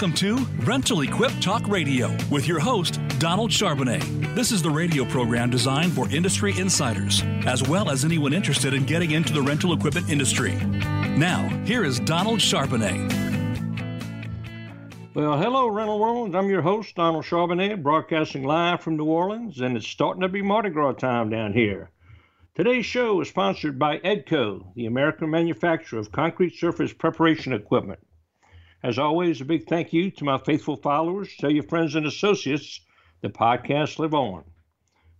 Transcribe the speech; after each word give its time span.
Welcome 0.00 0.16
to 0.16 0.36
Rental 0.64 1.02
Equip 1.02 1.30
Talk 1.42 1.68
Radio 1.68 2.16
with 2.30 2.48
your 2.48 2.58
host, 2.58 2.98
Donald 3.18 3.50
Charbonnet. 3.50 4.34
This 4.34 4.50
is 4.50 4.62
the 4.62 4.70
radio 4.70 5.04
program 5.04 5.50
designed 5.50 5.92
for 5.92 6.08
industry 6.08 6.58
insiders, 6.58 7.22
as 7.44 7.68
well 7.68 7.90
as 7.90 8.02
anyone 8.02 8.32
interested 8.32 8.72
in 8.72 8.86
getting 8.86 9.10
into 9.10 9.34
the 9.34 9.42
rental 9.42 9.74
equipment 9.74 10.08
industry. 10.08 10.54
Now, 10.54 11.46
here 11.66 11.84
is 11.84 12.00
Donald 12.00 12.38
Charbonnet. 12.38 13.12
Well, 15.12 15.36
hello, 15.36 15.68
Rental 15.68 15.98
World. 15.98 16.34
I'm 16.34 16.48
your 16.48 16.62
host, 16.62 16.94
Donald 16.94 17.26
Charbonnet, 17.26 17.82
broadcasting 17.82 18.44
live 18.44 18.80
from 18.80 18.96
New 18.96 19.04
Orleans, 19.04 19.60
and 19.60 19.76
it's 19.76 19.86
starting 19.86 20.22
to 20.22 20.30
be 20.30 20.40
Mardi 20.40 20.70
Gras 20.70 20.94
time 20.94 21.28
down 21.28 21.52
here. 21.52 21.90
Today's 22.54 22.86
show 22.86 23.20
is 23.20 23.28
sponsored 23.28 23.78
by 23.78 23.98
EDCO, 23.98 24.72
the 24.74 24.86
American 24.86 25.28
manufacturer 25.28 25.98
of 25.98 26.10
concrete 26.10 26.56
surface 26.56 26.94
preparation 26.94 27.52
equipment. 27.52 28.00
As 28.82 28.98
always, 28.98 29.42
a 29.42 29.44
big 29.44 29.66
thank 29.66 29.92
you 29.92 30.10
to 30.12 30.24
my 30.24 30.38
faithful 30.38 30.74
followers. 30.74 31.36
Tell 31.36 31.50
your 31.50 31.64
friends 31.64 31.94
and 31.96 32.06
associates 32.06 32.80
the 33.20 33.28
podcast 33.28 33.98
live 33.98 34.14
on. 34.14 34.42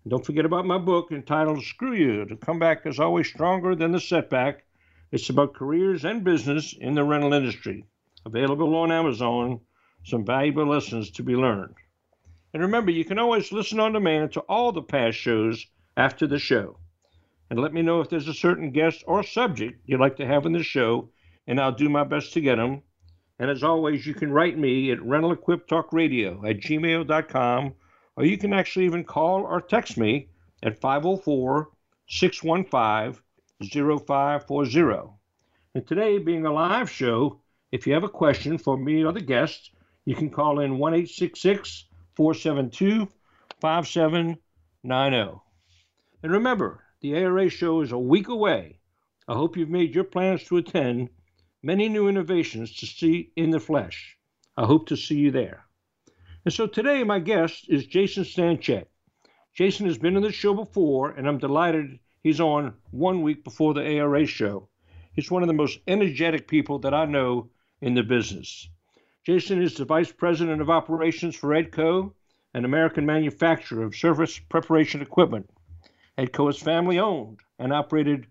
And 0.02 0.10
don't 0.10 0.24
forget 0.24 0.46
about 0.46 0.64
my 0.64 0.78
book 0.78 1.12
entitled 1.12 1.62
Screw 1.62 1.92
You 1.92 2.24
to 2.24 2.36
Come 2.36 2.58
Back 2.58 2.86
as 2.86 2.98
Always 2.98 3.28
Stronger 3.28 3.74
Than 3.74 3.92
the 3.92 4.00
Setback. 4.00 4.64
It's 5.12 5.28
about 5.28 5.52
careers 5.52 6.06
and 6.06 6.24
business 6.24 6.72
in 6.72 6.94
the 6.94 7.04
rental 7.04 7.34
industry. 7.34 7.84
Available 8.24 8.74
on 8.76 8.90
Amazon. 8.90 9.60
Some 10.04 10.24
valuable 10.24 10.64
lessons 10.64 11.10
to 11.10 11.22
be 11.22 11.36
learned. 11.36 11.74
And 12.54 12.62
remember, 12.62 12.92
you 12.92 13.04
can 13.04 13.18
always 13.18 13.52
listen 13.52 13.78
on 13.78 13.92
demand 13.92 14.32
to 14.32 14.40
all 14.40 14.72
the 14.72 14.80
past 14.80 15.18
shows 15.18 15.66
after 15.98 16.26
the 16.26 16.38
show. 16.38 16.78
And 17.50 17.60
let 17.60 17.74
me 17.74 17.82
know 17.82 18.00
if 18.00 18.08
there's 18.08 18.28
a 18.28 18.32
certain 18.32 18.70
guest 18.70 19.04
or 19.06 19.22
subject 19.22 19.82
you'd 19.84 20.00
like 20.00 20.16
to 20.16 20.26
have 20.26 20.46
in 20.46 20.52
the 20.52 20.62
show, 20.62 21.10
and 21.46 21.60
I'll 21.60 21.72
do 21.72 21.90
my 21.90 22.04
best 22.04 22.32
to 22.32 22.40
get 22.40 22.56
them 22.56 22.84
and 23.40 23.50
as 23.50 23.64
always, 23.64 24.06
you 24.06 24.12
can 24.12 24.30
write 24.30 24.58
me 24.58 24.90
at 24.90 25.02
rental 25.02 25.32
equip 25.32 25.66
talk 25.66 25.94
radio 25.94 26.46
at 26.46 26.58
gmail.com, 26.58 27.72
or 28.16 28.24
you 28.26 28.36
can 28.36 28.52
actually 28.52 28.84
even 28.84 29.02
call 29.02 29.44
or 29.44 29.62
text 29.62 29.96
me 29.96 30.28
at 30.62 30.78
504 30.78 31.70
615 32.06 33.18
0540. 33.62 35.14
And 35.74 35.86
today, 35.86 36.18
being 36.18 36.44
a 36.44 36.52
live 36.52 36.90
show, 36.90 37.40
if 37.72 37.86
you 37.86 37.94
have 37.94 38.04
a 38.04 38.10
question 38.10 38.58
for 38.58 38.76
me 38.76 39.02
or 39.02 39.12
the 39.12 39.22
guest, 39.22 39.70
you 40.04 40.14
can 40.14 40.28
call 40.28 40.60
in 40.60 40.76
1 40.76 41.06
472 41.06 43.08
5790. 43.58 45.40
And 46.22 46.32
remember, 46.32 46.84
the 47.00 47.16
ARA 47.16 47.48
show 47.48 47.80
is 47.80 47.92
a 47.92 47.98
week 47.98 48.28
away. 48.28 48.80
I 49.26 49.32
hope 49.32 49.56
you've 49.56 49.70
made 49.70 49.94
your 49.94 50.04
plans 50.04 50.44
to 50.44 50.58
attend 50.58 51.08
many 51.62 51.88
new 51.88 52.08
innovations 52.08 52.74
to 52.76 52.86
see 52.86 53.32
in 53.36 53.50
the 53.50 53.60
flesh. 53.60 54.16
I 54.56 54.66
hope 54.66 54.88
to 54.88 54.96
see 54.96 55.16
you 55.16 55.30
there. 55.30 55.66
And 56.44 56.54
so 56.54 56.66
today, 56.66 57.04
my 57.04 57.18
guest 57.18 57.66
is 57.68 57.86
Jason 57.86 58.24
Stanchek. 58.24 58.86
Jason 59.52 59.86
has 59.86 59.98
been 59.98 60.16
on 60.16 60.22
the 60.22 60.32
show 60.32 60.54
before, 60.54 61.10
and 61.10 61.28
I'm 61.28 61.38
delighted 61.38 61.98
he's 62.22 62.40
on 62.40 62.74
one 62.90 63.22
week 63.22 63.44
before 63.44 63.74
the 63.74 63.98
ARA 63.98 64.24
show. 64.26 64.68
He's 65.12 65.30
one 65.30 65.42
of 65.42 65.48
the 65.48 65.54
most 65.54 65.80
energetic 65.86 66.48
people 66.48 66.78
that 66.78 66.94
I 66.94 67.04
know 67.04 67.50
in 67.82 67.94
the 67.94 68.02
business. 68.02 68.68
Jason 69.26 69.60
is 69.60 69.74
the 69.74 69.84
Vice 69.84 70.12
President 70.12 70.62
of 70.62 70.70
Operations 70.70 71.36
for 71.36 71.50
EDCO, 71.50 72.14
an 72.54 72.64
American 72.64 73.04
manufacturer 73.04 73.84
of 73.84 73.94
surface 73.94 74.38
preparation 74.38 75.02
equipment. 75.02 75.50
EDCO 76.16 76.48
is 76.48 76.58
family 76.58 76.98
owned 76.98 77.40
and 77.58 77.72
operated 77.72 78.26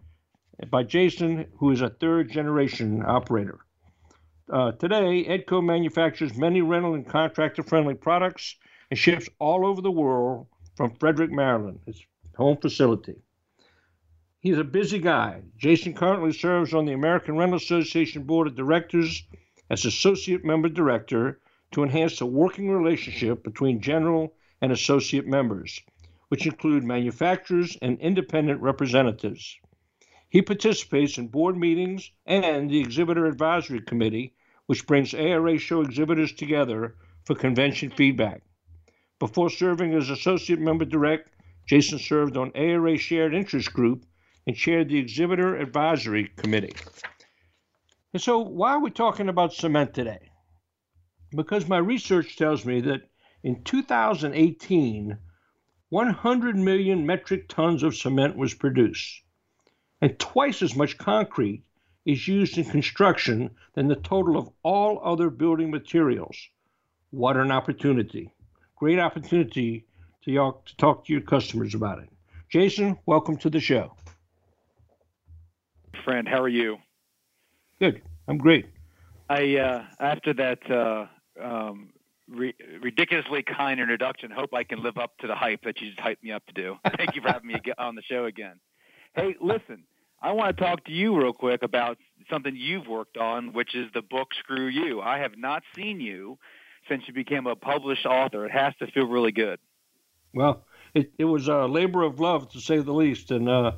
by 0.69 0.83
Jason, 0.83 1.45
who 1.57 1.71
is 1.71 1.81
a 1.81 1.89
third 1.89 2.29
generation 2.29 3.03
operator. 3.05 3.59
Uh, 4.52 4.71
today, 4.73 5.23
Edco 5.25 5.63
manufactures 5.63 6.35
many 6.35 6.61
rental 6.61 6.95
and 6.95 7.07
contractor 7.07 7.63
friendly 7.63 7.94
products 7.94 8.56
and 8.89 8.97
ships 8.97 9.29
all 9.39 9.66
over 9.66 9.81
the 9.81 9.91
world 9.91 10.47
from 10.75 10.95
Frederick, 10.95 11.31
Maryland, 11.31 11.79
his 11.85 12.03
home 12.35 12.57
facility. 12.57 13.16
He's 14.39 14.57
a 14.57 14.63
busy 14.63 15.00
guy. 15.00 15.44
Jason 15.57 15.94
currently 15.94 16.31
serves 16.31 16.73
on 16.73 16.85
the 16.85 16.94
American 16.94 17.38
Rental 17.38 17.57
Association 17.57 18.23
Board 18.23 18.47
of 18.47 18.55
Directors 18.55 19.23
as 19.69 19.85
Associate 19.85 20.44
Member 20.44 20.69
Director 20.69 21.39
to 21.72 21.84
enhance 21.84 22.17
the 22.17 22.25
working 22.25 22.72
relationship 22.72 23.44
between 23.44 23.81
general 23.81 24.34
and 24.61 24.72
associate 24.72 25.28
members, 25.28 25.79
which 26.29 26.45
include 26.45 26.84
manufacturers 26.84 27.78
and 27.81 28.00
independent 28.00 28.61
representatives. 28.61 29.59
He 30.31 30.44
participates 30.44 31.17
in 31.17 31.29
board 31.29 31.57
meetings 31.57 32.12
and 32.23 32.69
the 32.69 32.79
Exhibitor 32.79 33.25
Advisory 33.25 33.81
Committee, 33.81 34.35
which 34.67 34.85
brings 34.85 35.16
ARA 35.16 35.57
show 35.57 35.81
exhibitors 35.81 36.34
together 36.34 36.95
for 37.25 37.34
convention 37.34 37.90
feedback. 37.90 38.44
Before 39.17 39.50
serving 39.50 39.95
as 39.95 40.12
Associate 40.12 40.59
Member 40.59 40.85
Direct, 40.85 41.31
Jason 41.66 41.97
served 41.97 42.38
on 42.38 42.51
ARA 42.53 42.95
Shared 42.95 43.34
Interest 43.34 43.73
Group 43.73 44.06
and 44.45 44.56
chaired 44.56 44.90
the 44.90 45.00
Exhibitor 45.00 45.56
Advisory 45.56 46.28
Committee. 46.35 46.75
And 48.13 48.22
so, 48.22 48.38
why 48.38 48.73
are 48.73 48.79
we 48.79 48.91
talking 48.91 49.29
about 49.29 49.53
cement 49.53 49.96
today? 49.96 50.29
Because 51.31 51.67
my 51.67 51.79
research 51.79 52.35
tells 52.35 52.66
me 52.66 52.81
that 52.81 53.09
in 53.44 53.63
2018, 53.63 55.17
100 55.90 56.56
million 56.56 57.03
metric 57.07 57.47
tons 57.47 57.81
of 57.81 57.96
cement 57.96 58.38
was 58.38 58.53
produced 58.53 59.23
and 60.01 60.17
twice 60.19 60.61
as 60.61 60.75
much 60.75 60.97
concrete 60.97 61.63
is 62.05 62.27
used 62.27 62.57
in 62.57 62.65
construction 62.65 63.51
than 63.73 63.87
the 63.87 63.95
total 63.95 64.37
of 64.37 64.49
all 64.63 64.99
other 65.03 65.29
building 65.29 65.69
materials. 65.69 66.37
What 67.11 67.37
an 67.37 67.51
opportunity! 67.51 68.33
Great 68.75 68.99
opportunity 68.99 69.85
to, 70.23 70.31
y'all, 70.31 70.61
to 70.65 70.75
talk 70.77 71.05
to 71.05 71.13
your 71.13 71.21
customers 71.21 71.75
about 71.75 71.99
it. 71.99 72.09
Jason, 72.49 72.97
welcome 73.05 73.37
to 73.37 73.49
the 73.49 73.59
show. 73.59 73.95
Friend, 76.03 76.27
how 76.27 76.41
are 76.41 76.49
you? 76.49 76.77
Good. 77.79 78.01
I'm 78.27 78.37
great. 78.37 78.67
I 79.29 79.57
uh, 79.57 79.83
after 79.99 80.33
that 80.33 80.71
uh, 80.71 81.07
um, 81.41 81.89
re- 82.27 82.55
ridiculously 82.81 83.43
kind 83.43 83.79
introduction, 83.79 84.31
hope 84.31 84.53
I 84.53 84.63
can 84.63 84.81
live 84.81 84.97
up 84.97 85.17
to 85.19 85.27
the 85.27 85.35
hype 85.35 85.63
that 85.63 85.79
you 85.81 85.89
just 85.89 85.99
hyped 85.99 86.23
me 86.23 86.31
up 86.31 86.45
to 86.47 86.53
do. 86.53 86.77
Thank 86.97 87.16
you 87.16 87.21
for 87.21 87.29
having 87.29 87.47
me 87.47 87.59
on 87.77 87.95
the 87.95 88.01
show 88.01 88.25
again. 88.25 88.59
Hey, 89.16 89.36
listen, 89.42 89.84
I 90.22 90.34
want 90.34 90.56
to 90.56 90.64
talk 90.64 90.86
to 90.86 90.92
you 90.92 91.18
real 91.18 91.34
quick 91.34 91.64
about 91.64 91.97
something 92.30 92.56
you've 92.56 92.88
worked 92.88 93.18
on, 93.18 93.53
which 93.53 93.75
is 93.75 93.88
the 93.94 94.02
book 94.02 94.30
Screw 94.40 94.68
You. 94.68 95.02
I 95.02 95.20
have 95.20 95.38
not 95.38 95.64
seen 95.75 96.00
you 96.00 96.38
since 96.88 97.03
you 97.08 97.14
became 97.14 97.47
a 97.47 97.56
published 97.56 98.06
author. 98.06 98.46
It 98.46 98.52
has 98.52 98.74
to 98.80 98.88
feel 98.88 99.08
really 99.08 99.31
good. 99.31 99.59
Well, 100.34 100.66
it, 100.94 101.12
it 101.18 101.25
was 101.25 101.47
a 101.47 101.66
labor 101.66 102.03
of 102.03 102.20
love 102.20 102.52
to 102.52 102.59
say 102.59 102.80
the 102.80 102.94
least, 102.94 103.31
and 103.31 103.50
uh, 103.50 103.74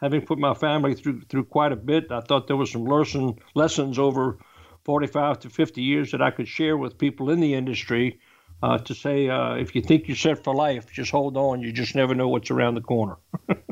having 0.00 0.22
put 0.22 0.38
my 0.38 0.54
family 0.54 0.94
through 0.94 1.22
through 1.22 1.44
quite 1.44 1.72
a 1.72 1.76
bit, 1.76 2.10
I 2.10 2.20
thought 2.20 2.46
there 2.46 2.56
was 2.56 2.72
some 2.72 2.84
lesson 2.84 3.38
lessons 3.54 3.98
over 3.98 4.38
45 4.84 5.40
to 5.40 5.50
50 5.50 5.82
years 5.82 6.10
that 6.10 6.20
I 6.20 6.30
could 6.30 6.48
share 6.48 6.76
with 6.76 6.98
people 6.98 7.30
in 7.30 7.40
the 7.40 7.54
industry. 7.54 8.20
Uh, 8.62 8.78
to 8.78 8.94
say, 8.94 9.28
uh, 9.28 9.54
if 9.56 9.74
you 9.74 9.82
think 9.82 10.08
you're 10.08 10.16
set 10.16 10.42
for 10.42 10.54
life, 10.54 10.90
just 10.90 11.10
hold 11.10 11.36
on. 11.36 11.60
You 11.60 11.70
just 11.70 11.94
never 11.94 12.14
know 12.14 12.28
what's 12.28 12.50
around 12.50 12.76
the 12.76 12.80
corner. 12.80 13.16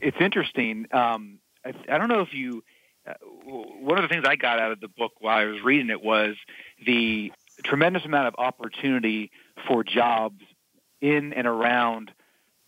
it's 0.00 0.16
interesting. 0.20 0.86
Um, 0.92 1.38
I, 1.64 1.74
I 1.88 1.98
don't 1.98 2.08
know 2.08 2.20
if 2.20 2.34
you. 2.34 2.62
Uh, 3.06 3.14
one 3.44 3.96
of 3.96 4.02
the 4.02 4.08
things 4.08 4.24
I 4.26 4.36
got 4.36 4.60
out 4.60 4.72
of 4.72 4.80
the 4.80 4.88
book 4.88 5.12
while 5.20 5.38
I 5.38 5.46
was 5.46 5.62
reading 5.62 5.88
it 5.88 6.02
was 6.02 6.36
the 6.84 7.32
tremendous 7.64 8.04
amount 8.04 8.28
of 8.28 8.34
opportunity 8.36 9.30
for 9.66 9.82
jobs 9.82 10.42
in 11.00 11.32
and 11.32 11.46
around 11.46 12.10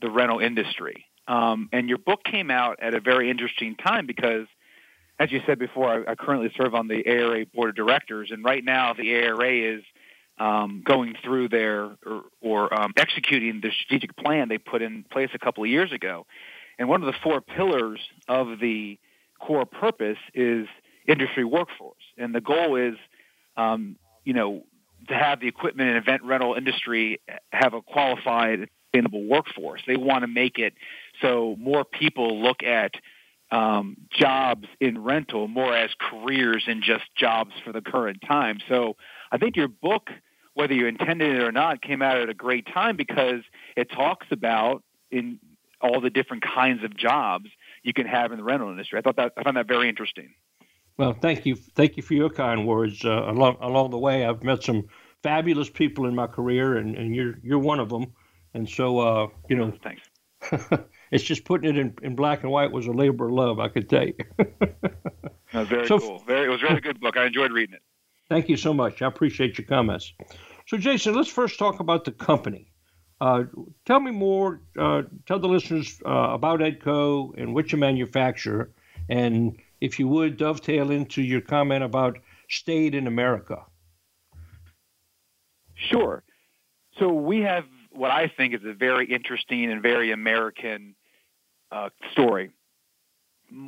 the 0.00 0.10
rental 0.10 0.38
industry. 0.38 1.04
Um, 1.28 1.68
and 1.72 1.88
your 1.88 1.98
book 1.98 2.24
came 2.24 2.50
out 2.50 2.78
at 2.80 2.94
a 2.94 3.00
very 3.00 3.30
interesting 3.30 3.76
time 3.76 4.06
because, 4.06 4.46
as 5.18 5.30
you 5.30 5.40
said 5.46 5.58
before, 5.58 5.88
I, 5.88 6.12
I 6.12 6.14
currently 6.14 6.50
serve 6.56 6.74
on 6.74 6.88
the 6.88 7.06
ARA 7.06 7.46
board 7.46 7.70
of 7.70 7.76
directors, 7.76 8.30
and 8.30 8.44
right 8.44 8.64
now 8.64 8.94
the 8.94 9.14
ARA 9.14 9.76
is 9.76 9.82
um, 10.38 10.82
going 10.84 11.14
through 11.22 11.48
their 11.48 11.84
or, 12.04 12.22
or 12.40 12.74
um, 12.74 12.92
executing 12.96 13.60
the 13.60 13.70
strategic 13.70 14.16
plan 14.16 14.48
they 14.48 14.58
put 14.58 14.82
in 14.82 15.04
place 15.04 15.30
a 15.34 15.38
couple 15.38 15.62
of 15.62 15.70
years 15.70 15.92
ago. 15.92 16.26
And 16.78 16.88
one 16.88 17.02
of 17.02 17.06
the 17.06 17.18
four 17.22 17.40
pillars 17.40 18.00
of 18.28 18.58
the 18.60 18.98
core 19.38 19.66
purpose 19.66 20.18
is 20.34 20.66
industry 21.06 21.44
workforce. 21.44 22.02
And 22.16 22.34
the 22.34 22.40
goal 22.40 22.76
is, 22.76 22.94
um, 23.56 23.96
you 24.24 24.32
know, 24.32 24.64
to 25.08 25.14
have 25.14 25.40
the 25.40 25.48
equipment 25.48 25.88
and 25.88 25.98
event 25.98 26.22
rental 26.22 26.54
industry 26.54 27.20
have 27.52 27.74
a 27.74 27.82
qualified, 27.82 28.68
sustainable 28.92 29.24
workforce. 29.24 29.82
They 29.86 29.96
want 29.96 30.22
to 30.22 30.28
make 30.28 30.58
it 30.58 30.74
so 31.20 31.56
more 31.58 31.84
people 31.84 32.42
look 32.42 32.62
at 32.62 32.94
um, 33.50 33.96
jobs 34.10 34.66
in 34.80 35.02
rental 35.02 35.46
more 35.48 35.74
as 35.74 35.90
careers 35.98 36.64
and 36.66 36.82
just 36.82 37.04
jobs 37.14 37.52
for 37.64 37.72
the 37.72 37.82
current 37.82 38.22
time. 38.26 38.58
So 38.68 38.96
I 39.30 39.38
think 39.38 39.56
your 39.56 39.68
book, 39.68 40.10
whether 40.54 40.72
you 40.72 40.86
intended 40.86 41.36
it 41.36 41.42
or 41.42 41.52
not, 41.52 41.82
came 41.82 42.00
out 42.00 42.18
at 42.18 42.30
a 42.30 42.34
great 42.34 42.66
time 42.72 42.96
because 42.96 43.42
it 43.76 43.90
talks 43.90 44.26
about 44.30 44.82
in 45.10 45.38
all 45.82 46.00
the 46.00 46.10
different 46.10 46.42
kinds 46.42 46.84
of 46.84 46.96
jobs 46.96 47.50
you 47.82 47.92
can 47.92 48.06
have 48.06 48.32
in 48.32 48.38
the 48.38 48.44
rental 48.44 48.70
industry. 48.70 48.98
I 48.98 49.02
thought 49.02 49.16
that 49.16 49.32
I 49.36 49.42
found 49.42 49.56
that 49.56 49.66
very 49.66 49.88
interesting. 49.88 50.34
Well, 50.96 51.14
thank 51.14 51.46
you, 51.46 51.56
thank 51.56 51.96
you 51.96 52.02
for 52.02 52.14
your 52.14 52.30
kind 52.30 52.66
words. 52.66 53.04
Uh, 53.04 53.24
along 53.30 53.56
along 53.60 53.90
the 53.90 53.98
way, 53.98 54.24
I've 54.24 54.42
met 54.42 54.62
some 54.62 54.88
fabulous 55.22 55.70
people 55.70 56.06
in 56.06 56.14
my 56.14 56.26
career, 56.26 56.76
and, 56.76 56.96
and 56.96 57.14
you're 57.14 57.38
you're 57.42 57.58
one 57.58 57.80
of 57.80 57.88
them. 57.88 58.12
And 58.54 58.68
so, 58.68 58.98
uh, 58.98 59.28
you 59.48 59.56
know, 59.56 59.72
thanks. 59.82 60.02
it's 61.10 61.24
just 61.24 61.44
putting 61.44 61.70
it 61.70 61.78
in, 61.78 61.94
in 62.02 62.16
black 62.16 62.42
and 62.42 62.50
white 62.50 62.70
was 62.70 62.86
a 62.86 62.92
labor 62.92 63.26
of 63.26 63.32
love, 63.32 63.60
I 63.60 63.68
could 63.68 63.88
tell 63.88 64.06
you. 64.06 64.14
very 65.52 65.86
so, 65.86 65.98
cool. 65.98 66.18
Very, 66.26 66.46
it 66.46 66.50
was 66.50 66.62
a 66.62 66.66
really 66.66 66.80
good 66.80 67.00
book. 67.00 67.16
I 67.16 67.26
enjoyed 67.26 67.52
reading 67.52 67.76
it. 67.76 67.82
Thank 68.28 68.48
you 68.48 68.56
so 68.56 68.74
much. 68.74 69.02
I 69.02 69.06
appreciate 69.06 69.58
your 69.58 69.66
comments. 69.66 70.12
So, 70.66 70.76
Jason, 70.76 71.14
let's 71.14 71.30
first 71.30 71.58
talk 71.58 71.80
about 71.80 72.04
the 72.04 72.12
company. 72.12 72.71
Uh, 73.22 73.44
tell 73.84 74.00
me 74.00 74.10
more. 74.10 74.60
Uh, 74.76 75.02
tell 75.26 75.38
the 75.38 75.46
listeners 75.46 76.02
uh, 76.04 76.30
about 76.32 76.58
Edco 76.58 77.32
and 77.38 77.54
what 77.54 77.70
you 77.70 77.78
manufacture, 77.78 78.72
and 79.08 79.56
if 79.80 80.00
you 80.00 80.08
would 80.08 80.36
dovetail 80.36 80.90
into 80.90 81.22
your 81.22 81.40
comment 81.40 81.84
about 81.84 82.18
stayed 82.48 82.96
in 82.96 83.06
America. 83.06 83.64
Sure. 85.76 86.24
So 86.98 87.12
we 87.12 87.42
have 87.42 87.64
what 87.92 88.10
I 88.10 88.26
think 88.26 88.54
is 88.54 88.64
a 88.64 88.72
very 88.72 89.06
interesting 89.06 89.70
and 89.70 89.80
very 89.80 90.10
American 90.10 90.96
uh, 91.70 91.90
story. 92.10 92.50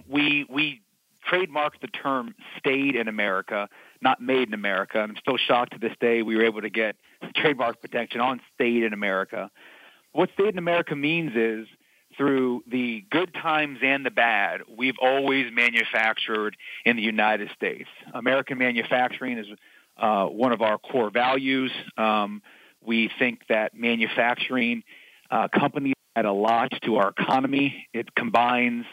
We 0.09 0.47
we 0.49 0.83
trademarked 1.31 1.81
the 1.81 1.87
term 1.87 2.35
"stayed 2.59 2.97
in 2.97 3.07
America," 3.07 3.69
not 4.05 4.21
"made 4.21 4.49
in 4.49 4.55
America." 4.55 5.01
I'm 5.01 5.17
still 5.17 5.37
shocked 5.37 5.73
to 5.73 5.79
this 5.79 5.97
day 6.01 6.23
we 6.23 6.37
were 6.37 6.45
able 6.45 6.61
to 6.61 6.71
get 6.71 6.97
trademark 7.37 7.81
protection 7.81 8.21
on 8.21 8.41
stayed 8.55 8.85
in 8.85 8.93
America." 8.93 9.51
What 10.13 10.31
stayed 10.35 10.51
in 10.51 10.59
America" 10.59 10.95
means 10.95 11.33
is 11.35 11.67
through 12.17 12.63
the 12.67 13.05
good 13.11 13.35
times 13.35 13.79
and 13.83 14.07
the 14.07 14.11
bad, 14.11 14.61
we've 14.69 14.99
always 15.01 15.47
manufactured 15.53 16.57
in 16.85 16.97
the 16.97 17.03
United 17.03 17.51
States. 17.57 17.89
American 18.13 18.59
manufacturing 18.59 19.39
is 19.39 19.47
uh, 19.97 20.27
one 20.27 20.53
of 20.53 20.63
our 20.63 20.79
core 20.79 21.11
values. 21.11 21.73
Um, 21.97 22.43
we 22.81 23.11
think 23.19 23.41
that 23.49 23.75
manufacturing 23.75 24.83
uh, 25.31 25.49
companies 25.49 25.95
add 26.17 26.25
a 26.25 26.33
lot 26.33 26.73
to 26.83 26.97
our 26.97 27.13
economy. 27.19 27.89
It 27.93 28.15
combines 28.15 28.85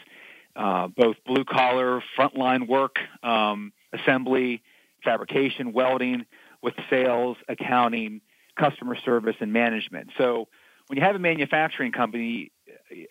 uh, 0.56 0.88
both 0.88 1.16
blue 1.26 1.44
collar, 1.44 2.02
frontline 2.18 2.66
work, 2.66 2.96
um, 3.22 3.72
assembly, 3.92 4.62
fabrication, 5.04 5.72
welding, 5.72 6.26
with 6.62 6.74
sales, 6.90 7.36
accounting, 7.48 8.20
customer 8.58 8.96
service, 9.04 9.36
and 9.40 9.52
management. 9.52 10.10
So 10.18 10.48
when 10.86 10.98
you 10.98 11.04
have 11.04 11.16
a 11.16 11.20
manufacturing 11.20 11.92
company, 11.92 12.52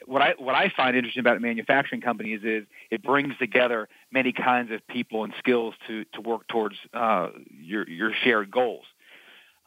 what 0.05 0.21
I 0.21 0.33
what 0.37 0.55
I 0.55 0.71
find 0.75 0.95
interesting 0.95 1.21
about 1.21 1.37
a 1.37 1.39
manufacturing 1.39 2.01
company 2.01 2.33
is, 2.33 2.43
is 2.43 2.65
it 2.89 3.03
brings 3.03 3.37
together 3.37 3.89
many 4.11 4.33
kinds 4.33 4.71
of 4.71 4.85
people 4.87 5.23
and 5.23 5.33
skills 5.39 5.73
to 5.87 6.05
to 6.13 6.21
work 6.21 6.47
towards 6.47 6.75
uh, 6.93 7.29
your 7.49 7.87
your 7.89 8.11
shared 8.23 8.51
goals. 8.51 8.85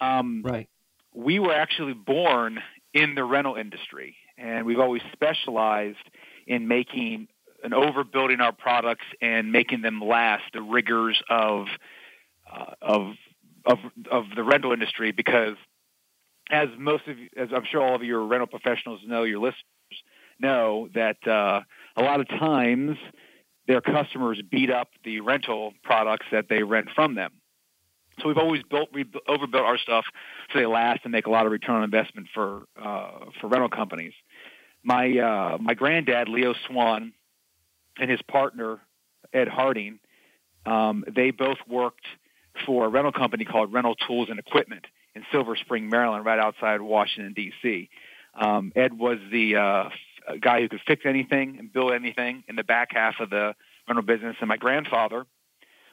Um, 0.00 0.43
right 0.44 0.69
we 1.15 1.38
were 1.38 1.55
actually 1.55 1.94
born 1.94 2.61
in 2.93 3.15
the 3.15 3.25
rental 3.25 3.55
industry, 3.55 4.17
and 4.37 4.67
we've 4.67 4.81
always 4.81 5.03
specialized 5.12 5.97
in 6.47 6.69
making 6.69 7.29
and 7.62 7.73
overbuilding 7.73 8.41
our 8.41 8.53
products 8.53 9.06
and 9.23 9.50
making 9.50 9.81
them 9.81 10.00
last 10.00 10.43
the 10.53 10.61
rigors 10.61 11.23
of 11.31 11.67
uh, 12.55 12.75
of 12.81 13.12
of 13.67 13.79
of 14.11 14.25
the 14.37 14.43
rental 14.43 14.73
industry 14.73 15.12
because 15.12 15.56
as 16.51 16.69
most 16.79 17.06
of 17.09 17.19
you, 17.19 17.29
as 17.37 17.49
I'm 17.55 17.65
sure 17.65 17.81
all 17.83 17.95
of 17.95 18.03
your 18.03 18.25
rental 18.25 18.47
professionals 18.47 19.01
know, 19.06 19.23
your 19.23 19.39
listeners 19.39 19.65
know 20.39 20.89
that 20.95 21.17
uh, 21.27 21.61
a 21.97 22.03
lot 22.03 22.21
of 22.21 22.29
times 22.29 22.99
their 23.67 23.81
customers 23.81 24.41
beat 24.51 24.71
up 24.71 24.89
the 25.05 25.21
rental 25.21 25.73
products 25.83 26.27
that 26.33 26.49
they 26.49 26.62
rent 26.62 26.89
from 26.95 27.15
them. 27.15 27.33
So 28.21 28.29
we've 28.29 28.39
always 28.39 28.62
built, 28.62 28.91
we 28.93 29.05
overbuilt 29.27 29.65
our 29.65 29.79
stuff 29.79 30.05
so 30.53 30.59
they 30.59 30.67
last 30.67 31.01
and 31.05 31.12
make 31.12 31.27
a 31.27 31.31
lot 31.31 31.47
of 31.47 31.53
return 31.53 31.77
on 31.77 31.83
investment 31.83 32.29
for 32.33 32.65
uh, 32.81 33.27
for 33.41 33.49
rental 33.49 33.69
companies. 33.69 34.12
My 34.85 35.19
uh, 35.19 35.59
my 35.59 35.75
granddad 35.75 36.29
Leo 36.29 36.55
Swan 36.67 37.12
and 37.99 38.11
his 38.11 38.23
partner 38.23 38.81
Ed 39.33 39.49
Harding, 39.49 39.99
um, 40.67 41.05
they 41.12 41.33
both 41.33 41.59
worked 41.67 42.06
for 42.67 42.87
a 42.87 42.89
rental 42.89 43.12
company 43.12 43.45
called 43.45 43.73
Rental 43.73 43.95
Tools 43.95 44.29
and 44.31 44.39
Equipment 44.39 44.87
in 45.15 45.25
Silver 45.33 45.56
Spring, 45.56 45.89
Maryland, 45.89 46.25
right 46.25 46.39
outside 46.39 46.81
Washington 46.81 47.33
D.C. 47.33 47.89
Um, 48.35 48.73
Ed 48.75 48.99
was 48.99 49.19
the 49.31 49.56
uh, 49.56 49.89
guy 50.41 50.61
who 50.61 50.69
could 50.69 50.81
fix 50.87 51.05
anything 51.06 51.56
and 51.59 51.73
build 51.73 51.93
anything 51.93 52.45
in 52.49 52.56
the 52.56 52.65
back 52.65 52.89
half 52.93 53.21
of 53.21 53.31
the 53.31 53.55
rental 53.87 54.05
business, 54.05 54.37
and 54.41 54.49
my 54.49 54.56
grandfather 54.56 55.27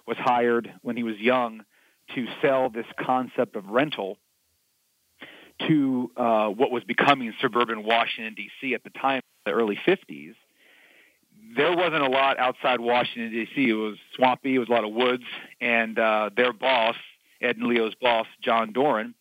was 0.07 0.17
hired 0.17 0.71
when 0.81 0.97
he 0.97 1.03
was 1.03 1.17
young 1.17 1.63
to 2.15 2.27
sell 2.41 2.69
this 2.69 2.85
concept 2.99 3.55
of 3.55 3.67
rental 3.67 4.17
to 5.67 6.11
uh, 6.17 6.47
what 6.47 6.71
was 6.71 6.83
becoming 6.83 7.33
suburban 7.41 7.83
Washington, 7.83 8.33
D.C. 8.33 8.73
at 8.73 8.83
the 8.83 8.89
time, 8.89 9.21
the 9.45 9.51
early 9.51 9.79
50s. 9.87 10.33
There 11.55 11.75
wasn't 11.75 12.03
a 12.03 12.09
lot 12.09 12.39
outside 12.39 12.79
Washington, 12.79 13.31
D.C. 13.31 13.69
It 13.69 13.73
was 13.73 13.97
swampy, 14.15 14.55
it 14.55 14.59
was 14.59 14.69
a 14.69 14.71
lot 14.71 14.83
of 14.83 14.91
woods, 14.91 15.23
and 15.59 15.97
uh, 15.97 16.29
their 16.35 16.53
boss, 16.53 16.95
Ed 17.41 17.57
and 17.57 17.67
Leo's 17.67 17.95
boss, 17.95 18.27
John 18.41 18.71
Doran, 18.71 19.15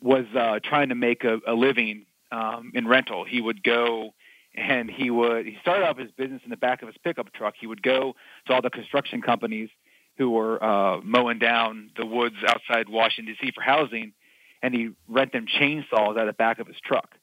was 0.00 0.24
uh, 0.36 0.60
trying 0.62 0.90
to 0.90 0.94
make 0.94 1.24
a, 1.24 1.38
a 1.46 1.54
living 1.54 2.06
um, 2.30 2.72
in 2.74 2.86
rental. 2.86 3.24
He 3.24 3.40
would 3.40 3.62
go 3.62 4.14
and 4.54 4.90
he 4.90 5.10
would 5.10 5.46
he 5.46 5.56
started 5.60 5.86
off 5.86 5.98
his 5.98 6.10
business 6.12 6.42
in 6.44 6.50
the 6.50 6.56
back 6.56 6.82
of 6.82 6.88
his 6.88 6.96
pickup 6.98 7.32
truck. 7.32 7.54
He 7.58 7.66
would 7.66 7.82
go 7.82 8.14
to 8.46 8.52
all 8.52 8.62
the 8.62 8.70
construction 8.70 9.22
companies 9.22 9.68
who 10.16 10.30
were 10.30 10.62
uh, 10.62 11.00
mowing 11.02 11.38
down 11.38 11.90
the 11.96 12.04
woods 12.04 12.36
outside 12.46 12.88
Washington 12.88 13.34
D.C. 13.40 13.52
for 13.54 13.62
housing, 13.62 14.12
and 14.62 14.74
he'd 14.74 14.94
rent 15.08 15.32
them 15.32 15.46
chainsaws 15.46 15.92
out 15.92 16.18
of 16.18 16.26
the 16.26 16.32
back 16.32 16.58
of 16.58 16.66
his 16.66 16.76
truck. 16.84 17.14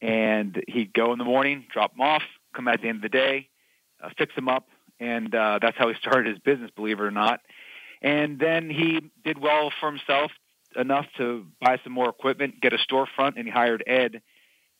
And 0.00 0.62
he'd 0.66 0.92
go 0.92 1.12
in 1.12 1.18
the 1.18 1.24
morning, 1.24 1.64
drop 1.72 1.92
them 1.92 2.00
off, 2.00 2.22
come 2.54 2.68
at 2.68 2.80
the 2.82 2.88
end 2.88 2.96
of 2.96 3.02
the 3.02 3.08
day, 3.08 3.48
uh, 4.02 4.10
fix 4.16 4.34
them 4.34 4.48
up, 4.48 4.68
and 5.00 5.34
uh, 5.34 5.58
that's 5.60 5.76
how 5.76 5.88
he 5.88 5.94
started 6.00 6.26
his 6.26 6.38
business, 6.38 6.70
believe 6.74 7.00
it 7.00 7.02
or 7.02 7.10
not. 7.10 7.40
And 8.00 8.38
then 8.38 8.68
he 8.68 9.10
did 9.24 9.38
well 9.40 9.72
for 9.80 9.90
himself 9.90 10.32
enough 10.76 11.06
to 11.18 11.46
buy 11.60 11.78
some 11.84 11.92
more 11.92 12.08
equipment, 12.08 12.60
get 12.60 12.72
a 12.72 12.78
storefront, 12.78 13.36
and 13.36 13.44
he 13.46 13.50
hired 13.50 13.84
Ed 13.86 14.22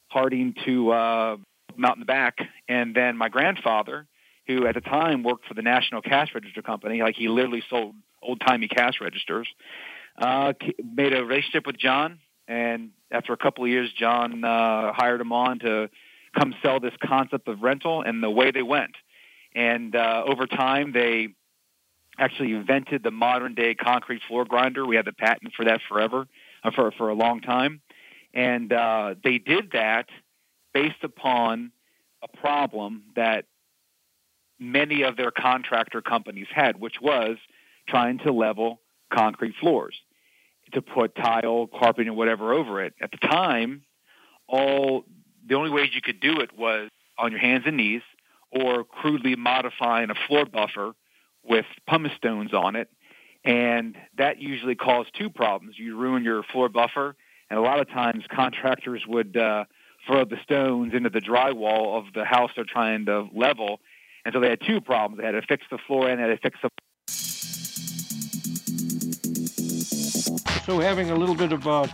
Harding 0.08 0.54
to 0.64 0.90
uh, 0.90 1.36
out 1.84 1.96
in 1.96 2.00
the 2.00 2.06
back. 2.06 2.38
And 2.68 2.94
then 2.94 3.16
my 3.16 3.28
grandfather 3.28 4.06
who 4.46 4.66
at 4.66 4.74
the 4.74 4.80
time 4.80 5.22
worked 5.22 5.46
for 5.46 5.54
the 5.54 5.62
National 5.62 6.02
Cash 6.02 6.30
Register 6.34 6.62
Company, 6.62 7.00
like 7.00 7.16
he 7.16 7.28
literally 7.28 7.62
sold 7.70 7.94
old 8.20 8.40
timey 8.40 8.68
cash 8.68 8.94
registers, 9.00 9.48
uh, 10.18 10.52
made 10.82 11.12
a 11.12 11.24
relationship 11.24 11.66
with 11.66 11.78
John. 11.78 12.18
And 12.48 12.90
after 13.10 13.32
a 13.32 13.36
couple 13.36 13.64
of 13.64 13.70
years, 13.70 13.92
John 13.92 14.44
uh, 14.44 14.92
hired 14.92 15.20
him 15.20 15.32
on 15.32 15.60
to 15.60 15.90
come 16.38 16.54
sell 16.62 16.80
this 16.80 16.94
concept 17.02 17.48
of 17.48 17.62
rental, 17.62 18.02
and 18.02 18.22
the 18.22 18.30
way 18.30 18.50
they 18.50 18.62
went. 18.62 18.96
And 19.54 19.94
uh, 19.94 20.24
over 20.26 20.46
time, 20.46 20.92
they 20.92 21.28
actually 22.18 22.52
invented 22.52 23.02
the 23.02 23.10
modern 23.10 23.54
day 23.54 23.74
concrete 23.74 24.22
floor 24.28 24.44
grinder. 24.44 24.86
We 24.86 24.96
had 24.96 25.04
the 25.04 25.12
patent 25.12 25.52
for 25.54 25.64
that 25.64 25.80
forever, 25.88 26.26
uh, 26.62 26.70
for 26.70 26.90
for 26.92 27.08
a 27.08 27.14
long 27.14 27.40
time, 27.40 27.80
and 28.34 28.72
uh, 28.72 29.14
they 29.22 29.38
did 29.38 29.72
that 29.72 30.08
based 30.72 31.02
upon 31.02 31.72
a 32.22 32.28
problem 32.28 33.04
that 33.16 33.44
many 34.58 35.02
of 35.02 35.16
their 35.16 35.30
contractor 35.30 36.00
companies 36.00 36.46
had, 36.54 36.80
which 36.80 37.00
was 37.00 37.36
trying 37.88 38.18
to 38.18 38.32
level 38.32 38.80
concrete 39.12 39.54
floors 39.60 40.00
to 40.72 40.80
put 40.80 41.14
tile, 41.14 41.66
carpeting, 41.66 42.14
whatever 42.14 42.54
over 42.54 42.82
it. 42.82 42.94
At 43.00 43.10
the 43.10 43.18
time, 43.18 43.82
all 44.46 45.04
the 45.46 45.54
only 45.54 45.70
ways 45.70 45.90
you 45.94 46.00
could 46.00 46.20
do 46.20 46.40
it 46.40 46.56
was 46.56 46.90
on 47.18 47.32
your 47.32 47.40
hands 47.40 47.64
and 47.66 47.76
knees 47.76 48.02
or 48.50 48.84
crudely 48.84 49.34
modifying 49.36 50.10
a 50.10 50.14
floor 50.26 50.44
buffer 50.44 50.92
with 51.42 51.66
pumice 51.88 52.12
stones 52.16 52.52
on 52.52 52.76
it. 52.76 52.88
And 53.44 53.96
that 54.18 54.38
usually 54.38 54.74
caused 54.74 55.10
two 55.18 55.30
problems. 55.30 55.78
You 55.78 55.96
ruin 55.96 56.22
your 56.22 56.42
floor 56.44 56.68
buffer, 56.68 57.16
and 57.50 57.58
a 57.58 57.62
lot 57.62 57.80
of 57.80 57.88
times 57.88 58.24
contractors 58.30 59.02
would 59.06 59.36
uh, 59.36 59.64
throw 60.06 60.24
the 60.24 60.36
stones 60.44 60.94
into 60.94 61.10
the 61.10 61.20
drywall 61.20 61.98
of 61.98 62.12
the 62.14 62.24
house 62.24 62.50
they're 62.54 62.64
trying 62.64 63.06
to 63.06 63.28
level, 63.34 63.80
and 64.24 64.32
so 64.32 64.40
they 64.40 64.48
had 64.48 64.60
two 64.64 64.80
problems. 64.80 65.20
They 65.20 65.26
had 65.26 65.32
to 65.32 65.42
fix 65.42 65.64
the 65.70 65.78
floor 65.78 66.08
and 66.08 66.18
they 66.18 66.28
had 66.28 66.40
to 66.40 66.40
fix 66.40 66.58
the. 66.62 66.70
So 70.64 70.78
having 70.78 71.10
a 71.10 71.16
little 71.16 71.34
bit 71.34 71.52
of, 71.52 71.66
uh, 71.66 71.88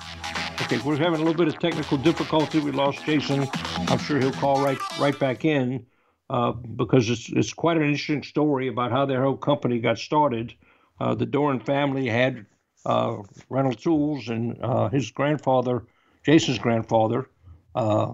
okay, 0.70 0.82
we're 0.84 0.98
having 0.98 1.14
a 1.14 1.24
little 1.24 1.32
bit 1.32 1.48
of 1.48 1.58
technical 1.58 1.96
difficulty. 1.96 2.60
We 2.60 2.72
lost 2.72 3.02
Jason. 3.06 3.48
I'm 3.88 3.98
sure 3.98 4.20
he'll 4.20 4.32
call 4.32 4.62
right 4.62 4.78
right 5.00 5.18
back 5.18 5.46
in 5.46 5.86
uh, 6.28 6.52
because 6.52 7.08
it's 7.08 7.30
it's 7.30 7.54
quite 7.54 7.78
an 7.78 7.84
interesting 7.84 8.22
story 8.22 8.68
about 8.68 8.90
how 8.90 9.06
their 9.06 9.22
whole 9.22 9.36
company 9.36 9.78
got 9.78 9.98
started. 9.98 10.52
Uh, 11.00 11.14
the 11.14 11.24
Doran 11.24 11.60
family 11.60 12.06
had 12.06 12.44
uh, 12.84 13.16
rental 13.48 13.72
tools, 13.72 14.28
and 14.28 14.62
uh, 14.62 14.90
his 14.90 15.10
grandfather, 15.10 15.86
Jason's 16.22 16.58
grandfather, 16.58 17.30
uh, 17.74 18.12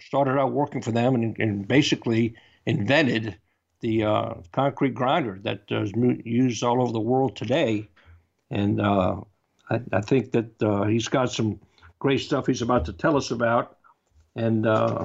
started 0.00 0.40
out 0.40 0.50
working 0.50 0.82
for 0.82 0.90
them, 0.90 1.14
and, 1.14 1.38
and 1.38 1.68
basically 1.68 2.34
invented 2.66 3.38
the 3.80 4.02
uh, 4.02 4.34
concrete 4.50 4.94
grinder 4.94 5.38
that 5.44 5.62
is 5.70 5.92
used 6.24 6.64
all 6.64 6.82
over 6.82 6.92
the 6.92 6.98
world 6.98 7.36
today. 7.36 7.88
And 8.50 8.80
uh, 8.80 9.20
I, 9.70 9.80
I, 9.92 10.00
think 10.00 10.32
that 10.32 10.62
uh, 10.62 10.84
he's 10.84 11.08
got 11.08 11.30
some 11.30 11.60
great 11.98 12.20
stuff 12.20 12.46
he's 12.46 12.62
about 12.62 12.86
to 12.86 12.92
tell 12.92 13.16
us 13.16 13.30
about. 13.30 13.76
And 14.36 14.66
uh, 14.66 15.04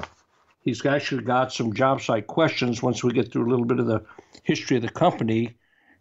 he's 0.60 0.84
actually 0.84 1.22
got 1.22 1.52
some 1.52 1.72
job 1.72 2.00
site 2.02 2.26
questions 2.26 2.82
once 2.82 3.02
we 3.04 3.12
get 3.12 3.32
through 3.32 3.46
a 3.46 3.50
little 3.50 3.64
bit 3.64 3.80
of 3.80 3.86
the 3.86 4.04
history 4.42 4.76
of 4.76 4.82
the 4.82 4.88
company. 4.88 5.56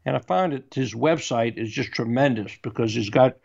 And 0.05 0.15
I 0.15 0.19
find 0.19 0.53
that 0.53 0.73
his 0.73 0.93
website 0.93 1.57
is 1.57 1.71
just 1.71 1.91
tremendous 1.91 2.57
because 2.61 2.93
he's 2.93 3.09
got 3.09 3.37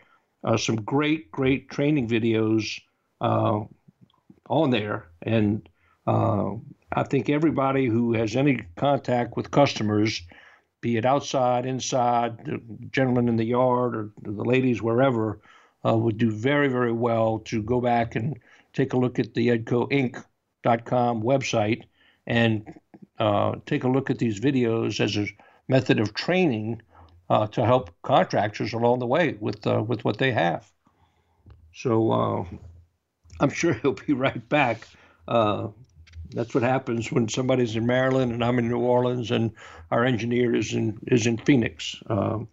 uh, 0.43 0.57
some 0.57 0.77
great, 0.77 1.31
great 1.31 1.69
training 1.69 2.07
videos 2.07 2.79
uh, 3.19 3.61
on 4.49 4.69
there. 4.69 5.07
And 5.21 5.67
uh, 6.07 6.51
I 6.91 7.03
think 7.03 7.29
everybody 7.29 7.87
who 7.87 8.13
has 8.13 8.35
any 8.35 8.63
contact 8.75 9.37
with 9.37 9.51
customers, 9.51 10.21
be 10.81 10.97
it 10.97 11.05
outside, 11.05 11.65
inside, 11.65 12.43
the 12.45 12.59
gentlemen 12.91 13.29
in 13.29 13.37
the 13.37 13.45
yard, 13.45 13.95
or 13.95 14.09
the 14.23 14.43
ladies 14.43 14.81
wherever, 14.81 15.39
uh, 15.85 15.95
would 15.95 16.17
do 16.17 16.31
very, 16.31 16.67
very 16.67 16.91
well 16.91 17.39
to 17.39 17.61
go 17.61 17.79
back 17.79 18.15
and 18.15 18.37
take 18.73 18.93
a 18.93 18.97
look 18.97 19.19
at 19.19 19.33
the 19.33 19.47
edcoinc.com 19.49 21.21
website 21.21 21.83
and 22.27 22.73
uh, 23.19 23.55
take 23.65 23.83
a 23.83 23.87
look 23.87 24.09
at 24.09 24.17
these 24.17 24.39
videos 24.39 24.99
as 24.99 25.17
a 25.17 25.27
method 25.67 25.99
of 25.99 26.13
training 26.13 26.81
uh, 27.29 27.47
to 27.47 27.65
help 27.65 27.91
contractors 28.01 28.73
along 28.73 28.99
the 28.99 29.07
way 29.07 29.37
with 29.39 29.65
uh, 29.65 29.81
with 29.81 30.03
what 30.03 30.17
they 30.17 30.31
have. 30.31 30.69
So 31.73 32.11
uh, 32.11 32.45
I'm 33.39 33.49
sure 33.49 33.73
he'll 33.81 33.93
be 33.93 34.13
right 34.13 34.47
back. 34.49 34.87
That's 36.33 36.53
what 36.53 36.63
happens 36.63 37.11
when 37.11 37.27
somebody's 37.27 37.75
in 37.75 37.85
Maryland 37.85 38.31
and 38.31 38.43
I'm 38.43 38.59
in 38.59 38.69
New 38.69 38.79
Orleans 38.79 39.31
and 39.31 39.51
our 39.89 40.05
engineer 40.05 40.55
is 40.55 40.73
in 40.73 40.99
is 41.07 41.27
in 41.27 41.37
Phoenix. 41.37 41.95
Um, 42.07 42.47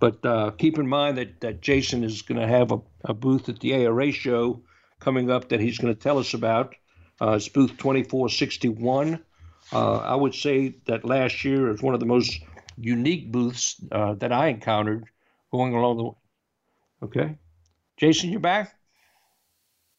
but 0.00 0.24
uh, 0.26 0.50
keep 0.50 0.78
in 0.78 0.88
mind 0.88 1.18
that, 1.18 1.40
that 1.42 1.60
Jason 1.60 2.02
is 2.02 2.22
going 2.22 2.40
to 2.40 2.46
have 2.46 2.72
a, 2.72 2.80
a, 3.04 3.14
booth 3.14 3.48
at 3.48 3.60
the 3.60 3.86
ARA 3.86 4.10
show 4.10 4.60
coming 4.98 5.30
up 5.30 5.50
that 5.50 5.60
he's 5.60 5.78
going 5.78 5.94
to 5.94 6.00
tell 6.00 6.18
us 6.18 6.34
about. 6.34 6.74
Uh, 7.20 7.34
it's 7.34 7.48
booth 7.48 7.70
2461. 7.78 9.22
Uh, 9.72 9.96
I 9.98 10.16
would 10.16 10.34
say 10.34 10.74
that 10.86 11.04
last 11.04 11.44
year 11.44 11.70
is 11.70 11.80
one 11.80 11.94
of 11.94 12.00
the 12.00 12.06
most 12.06 12.40
unique 12.76 13.30
booths 13.30 13.76
uh, 13.92 14.14
that 14.14 14.32
I 14.32 14.48
encountered 14.48 15.04
going 15.52 15.72
along 15.72 15.98
the 15.98 16.02
way. 16.02 16.14
Okay. 17.04 17.38
Jason, 17.96 18.30
you're 18.30 18.40
back? 18.40 18.74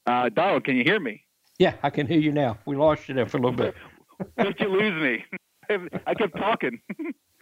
Uh, 0.05 0.27
Donald, 0.27 0.65
can 0.65 0.75
you 0.75 0.83
hear 0.83 0.99
me? 0.99 1.22
Yeah, 1.63 1.75
I 1.81 1.91
can 1.91 2.07
hear 2.07 2.19
you 2.19 2.33
now. 2.33 2.57
We 2.65 2.75
lost 2.75 3.07
you 3.07 3.15
there 3.15 3.25
for 3.25 3.37
a 3.37 3.39
little 3.39 3.55
bit. 3.55 3.73
Did 4.37 4.59
you 4.59 4.67
lose 4.67 5.01
me? 5.01 5.87
I 6.05 6.13
kept 6.13 6.35
talking. 6.35 6.81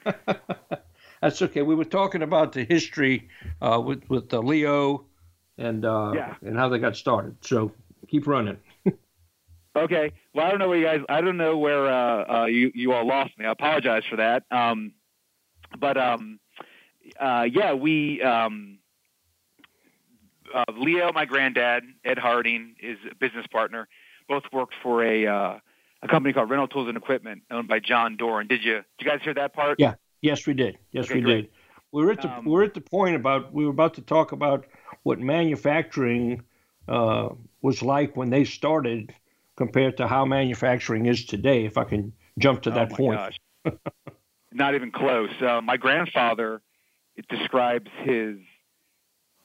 That's 1.23 1.41
okay. 1.41 1.63
We 1.63 1.73
were 1.73 1.85
talking 1.85 2.21
about 2.21 2.51
the 2.51 2.63
history 2.63 3.29
uh, 3.63 3.81
with 3.83 4.07
with 4.11 4.31
uh, 4.31 4.37
Leo 4.37 5.05
and 5.57 5.83
uh, 5.85 6.11
yeah. 6.13 6.35
and 6.43 6.55
how 6.55 6.69
they 6.69 6.77
got 6.77 6.95
started. 6.95 7.35
So 7.41 7.71
keep 8.09 8.27
running. 8.27 8.57
okay. 9.75 10.11
Well, 10.35 10.45
I 10.45 10.51
don't 10.51 10.59
know 10.59 10.69
where 10.69 10.77
you 10.77 10.85
guys. 10.85 11.01
I 11.09 11.21
don't 11.21 11.37
know 11.37 11.57
where 11.57 11.87
uh, 11.87 12.41
uh, 12.41 12.45
you 12.45 12.71
you 12.75 12.93
all 12.93 13.07
lost 13.07 13.35
me. 13.39 13.47
I 13.47 13.51
apologize 13.51 14.03
for 14.07 14.17
that. 14.17 14.43
Um, 14.51 14.91
but 15.79 15.97
um, 15.97 16.39
uh, 17.19 17.47
yeah, 17.51 17.73
we. 17.73 18.21
Um, 18.21 18.77
Leo, 20.75 21.13
my 21.13 21.23
granddad, 21.23 21.85
Ed 22.03 22.19
Harding, 22.19 22.75
is 22.81 22.97
a 23.09 23.15
business 23.15 23.47
partner 23.47 23.87
both 24.31 24.43
worked 24.53 24.75
for 24.81 25.03
a 25.03 25.27
uh, 25.27 25.59
a 26.01 26.07
company 26.07 26.33
called 26.33 26.49
Rental 26.49 26.69
Tools 26.69 26.87
and 26.87 26.95
Equipment, 26.95 27.43
owned 27.51 27.67
by 27.67 27.79
John 27.79 28.15
Doran. 28.15 28.47
Did 28.47 28.63
you 28.63 28.75
did 28.97 29.05
you 29.05 29.05
guys 29.05 29.19
hear 29.23 29.33
that 29.33 29.53
part? 29.53 29.77
Yeah. 29.77 29.95
Yes, 30.21 30.47
we 30.47 30.53
did. 30.53 30.77
Yes, 30.91 31.05
okay, 31.05 31.15
we 31.15 31.21
great. 31.21 31.41
did. 31.41 31.49
We 31.91 32.05
were 32.05 32.11
at 32.11 32.21
the 32.21 32.31
um, 32.31 32.45
we 32.45 32.55
are 32.55 32.63
at 32.63 32.73
the 32.73 32.81
point 32.81 33.17
about 33.17 33.53
we 33.53 33.65
were 33.65 33.71
about 33.71 33.95
to 33.95 34.01
talk 34.01 34.31
about 34.31 34.65
what 35.03 35.19
manufacturing 35.19 36.43
uh, 36.87 37.29
was 37.61 37.81
like 37.81 38.15
when 38.15 38.29
they 38.29 38.45
started 38.45 39.13
compared 39.57 39.97
to 39.97 40.07
how 40.07 40.23
manufacturing 40.23 41.07
is 41.07 41.25
today. 41.25 41.65
If 41.65 41.77
I 41.77 41.83
can 41.83 42.13
jump 42.39 42.61
to 42.61 42.71
that 42.71 42.93
oh 42.93 42.95
point. 42.95 43.39
Not 44.53 44.75
even 44.75 44.91
close. 44.91 45.29
Uh, 45.41 45.59
my 45.61 45.75
grandfather 45.75 46.61
it 47.17 47.27
describes 47.27 47.89
his 48.03 48.37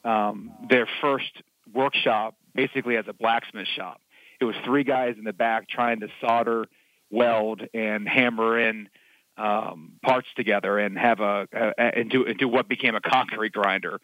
um, 0.04 0.52
their 0.70 0.86
first 1.00 1.42
workshop 1.74 2.36
basically 2.54 2.96
as 2.96 3.06
a 3.08 3.12
blacksmith 3.12 3.66
shop 3.66 4.00
it 4.40 4.44
was 4.44 4.54
three 4.64 4.84
guys 4.84 5.16
in 5.18 5.24
the 5.24 5.32
back 5.32 5.68
trying 5.68 6.00
to 6.00 6.08
solder, 6.20 6.66
weld, 7.10 7.62
and 7.72 8.08
hammer 8.08 8.58
in 8.58 8.88
um, 9.36 9.92
parts 10.02 10.28
together 10.36 10.78
and 10.78 10.98
have 10.98 11.20
a, 11.20 11.46
a 11.52 11.98
and 11.98 12.10
do 12.10 12.26
and 12.26 12.38
do 12.38 12.48
what 12.48 12.68
became 12.68 12.94
a 12.94 13.00
concrete 13.00 13.52
grinder. 13.52 14.00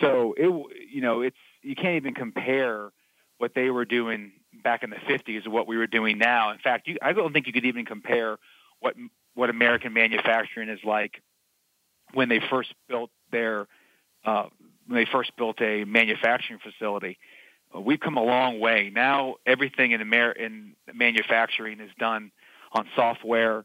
So 0.00 0.34
it 0.36 0.48
you 0.92 1.00
know 1.00 1.22
it's 1.22 1.36
you 1.62 1.74
can't 1.74 1.96
even 1.96 2.14
compare 2.14 2.90
what 3.38 3.52
they 3.54 3.70
were 3.70 3.84
doing 3.84 4.32
back 4.62 4.82
in 4.82 4.90
the 4.90 4.96
50s 4.96 5.44
to 5.44 5.50
what 5.50 5.66
we 5.66 5.76
were 5.76 5.86
doing 5.86 6.16
now. 6.16 6.50
In 6.50 6.58
fact, 6.58 6.88
you, 6.88 6.96
I 7.02 7.12
don't 7.12 7.32
think 7.32 7.46
you 7.46 7.52
could 7.52 7.66
even 7.66 7.84
compare 7.84 8.38
what 8.80 8.94
what 9.34 9.50
American 9.50 9.92
manufacturing 9.92 10.68
is 10.68 10.80
like 10.84 11.22
when 12.14 12.28
they 12.28 12.40
first 12.50 12.72
built 12.88 13.10
their 13.30 13.66
uh, 14.24 14.46
when 14.86 15.04
they 15.04 15.10
first 15.10 15.32
built 15.36 15.60
a 15.60 15.84
manufacturing 15.84 16.60
facility 16.60 17.18
we've 17.74 18.00
come 18.00 18.16
a 18.16 18.22
long 18.22 18.60
way. 18.60 18.90
Now 18.94 19.36
everything 19.46 19.92
in, 19.92 20.00
Amer- 20.00 20.32
in 20.32 20.74
manufacturing 20.92 21.80
is 21.80 21.90
done 21.98 22.30
on 22.72 22.86
software. 22.94 23.64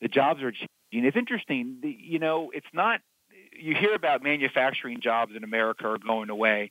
The 0.00 0.08
jobs 0.08 0.42
are 0.42 0.52
changing. 0.52 0.68
It's 1.06 1.16
interesting. 1.16 1.78
You 1.82 2.18
know, 2.18 2.50
it's 2.54 2.66
not. 2.72 3.00
You 3.52 3.74
hear 3.74 3.94
about 3.94 4.22
manufacturing 4.22 5.00
jobs 5.00 5.32
in 5.34 5.42
America 5.42 5.88
are 5.88 5.98
going 5.98 6.30
away. 6.30 6.70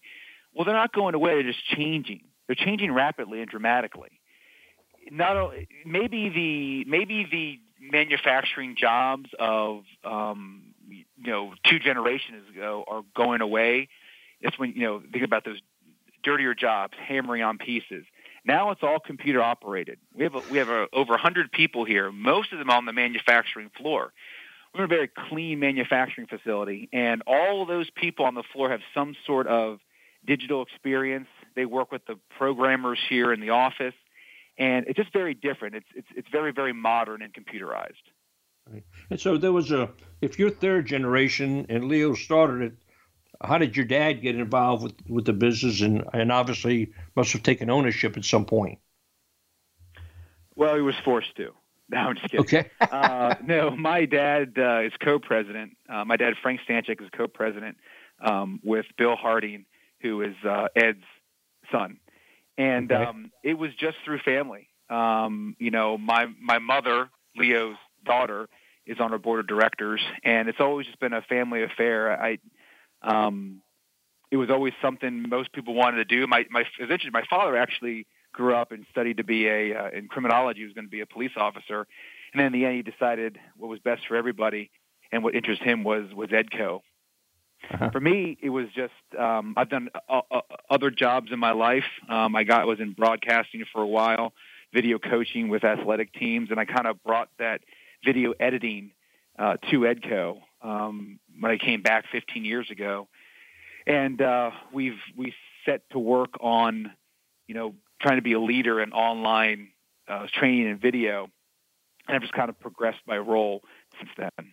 Well, 0.54 0.66
they're 0.66 0.74
not 0.74 0.94
going 0.94 1.16
away. 1.16 1.34
They're 1.36 1.52
just 1.52 1.66
changing. 1.66 2.22
They're 2.48 2.56
changing 2.56 2.94
rapidly 2.94 3.42
and 3.42 3.50
dramatically. 3.50 4.22
Not 5.12 5.54
maybe 5.86 6.30
the 6.30 6.86
maybe 6.90 7.28
the 7.30 7.60
manufacturing 7.92 8.76
jobs 8.76 9.30
of 9.38 9.84
um, 10.04 10.74
you 10.90 11.06
know 11.18 11.54
two 11.64 11.80
generations 11.80 12.50
ago 12.50 12.84
are 12.88 13.04
going 13.16 13.42
away. 13.42 13.90
It's 14.42 14.58
when 14.58 14.74
you 14.74 14.82
know 14.82 15.02
think 15.12 15.24
about 15.24 15.46
those 15.46 15.60
dirtier 16.28 16.54
jobs, 16.54 16.94
hammering 17.08 17.42
on 17.42 17.58
pieces. 17.58 18.04
Now 18.44 18.72
it's 18.72 18.84
all 18.84 19.00
computer 19.00 19.42
operated. 19.42 19.98
We 20.14 20.26
have 20.26 20.36
a, 20.36 20.42
we 20.52 20.58
have 20.58 20.68
a, 20.68 20.88
over 20.92 21.12
100 21.12 21.54
people 21.54 21.86
here, 21.86 22.12
most 22.12 22.52
of 22.52 22.60
them 22.60 22.70
on 22.70 22.84
the 22.84 22.92
manufacturing 22.92 23.72
floor. 23.80 24.12
We're 24.76 24.84
a 24.84 24.88
very 24.88 25.08
clean 25.30 25.60
manufacturing 25.60 26.28
facility, 26.28 26.90
and 26.92 27.24
all 27.26 27.62
of 27.62 27.70
those 27.70 27.90
people 27.90 28.26
on 28.26 28.36
the 28.36 28.44
floor 28.44 28.70
have 28.70 28.82
some 28.94 29.16
sort 29.26 29.48
of 29.48 29.80
digital 30.26 30.62
experience. 30.62 31.30
They 31.56 31.66
work 31.66 31.94
with 31.94 32.06
the 32.06 32.20
programmers 32.38 33.00
here 33.10 33.32
in 33.32 33.40
the 33.40 33.52
office, 33.52 33.96
and 34.58 34.86
it's 34.88 34.98
just 34.98 35.14
very 35.14 35.34
different. 35.34 35.76
It's 35.76 35.88
it's 35.96 36.08
it's 36.14 36.30
very 36.30 36.52
very 36.52 36.74
modern 36.74 37.22
and 37.22 37.34
computerized. 37.34 38.06
Right. 38.70 38.84
And 39.10 39.20
so 39.20 39.38
there 39.38 39.54
was 39.54 39.72
a 39.72 39.90
if 40.22 40.38
you're 40.38 40.50
third 40.50 40.86
generation 40.86 41.66
and 41.70 41.86
Leo 41.86 42.14
started 42.14 42.62
it 42.62 42.74
how 43.42 43.58
did 43.58 43.76
your 43.76 43.86
dad 43.86 44.22
get 44.22 44.36
involved 44.36 44.84
with, 44.84 44.94
with 45.08 45.26
the 45.26 45.34
business 45.34 45.82
and, 45.82 46.04
and 46.14 46.32
obviously 46.32 46.92
must 47.16 47.34
have 47.34 47.44
taken 47.44 47.70
ownership 47.70 48.18
at 48.18 48.26
some 48.26 48.46
point? 48.46 48.80
Well, 50.56 50.76
he 50.76 50.82
was 50.82 50.96
forced 51.04 51.36
to. 51.38 51.52
No, 51.90 52.00
I'm 52.00 52.16
just 52.16 52.30
kidding. 52.30 52.42
Okay. 52.42 52.70
uh, 52.82 53.36
no, 53.42 53.70
my 53.72 54.04
dad 54.04 54.56
uh, 54.58 54.82
is 54.82 54.92
co-president. 55.02 55.78
Uh, 55.88 56.04
my 56.04 56.18
dad, 56.18 56.34
Frank 56.42 56.60
Stanchik, 56.68 57.02
is 57.02 57.08
co-president 57.16 57.78
um, 58.20 58.60
with 58.62 58.86
Bill 58.98 59.16
Harding, 59.16 59.66
who 60.02 60.22
is 60.22 60.36
uh, 60.46 60.68
Ed's 60.76 61.06
son. 61.72 62.02
And 62.58 62.92
okay. 62.92 63.06
um, 63.06 63.32
it 63.42 63.58
was 63.58 63.72
just 63.80 63.96
through 64.04 64.20
family. 64.20 64.68
Um, 64.90 65.56
you 65.60 65.72
know, 65.72 65.98
my 65.98 66.28
my 66.42 66.60
mother, 66.60 67.10
Leo's 67.38 67.78
daughter, 68.04 68.50
is 68.86 69.00
on 69.00 69.14
our 69.14 69.20
board 69.20 69.40
of 69.40 69.48
directors, 69.48 70.02
and 70.24 70.50
it's 70.50 70.60
always 70.60 70.88
just 70.88 71.00
been 71.00 71.14
a 71.14 71.22
family 71.22 71.64
affair. 71.64 72.22
I 72.22 72.40
um, 73.08 73.62
it 74.30 74.38
was 74.38 74.50
always 74.50 74.74
something 74.82 75.28
most 75.30 75.54
people 75.54 75.74
wanted 75.74 75.98
to 75.98 76.06
do. 76.06 76.28
My 76.28 76.46
my 76.50 76.64
eventually 76.80 77.12
my 77.12 77.24
father 77.30 77.56
actually 77.56 78.06
grew 78.34 78.56
up 78.56 78.72
and 78.72 78.86
studied 78.92 79.18
to 79.18 79.24
be 79.24 79.48
a 79.48 79.74
uh, 79.74 79.90
in 79.90 80.08
criminology. 80.08 80.60
He 80.60 80.66
was 80.66 80.74
going 80.74 80.86
to 80.86 80.92
be 80.92 81.02
a 81.02 81.06
police 81.06 81.32
officer, 81.38 81.88
and 82.34 82.40
then 82.40 82.48
in 82.48 82.54
the 82.54 82.66
end 82.66 82.76
he 82.76 82.82
decided 82.84 83.40
what 83.56 83.70
was 83.70 83.80
best 83.80 84.04
for 84.08 84.16
everybody 84.16 84.70
and 85.12 85.24
what 85.24 85.36
interested 85.36 85.66
him 85.66 85.84
was 85.84 86.14
was 86.14 86.30
Edco. 86.30 86.82
Uh-huh. 87.72 87.90
For 87.90 88.00
me, 88.00 88.38
it 88.42 88.50
was 88.50 88.68
just 88.76 88.94
um, 89.18 89.56
I've 89.58 89.70
done 89.70 89.90
uh, 90.10 90.22
uh, 90.30 90.42
other 90.70 90.92
jobs 90.92 91.32
in 91.32 91.40
my 91.40 91.52
life. 91.52 91.86
Um, 92.10 92.36
I 92.36 92.44
got 92.44 92.68
was 92.68 92.80
in 92.80 92.92
broadcasting 92.92 93.64
for 93.72 93.82
a 93.82 93.88
while, 93.88 94.34
video 94.74 95.00
coaching 95.00 95.48
with 95.48 95.64
athletic 95.64 96.14
teams, 96.14 96.52
and 96.52 96.60
I 96.60 96.66
kind 96.66 96.86
of 96.86 97.02
brought 97.04 97.30
that 97.40 97.62
video 98.06 98.34
editing 98.40 98.92
uh, 99.40 99.58
to 99.72 99.80
Edco 99.80 100.42
um, 100.62 101.20
when 101.40 101.52
I 101.52 101.58
came 101.58 101.82
back 101.82 102.06
15 102.12 102.46
years 102.46 102.70
ago, 102.72 103.08
and 103.86 104.22
uh, 104.22 104.52
we've 104.74 105.00
we 105.16 105.34
set 105.66 105.90
to 105.92 106.00
work 106.00 106.36
on, 106.42 106.92
you 107.48 107.56
know, 107.56 107.76
trying 108.02 108.18
to 108.18 108.22
be 108.22 108.34
a 108.34 108.40
leader 108.40 108.82
in 108.82 108.92
online 108.92 109.70
uh, 110.08 110.28
training 110.34 110.68
and 110.68 110.82
video. 110.82 111.30
and 112.08 112.16
I've 112.16 112.22
just 112.22 112.34
kind 112.34 112.50
of 112.50 112.60
progressed 112.60 113.02
my 113.06 113.18
role 113.18 113.62
since 113.98 114.10
then. 114.18 114.52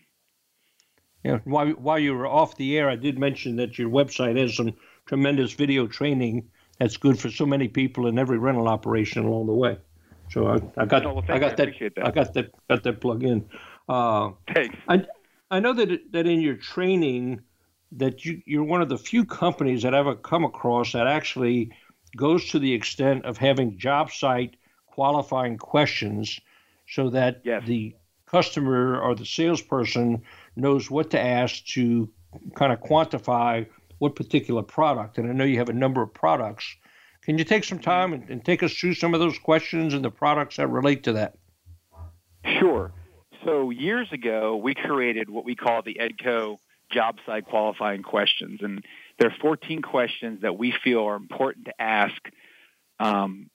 Yeah, 1.24 1.38
while 1.44 1.68
while 1.70 1.98
you 1.98 2.14
were 2.14 2.26
off 2.26 2.56
the 2.56 2.76
air, 2.76 2.88
I 2.88 2.96
did 2.96 3.18
mention 3.18 3.56
that 3.56 3.78
your 3.78 3.88
website 3.88 4.38
has 4.38 4.56
some 4.56 4.74
tremendous 5.06 5.52
video 5.52 5.86
training 5.86 6.50
that's 6.78 6.96
good 6.96 7.18
for 7.18 7.30
so 7.30 7.46
many 7.46 7.68
people 7.68 8.06
in 8.06 8.18
every 8.18 8.38
rental 8.38 8.68
operation 8.68 9.24
along 9.24 9.46
the 9.46 9.54
way. 9.54 9.78
So 10.30 10.48
I, 10.48 10.58
I 10.76 10.84
got 10.84 11.06
oh, 11.06 11.14
well, 11.14 11.24
I 11.28 11.38
got 11.38 11.56
that, 11.56 11.70
that, 11.78 12.04
I 12.04 12.10
got 12.10 12.34
that 12.34 12.50
got 12.68 12.82
that 12.82 13.00
plug 13.00 13.22
in. 13.22 13.48
Uh, 13.88 14.32
Thanks. 14.52 14.76
I 14.88 15.06
I 15.50 15.60
know 15.60 15.72
that 15.74 16.12
that 16.12 16.26
in 16.26 16.40
your 16.40 16.56
training 16.56 17.40
that 17.92 18.24
you 18.24 18.42
you're 18.46 18.64
one 18.64 18.82
of 18.82 18.88
the 18.88 18.98
few 18.98 19.24
companies 19.24 19.82
that 19.82 19.94
I've 19.94 20.06
ever 20.06 20.16
come 20.16 20.44
across 20.44 20.92
that 20.92 21.06
actually 21.06 21.72
goes 22.16 22.50
to 22.50 22.58
the 22.58 22.72
extent 22.72 23.24
of 23.24 23.36
having 23.36 23.78
job 23.78 24.10
site 24.10 24.56
qualifying 24.86 25.58
questions 25.58 26.40
so 26.88 27.10
that 27.10 27.40
yes. 27.44 27.62
the 27.66 27.94
customer 28.26 29.00
or 29.00 29.14
the 29.14 29.24
salesperson 29.24 30.22
knows 30.56 30.90
what 30.90 31.10
to 31.10 31.20
ask 31.20 31.64
to 31.66 32.08
kind 32.54 32.72
of 32.72 32.80
quantify 32.80 33.66
what 33.98 34.16
particular 34.16 34.62
product. 34.62 35.18
And 35.18 35.28
I 35.28 35.32
know 35.32 35.44
you 35.44 35.58
have 35.58 35.68
a 35.68 35.74
number 35.74 36.02
of 36.02 36.12
products. 36.12 36.76
Can 37.22 37.38
you 37.38 37.44
take 37.44 37.64
some 37.64 37.78
mm-hmm. 37.78 37.90
time 37.90 38.12
and, 38.12 38.28
and 38.28 38.44
take 38.44 38.62
us 38.62 38.74
through 38.74 38.94
some 38.94 39.14
of 39.14 39.20
those 39.20 39.38
questions 39.38 39.94
and 39.94 40.04
the 40.04 40.10
products 40.10 40.56
that 40.56 40.68
relate 40.68 41.04
to 41.04 41.12
that? 41.14 41.36
Sure. 42.58 42.92
So 43.44 43.70
years 43.70 44.10
ago, 44.12 44.56
we 44.56 44.74
created 44.74 45.28
what 45.28 45.44
we 45.44 45.54
call 45.54 45.82
the 45.82 45.98
EDCO 46.00 46.58
job 46.90 47.16
site 47.26 47.46
qualifying 47.46 48.02
questions. 48.02 48.60
And 48.62 48.84
there 49.18 49.28
are 49.28 49.36
14 49.40 49.82
questions 49.82 50.42
that 50.42 50.56
we 50.56 50.72
feel 50.82 51.04
are 51.04 51.16
important 51.16 51.66
to 51.66 51.80
ask 51.80 52.16
um, 52.98 53.50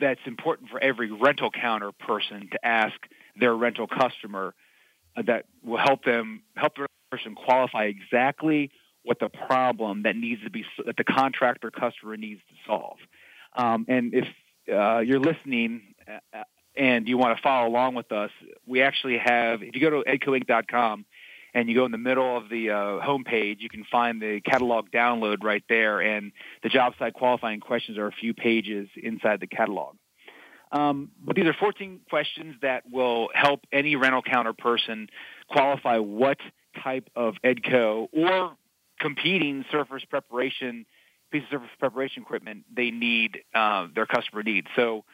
that's 0.00 0.20
important 0.26 0.68
for 0.68 0.82
every 0.82 1.10
rental 1.10 1.50
counter 1.50 1.92
person 1.92 2.48
to 2.52 2.66
ask 2.66 2.94
their 3.36 3.54
rental 3.54 3.86
customer 3.86 4.54
uh, 5.16 5.22
that 5.22 5.46
will 5.64 5.78
help 5.78 6.04
them 6.04 6.42
help 6.56 6.74
the 6.76 6.86
person 7.10 7.34
qualify 7.34 7.84
exactly 7.84 8.70
what 9.04 9.18
the 9.18 9.28
problem 9.28 10.02
that 10.02 10.16
needs 10.16 10.42
to 10.42 10.50
be 10.50 10.64
that 10.84 10.96
the 10.96 11.04
contractor 11.04 11.70
customer 11.70 12.16
needs 12.16 12.40
to 12.48 12.54
solve. 12.66 12.98
Um, 13.56 13.86
and 13.88 14.12
if 14.12 14.26
uh, 14.70 14.98
you're 14.98 15.20
listening 15.20 15.94
uh, 16.34 16.42
and 16.78 17.08
you 17.08 17.18
want 17.18 17.36
to 17.36 17.42
follow 17.42 17.68
along 17.68 17.94
with 17.94 18.12
us, 18.12 18.30
we 18.66 18.82
actually 18.82 19.18
have. 19.18 19.62
If 19.62 19.74
you 19.74 19.80
go 19.80 20.02
to 20.02 20.08
edcoinc.com 20.08 21.04
and 21.52 21.68
you 21.68 21.74
go 21.74 21.84
in 21.84 21.90
the 21.92 21.98
middle 21.98 22.36
of 22.36 22.48
the 22.48 22.70
uh, 22.70 22.74
homepage, 23.04 23.56
you 23.58 23.68
can 23.68 23.84
find 23.90 24.22
the 24.22 24.40
catalog 24.40 24.90
download 24.90 25.42
right 25.42 25.64
there, 25.68 26.00
and 26.00 26.32
the 26.62 26.68
job 26.68 26.94
site 26.98 27.14
qualifying 27.14 27.60
questions 27.60 27.98
are 27.98 28.06
a 28.06 28.12
few 28.12 28.32
pages 28.32 28.88
inside 28.96 29.40
the 29.40 29.46
catalog. 29.48 29.96
Um, 30.70 31.10
but 31.24 31.34
these 31.34 31.46
are 31.46 31.54
14 31.58 32.00
questions 32.08 32.56
that 32.62 32.84
will 32.90 33.30
help 33.34 33.60
any 33.72 33.96
rental 33.96 34.22
counter 34.22 34.52
person 34.52 35.08
qualify 35.48 35.98
what 35.98 36.38
type 36.82 37.08
of 37.16 37.34
EDCO 37.44 38.08
or 38.12 38.52
competing 39.00 39.64
surface 39.72 40.04
preparation 40.04 40.84
piece 41.30 41.42
of 41.44 41.50
surface 41.50 41.68
preparation 41.78 42.22
equipment 42.22 42.64
they 42.74 42.90
need 42.90 43.38
uh, 43.54 43.86
their 43.94 44.06
customer 44.06 44.42
needs. 44.42 44.66
So 44.76 45.04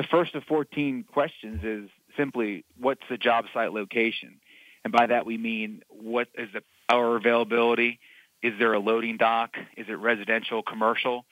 the 0.00 0.06
first 0.10 0.34
of 0.34 0.42
14 0.44 1.04
questions 1.12 1.60
is 1.62 1.90
simply 2.16 2.64
what's 2.78 3.02
the 3.10 3.18
job 3.18 3.44
site 3.52 3.74
location? 3.74 4.40
And 4.82 4.94
by 4.94 5.08
that 5.08 5.26
we 5.26 5.36
mean 5.36 5.82
what 5.90 6.28
is 6.38 6.48
the 6.54 6.62
power 6.88 7.16
availability? 7.16 8.00
Is 8.42 8.54
there 8.58 8.72
a 8.72 8.78
loading 8.78 9.18
dock? 9.18 9.56
Is 9.76 9.88
it 9.90 9.98
residential, 9.98 10.62
commercial? 10.62 11.26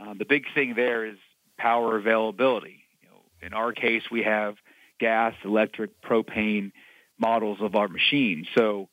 Uh, 0.00 0.14
the 0.16 0.24
big 0.24 0.44
thing 0.54 0.74
there 0.76 1.04
is 1.04 1.16
power 1.58 1.96
availability. 1.96 2.84
You 3.02 3.08
know, 3.08 3.22
in 3.42 3.52
our 3.52 3.72
case, 3.72 4.02
we 4.12 4.22
have 4.22 4.54
gas, 5.00 5.34
electric, 5.44 6.00
propane 6.00 6.70
models 7.18 7.58
of 7.60 7.74
our 7.74 7.88
machine. 7.88 8.46
So, 8.54 8.88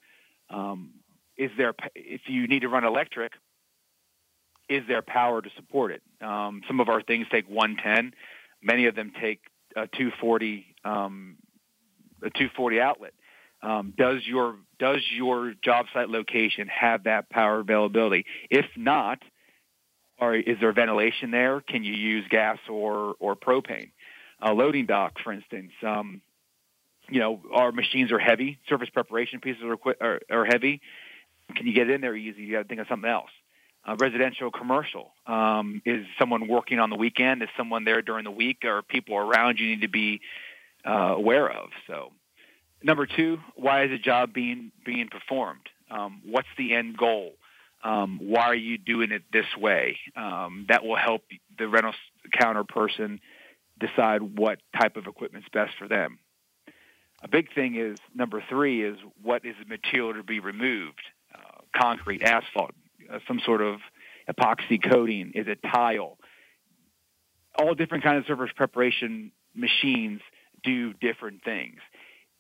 um, 0.50 0.94
is 1.38 1.52
there 1.58 1.76
if 1.94 2.22
you 2.26 2.48
need 2.48 2.62
to 2.62 2.70
run 2.70 2.86
electric, 2.86 3.34
is 4.68 4.82
there 4.88 5.04
power 5.04 5.44
to 5.44 5.50
support 5.58 5.92
it? 5.92 6.02
Um, 6.26 6.64
some 6.68 6.80
of 6.80 6.90
our 6.90 7.04
things 7.04 7.28
take 7.32 7.48
110. 7.48 8.14
Many 8.62 8.86
of 8.88 8.96
them 8.96 9.12
take 9.20 9.42
a 9.76 9.88
240 9.88 10.66
um, 10.84 11.38
a 12.24 12.30
240 12.30 12.80
outlet. 12.80 13.14
Um, 13.64 13.94
does 13.96 14.26
your 14.26 14.56
does 14.80 15.02
your 15.14 15.54
job 15.64 15.86
site 15.94 16.10
location 16.10 16.68
have 16.68 17.04
that 17.04 17.30
power 17.30 17.60
availability? 17.60 18.26
If 18.50 18.66
not, 18.76 19.20
or 20.20 20.36
is 20.36 20.58
there 20.60 20.74
ventilation 20.74 21.32
there? 21.32 21.62
Can 21.62 21.84
you 21.84 21.94
use 21.94 22.26
gas 22.30 22.58
or 22.70 23.16
or 23.20 23.36
propane? 23.36 23.92
A 24.42 24.54
loading 24.54 24.88
dock, 24.88 25.20
for 25.24 25.32
instance. 25.32 25.72
Um, 25.86 26.22
you 27.10 27.20
know, 27.20 27.42
our 27.54 27.72
machines 27.72 28.12
are 28.12 28.20
heavy. 28.20 28.58
Surface 28.68 28.90
preparation 28.90 29.40
pieces 29.40 29.62
are, 29.64 29.78
are, 30.02 30.20
are 30.32 30.46
heavy. 30.46 30.82
Can 31.56 31.68
you 31.68 31.74
get 31.74 31.90
in 31.90 32.02
there 32.02 32.16
easy? 32.16 32.44
You 32.44 32.54
got 32.54 32.62
to 32.64 32.68
think 32.68 32.80
of 32.80 32.88
something 32.88 33.10
else. 33.10 33.30
Uh, 33.84 33.96
residential, 34.00 34.52
commercial. 34.52 35.12
Um, 35.26 35.82
is 35.86 36.06
someone 36.20 36.48
working 36.48 36.80
on 36.80 36.90
the 36.90 36.96
weekend? 36.96 37.42
Is 37.42 37.50
someone 37.58 37.84
there 37.84 38.02
during 38.02 38.26
the 38.26 38.32
week? 38.32 38.64
Or 38.64 38.82
people 38.84 39.18
around 39.18 39.60
you 39.60 39.68
need 39.68 39.82
to 39.82 39.90
be 39.90 40.22
uh, 40.86 41.16
aware 41.16 41.50
of? 41.50 41.70
So 41.88 42.12
Number 42.84 43.06
two, 43.06 43.40
why 43.56 43.84
is 43.86 43.92
a 43.92 43.98
job 43.98 44.34
being 44.34 44.72
being 44.86 45.08
performed? 45.08 45.70
Um, 45.90 46.22
what's 46.26 46.48
the 46.58 46.74
end 46.74 46.98
goal? 46.98 47.34
Um, 47.84 48.20
why 48.22 48.44
are 48.44 48.56
you 48.56 48.78
doing 48.78 49.12
it 49.12 49.24
this 49.32 49.46
way? 49.58 49.98
Um, 50.16 50.66
that 50.70 50.84
will 50.84 50.96
help 50.96 51.24
the 51.58 51.68
rental 51.68 51.94
counter 52.32 52.64
person 52.64 53.20
decide 53.80 54.22
what 54.22 54.60
type 54.80 54.98
of 54.98 55.08
equipment 55.08 55.46
is 55.46 55.50
best 55.52 55.74
for 55.78 55.88
them. 55.88 56.20
A 57.24 57.28
big 57.28 57.54
thing 57.54 57.76
is 57.76 57.98
number 58.16 58.44
three 58.50 58.84
is 58.84 58.98
what 59.22 59.46
is 59.46 59.56
the 59.60 59.68
material 59.68 60.14
to 60.14 60.24
be 60.24 60.40
removed? 60.40 61.02
Uh, 61.34 61.62
concrete, 61.80 62.24
asphalt, 62.24 62.72
some 63.28 63.40
sort 63.46 63.62
of 63.62 63.80
epoxy 64.30 64.82
coating. 64.82 65.32
Is 65.36 65.48
it 65.48 65.60
tile? 65.64 66.18
All 67.58 67.74
different 67.74 68.04
kinds 68.04 68.20
of 68.20 68.26
surface 68.28 68.54
preparation 68.56 69.32
machines 69.54 70.22
do 70.64 70.94
different 70.94 71.44
things. 71.44 71.80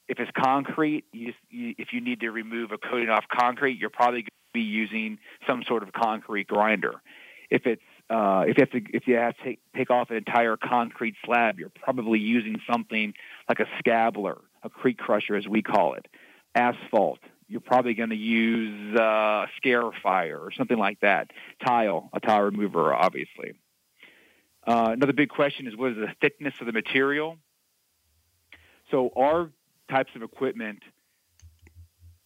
If 0.08 0.20
it's 0.20 0.32
concrete, 0.38 1.06
you, 1.12 1.34
you, 1.50 1.76
if 1.78 1.94
you 1.94 2.02
need 2.02 2.22
to 2.22 2.32
remove 2.32 2.72
a 2.72 2.78
coating 2.78 3.10
off 3.10 3.26
concrete, 3.32 3.80
you're 3.80 3.90
probably 3.90 4.22
going 4.22 4.26
to 4.26 4.54
be 4.54 4.62
using 4.62 5.20
some 5.48 5.64
sort 5.68 5.84
of 5.84 5.94
concrete 5.94 6.48
grinder. 6.48 7.02
If 7.50 7.66
it's 7.66 7.82
uh, 8.10 8.44
if 8.46 8.58
you 8.58 8.62
have 8.62 8.72
to 8.72 8.96
if 8.96 9.08
you 9.08 9.16
have 9.16 9.38
to 9.38 9.44
take, 9.44 9.60
take 9.76 9.90
off 9.90 10.10
an 10.10 10.18
entire 10.18 10.58
concrete 10.58 11.16
slab, 11.26 11.60
you're 11.60 11.72
probably 11.84 12.20
using 12.20 12.58
something 12.70 13.14
like 13.48 13.60
a 13.60 13.68
scabbler, 13.80 14.38
a 14.64 14.70
crete 14.70 14.98
crusher 14.98 15.36
as 15.36 15.48
we 15.48 15.62
call 15.62 15.94
it. 15.94 16.08
Asphalt, 16.56 17.20
you're 17.52 17.60
probably 17.60 17.94
going 17.94 18.12
to 18.12 18.16
use 18.16 18.98
uh, 18.98 19.04
a 19.04 19.48
Scarifier 19.62 20.40
or 20.40 20.52
something 20.58 20.78
like 20.78 21.02
that. 21.02 21.32
Tile, 21.66 22.10
a 22.14 22.20
tile 22.22 22.44
remover, 22.44 22.94
obviously. 22.94 23.54
Uh, 24.66 24.92
another 24.94 25.12
big 25.12 25.30
question 25.30 25.68
is 25.68 25.76
what 25.76 25.92
is 25.92 25.98
the 25.98 26.14
thickness 26.22 26.54
of 26.62 26.66
the 26.66 26.72
material? 26.72 27.38
So 28.90 29.12
our 29.18 29.50
types 29.90 30.12
of 30.16 30.24
equipment 30.24 30.80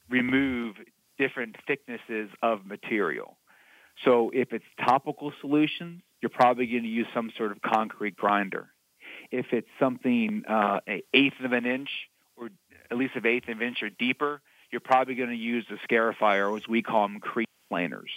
remove 0.09 0.75
different 1.17 1.55
thicknesses 1.65 2.29
of 2.43 2.65
material. 2.65 3.37
So 4.03 4.29
if 4.33 4.53
it's 4.53 4.65
topical 4.85 5.33
solutions, 5.41 6.01
you're 6.21 6.29
probably 6.29 6.67
going 6.67 6.83
to 6.83 6.89
use 6.89 7.07
some 7.13 7.31
sort 7.35 7.51
of 7.51 7.61
concrete 7.61 8.15
grinder. 8.15 8.67
If 9.31 9.47
it's 9.51 9.69
something 9.79 10.43
uh, 10.47 10.81
an 10.85 11.01
eighth 11.13 11.39
of 11.43 11.51
an 11.51 11.65
inch 11.65 11.89
or 12.35 12.49
at 12.91 12.97
least 12.97 13.15
an 13.15 13.25
eighth 13.25 13.47
of 13.47 13.59
an 13.59 13.67
inch 13.67 13.81
or 13.81 13.89
deeper, 13.89 14.41
you're 14.75 14.81
probably 14.81 15.15
going 15.15 15.29
to 15.29 15.37
use 15.37 15.65
the 15.69 15.77
scarifier, 15.87 16.53
as 16.57 16.67
we 16.67 16.81
call 16.81 17.07
them, 17.07 17.21
crete 17.21 17.47
planers. 17.69 18.11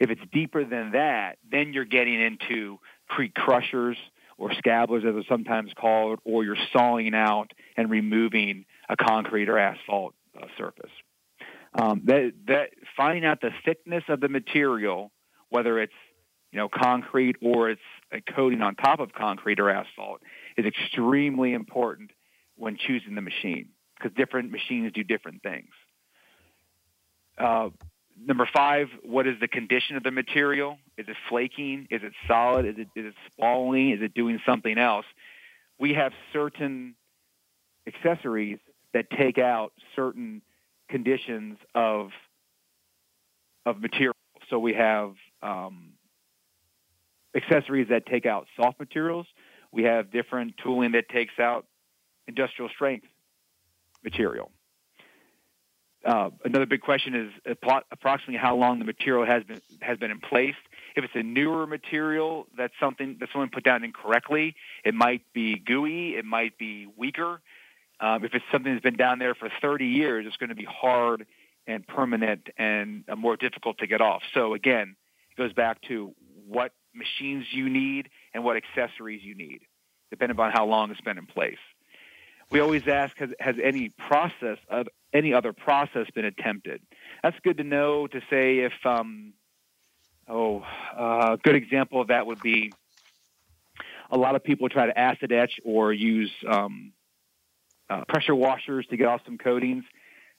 If 0.00 0.08
it's 0.08 0.22
deeper 0.32 0.64
than 0.64 0.92
that, 0.92 1.36
then 1.52 1.74
you're 1.74 1.84
getting 1.84 2.18
into 2.18 2.78
crete 3.06 3.34
crushers 3.34 3.98
or 4.38 4.54
scabblers, 4.54 5.04
as 5.04 5.12
they're 5.12 5.24
sometimes 5.28 5.72
called, 5.78 6.18
or 6.24 6.42
you're 6.42 6.56
sawing 6.72 7.14
out 7.14 7.52
and 7.76 7.90
removing 7.90 8.64
a 8.88 8.96
concrete 8.96 9.50
or 9.50 9.58
asphalt 9.58 10.14
uh, 10.40 10.46
surface. 10.56 10.90
Um, 11.74 12.00
that, 12.06 12.32
that 12.46 12.70
finding 12.96 13.26
out 13.26 13.42
the 13.42 13.50
thickness 13.66 14.04
of 14.08 14.20
the 14.20 14.30
material, 14.30 15.12
whether 15.50 15.78
it's 15.78 15.92
you 16.50 16.56
know 16.56 16.70
concrete 16.70 17.36
or 17.42 17.68
it's 17.68 17.82
a 18.10 18.22
coating 18.22 18.62
on 18.62 18.74
top 18.74 19.00
of 19.00 19.12
concrete 19.12 19.60
or 19.60 19.68
asphalt, 19.68 20.22
is 20.56 20.64
extremely 20.64 21.52
important 21.52 22.10
when 22.56 22.78
choosing 22.78 23.14
the 23.14 23.20
machine 23.20 23.68
because 24.00 24.16
different 24.16 24.50
machines 24.50 24.92
do 24.94 25.04
different 25.04 25.42
things. 25.42 25.68
Uh, 27.40 27.70
number 28.26 28.48
five, 28.52 28.88
what 29.02 29.26
is 29.26 29.40
the 29.40 29.48
condition 29.48 29.96
of 29.96 30.02
the 30.02 30.10
material? 30.10 30.78
Is 30.98 31.08
it 31.08 31.16
flaking? 31.28 31.88
Is 31.90 32.02
it 32.02 32.12
solid? 32.28 32.66
Is 32.66 32.74
it, 32.76 32.88
is 32.94 33.06
it 33.06 33.14
spalling? 33.32 33.90
Is 33.90 34.02
it 34.02 34.14
doing 34.14 34.40
something 34.44 34.76
else? 34.76 35.06
We 35.78 35.94
have 35.94 36.12
certain 36.32 36.94
accessories 37.86 38.58
that 38.92 39.10
take 39.10 39.38
out 39.38 39.72
certain 39.96 40.42
conditions 40.88 41.58
of 41.74 42.10
of 43.66 43.80
material. 43.80 44.16
So 44.48 44.58
we 44.58 44.74
have 44.74 45.14
um, 45.42 45.92
accessories 47.34 47.88
that 47.90 48.06
take 48.06 48.26
out 48.26 48.46
soft 48.56 48.80
materials. 48.80 49.26
We 49.70 49.84
have 49.84 50.10
different 50.10 50.54
tooling 50.62 50.92
that 50.92 51.08
takes 51.08 51.38
out 51.38 51.66
industrial 52.26 52.70
strength 52.70 53.06
material. 54.02 54.50
Uh, 56.04 56.30
another 56.44 56.66
big 56.66 56.80
question 56.80 57.14
is 57.14 57.56
approximately 57.92 58.36
how 58.36 58.56
long 58.56 58.78
the 58.78 58.84
material 58.84 59.26
has 59.26 59.44
been 59.44 59.60
has 59.80 59.98
been 59.98 60.10
in 60.10 60.18
place. 60.18 60.54
If 60.96 61.04
it's 61.04 61.14
a 61.14 61.22
newer 61.22 61.66
material, 61.66 62.46
that's 62.56 62.72
something 62.80 63.18
that 63.20 63.28
someone 63.32 63.50
put 63.50 63.64
down 63.64 63.84
incorrectly. 63.84 64.56
It 64.84 64.94
might 64.94 65.22
be 65.32 65.58
gooey. 65.58 66.16
It 66.16 66.24
might 66.24 66.56
be 66.58 66.86
weaker. 66.96 67.40
Um, 68.00 68.24
if 68.24 68.34
it's 68.34 68.44
something 68.50 68.72
that's 68.72 68.82
been 68.82 68.96
down 68.96 69.18
there 69.18 69.34
for 69.34 69.50
30 69.60 69.86
years, 69.86 70.24
it's 70.26 70.38
going 70.38 70.48
to 70.48 70.54
be 70.54 70.64
hard 70.64 71.26
and 71.66 71.86
permanent 71.86 72.48
and 72.56 73.04
uh, 73.08 73.14
more 73.14 73.36
difficult 73.36 73.78
to 73.78 73.86
get 73.86 74.00
off. 74.00 74.22
So 74.32 74.54
again, 74.54 74.96
it 75.30 75.36
goes 75.36 75.52
back 75.52 75.82
to 75.88 76.14
what 76.48 76.72
machines 76.94 77.44
you 77.52 77.68
need 77.68 78.08
and 78.32 78.42
what 78.42 78.56
accessories 78.56 79.22
you 79.22 79.34
need, 79.34 79.60
depending 80.10 80.38
on 80.40 80.50
how 80.50 80.64
long 80.64 80.90
it's 80.90 81.00
been 81.02 81.18
in 81.18 81.26
place. 81.26 81.58
We 82.50 82.60
always 82.60 82.82
ask, 82.88 83.16
has, 83.18 83.30
has 83.38 83.56
any 83.62 83.90
process, 83.90 84.58
of 84.68 84.88
any 85.12 85.32
other 85.32 85.52
process 85.52 86.06
been 86.14 86.24
attempted? 86.24 86.82
That's 87.22 87.36
good 87.44 87.58
to 87.58 87.64
know 87.64 88.06
to 88.08 88.20
say 88.28 88.60
if, 88.60 88.72
um, 88.84 89.34
oh, 90.28 90.62
a 90.96 91.00
uh, 91.00 91.36
good 91.36 91.54
example 91.54 92.00
of 92.00 92.08
that 92.08 92.26
would 92.26 92.42
be 92.42 92.74
a 94.10 94.16
lot 94.16 94.34
of 94.34 94.42
people 94.42 94.68
try 94.68 94.86
to 94.86 94.98
acid 94.98 95.30
etch 95.32 95.60
or 95.64 95.92
use 95.92 96.32
um, 96.48 96.92
uh, 97.88 98.04
pressure 98.08 98.34
washers 98.34 98.86
to 98.90 98.96
get 98.96 99.06
off 99.06 99.20
some 99.24 99.38
coatings. 99.38 99.84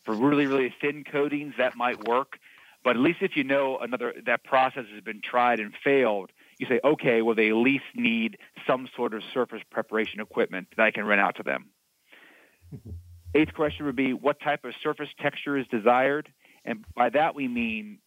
For 0.03 0.15
really, 0.15 0.47
really 0.47 0.73
thin 0.81 1.03
coatings, 1.03 1.53
that 1.59 1.75
might 1.75 1.99
work. 1.99 2.39
But 2.83 2.95
at 2.95 3.01
least 3.01 3.19
if 3.21 3.37
you 3.37 3.43
know 3.43 3.77
another 3.77 4.15
that 4.25 4.43
process 4.43 4.85
has 4.93 5.03
been 5.03 5.21
tried 5.21 5.59
and 5.59 5.73
failed, 5.83 6.31
you 6.57 6.65
say, 6.67 6.79
okay, 6.83 7.21
well, 7.21 7.35
they 7.35 7.49
at 7.49 7.55
least 7.55 7.83
need 7.95 8.37
some 8.65 8.89
sort 8.95 9.13
of 9.13 9.21
surface 9.33 9.61
preparation 9.71 10.19
equipment 10.19 10.67
that 10.75 10.83
I 10.83 10.91
can 10.91 11.05
rent 11.05 11.21
out 11.21 11.35
to 11.35 11.43
them. 11.43 11.69
Eighth 13.33 13.53
question 13.53 13.85
would 13.85 13.95
be, 13.95 14.13
what 14.13 14.39
type 14.41 14.65
of 14.65 14.73
surface 14.83 15.09
texture 15.19 15.57
is 15.57 15.65
desired? 15.67 16.29
And 16.65 16.83
by 16.95 17.09
that 17.09 17.33
we 17.33 17.47
mean 17.47 17.99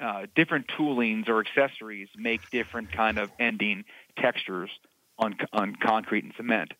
uh, 0.00 0.26
different 0.34 0.66
toolings 0.76 1.28
or 1.28 1.40
accessories 1.40 2.08
make 2.16 2.50
different 2.50 2.90
kind 2.92 3.18
of 3.18 3.30
ending 3.38 3.84
textures 4.18 4.70
on 5.18 5.36
on 5.52 5.76
concrete 5.76 6.24
and 6.24 6.32
cement. 6.36 6.72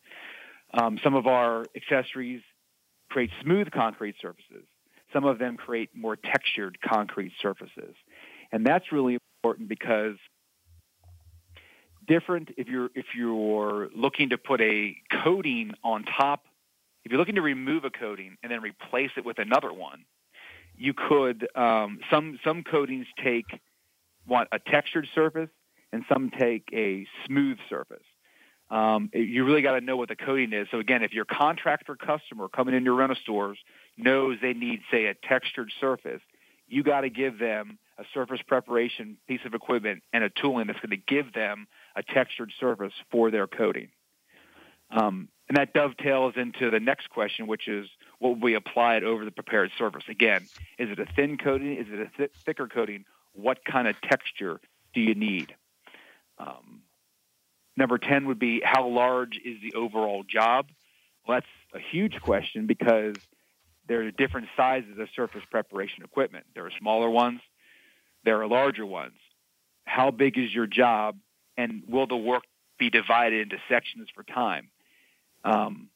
Um, 0.73 0.99
some 1.03 1.15
of 1.15 1.25
our 1.25 1.69
accessories 1.75 2.41
create 3.09 3.31
smooth 3.41 3.71
concrete 3.71 4.15
surfaces. 4.21 4.65
Some 5.13 5.23
of 5.23 5.39
them 5.39 5.55
create 5.55 5.91
more 5.95 6.17
textured 6.17 6.79
concrete 6.81 7.31
surfaces. 7.41 7.95
And 8.51 8.65
that's 8.65 8.91
really 8.91 9.17
important 9.41 9.69
because 9.69 10.15
different 12.05 12.49
if 12.57 12.67
you're 12.67 12.89
if 12.93 13.05
you're 13.15 13.89
looking 13.95 14.29
to 14.29 14.37
put 14.37 14.59
a 14.61 14.97
coating 15.23 15.71
on 15.83 16.03
top 16.03 16.43
if 17.05 17.11
you're 17.11 17.19
looking 17.19 17.35
to 17.35 17.41
remove 17.41 17.85
a 17.85 17.89
coating 17.89 18.37
and 18.43 18.51
then 18.51 18.61
replace 18.61 19.11
it 19.15 19.25
with 19.25 19.39
another 19.39 19.71
one 19.71 20.05
you 20.75 20.93
could 20.93 21.47
um, 21.55 21.99
some 22.11 22.39
some 22.43 22.63
coatings 22.63 23.07
take 23.23 23.45
want 24.27 24.49
a 24.51 24.59
textured 24.59 25.07
surface 25.15 25.49
and 25.93 26.03
some 26.11 26.31
take 26.37 26.67
a 26.73 27.05
smooth 27.25 27.57
surface 27.69 28.03
um, 28.69 29.09
you 29.13 29.45
really 29.45 29.61
got 29.61 29.73
to 29.79 29.81
know 29.81 29.95
what 29.95 30.09
the 30.09 30.15
coating 30.15 30.51
is. 30.51 30.67
So 30.71 30.79
again, 30.79 31.03
if 31.03 31.13
your 31.13 31.25
contractor 31.25 31.95
customer 31.95 32.47
coming 32.47 32.73
into 32.73 32.85
your 32.85 32.95
rental 32.95 33.17
stores 33.21 33.57
knows 33.95 34.37
they 34.41 34.53
need, 34.53 34.81
say, 34.91 35.05
a 35.05 35.13
textured 35.13 35.71
surface, 35.79 36.21
you 36.67 36.83
got 36.83 37.01
to 37.01 37.09
give 37.09 37.37
them 37.37 37.77
a 37.99 38.03
surface 38.13 38.39
preparation 38.47 39.17
piece 39.27 39.41
of 39.45 39.53
equipment 39.53 40.01
and 40.13 40.23
a 40.23 40.29
tooling 40.29 40.67
that's 40.67 40.79
going 40.79 40.89
to 40.89 40.97
give 40.97 41.31
them 41.33 41.67
a 41.95 42.01
textured 42.01 42.51
surface 42.59 42.93
for 43.11 43.29
their 43.29 43.45
coating. 43.45 43.89
Um, 44.89 45.29
and 45.47 45.57
that 45.57 45.73
dovetails 45.73 46.33
into 46.37 46.71
the 46.71 46.79
next 46.79 47.09
question, 47.09 47.47
which 47.47 47.67
is 47.67 47.87
what 48.19 48.29
will 48.29 48.41
we 48.41 48.55
apply 48.55 48.95
it 48.95 49.03
over 49.03 49.25
the 49.25 49.31
prepared 49.31 49.71
surface? 49.77 50.03
Again, 50.09 50.47
is 50.79 50.89
it 50.89 50.99
a 50.99 51.05
thin 51.05 51.37
coating? 51.37 51.77
Is 51.77 51.87
it 51.89 51.99
a 51.99 52.17
th- 52.17 52.31
thicker 52.45 52.67
coating? 52.67 53.05
What 53.33 53.63
kind 53.63 53.87
of 53.87 53.99
texture 54.01 54.59
do 54.93 55.01
you 55.01 55.13
need? 55.13 55.55
Um, 56.37 56.81
Number 57.77 57.97
10 57.97 58.27
would 58.27 58.39
be 58.39 58.61
how 58.63 58.87
large 58.87 59.37
is 59.43 59.57
the 59.61 59.73
overall 59.77 60.23
job? 60.23 60.67
Well, 61.27 61.39
that's 61.39 61.83
a 61.83 61.85
huge 61.91 62.21
question 62.21 62.67
because 62.67 63.15
there 63.87 64.01
are 64.01 64.11
different 64.11 64.47
sizes 64.55 64.97
of 64.97 65.09
surface 65.15 65.43
preparation 65.51 66.03
equipment. 66.03 66.45
There 66.53 66.65
are 66.65 66.71
smaller 66.79 67.09
ones, 67.09 67.41
there 68.23 68.41
are 68.41 68.47
larger 68.47 68.85
ones. 68.85 69.17
How 69.85 70.11
big 70.11 70.37
is 70.37 70.53
your 70.53 70.67
job, 70.67 71.17
and 71.57 71.83
will 71.87 72.07
the 72.07 72.17
work 72.17 72.43
be 72.79 72.89
divided 72.89 73.41
into 73.41 73.57
sections 73.69 74.07
for 74.15 74.23
time? 74.23 74.69
Um, 75.45 75.89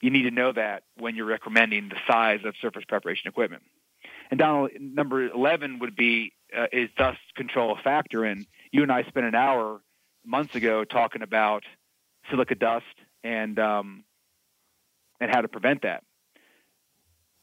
you 0.00 0.10
need 0.10 0.24
to 0.24 0.30
know 0.30 0.52
that 0.52 0.82
when 0.98 1.16
you're 1.16 1.26
recommending 1.26 1.88
the 1.88 1.96
size 2.06 2.40
of 2.44 2.54
surface 2.60 2.84
preparation 2.86 3.28
equipment. 3.28 3.62
And 4.30 4.38
Donald, 4.38 4.70
number 4.78 5.24
11 5.24 5.78
would 5.78 5.96
be 5.96 6.32
uh, 6.56 6.66
is 6.72 6.90
dust 6.96 7.18
control 7.36 7.76
a 7.78 7.82
factor? 7.82 8.24
And 8.24 8.46
you 8.70 8.82
and 8.82 8.92
I 8.92 9.04
spent 9.04 9.26
an 9.26 9.34
hour 9.34 9.80
months 10.24 10.54
ago 10.54 10.84
talking 10.84 11.22
about 11.22 11.64
silica 12.30 12.54
dust 12.54 12.84
and 13.22 13.58
um, 13.58 14.04
and 15.20 15.30
how 15.30 15.40
to 15.40 15.48
prevent 15.48 15.82
that. 15.82 16.02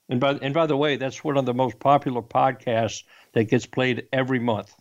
And 0.10 0.20
by 0.20 0.34
and 0.34 0.54
by 0.54 0.66
the 0.66 0.78
way, 0.78 0.98
that's 0.98 1.24
one 1.24 1.38
of 1.38 1.46
the 1.46 1.54
most 1.54 1.80
popular 1.80 2.22
podcasts 2.22 3.04
that 3.34 3.46
gets 3.46 3.66
played 3.66 4.08
every 4.12 4.40
month. 4.40 4.74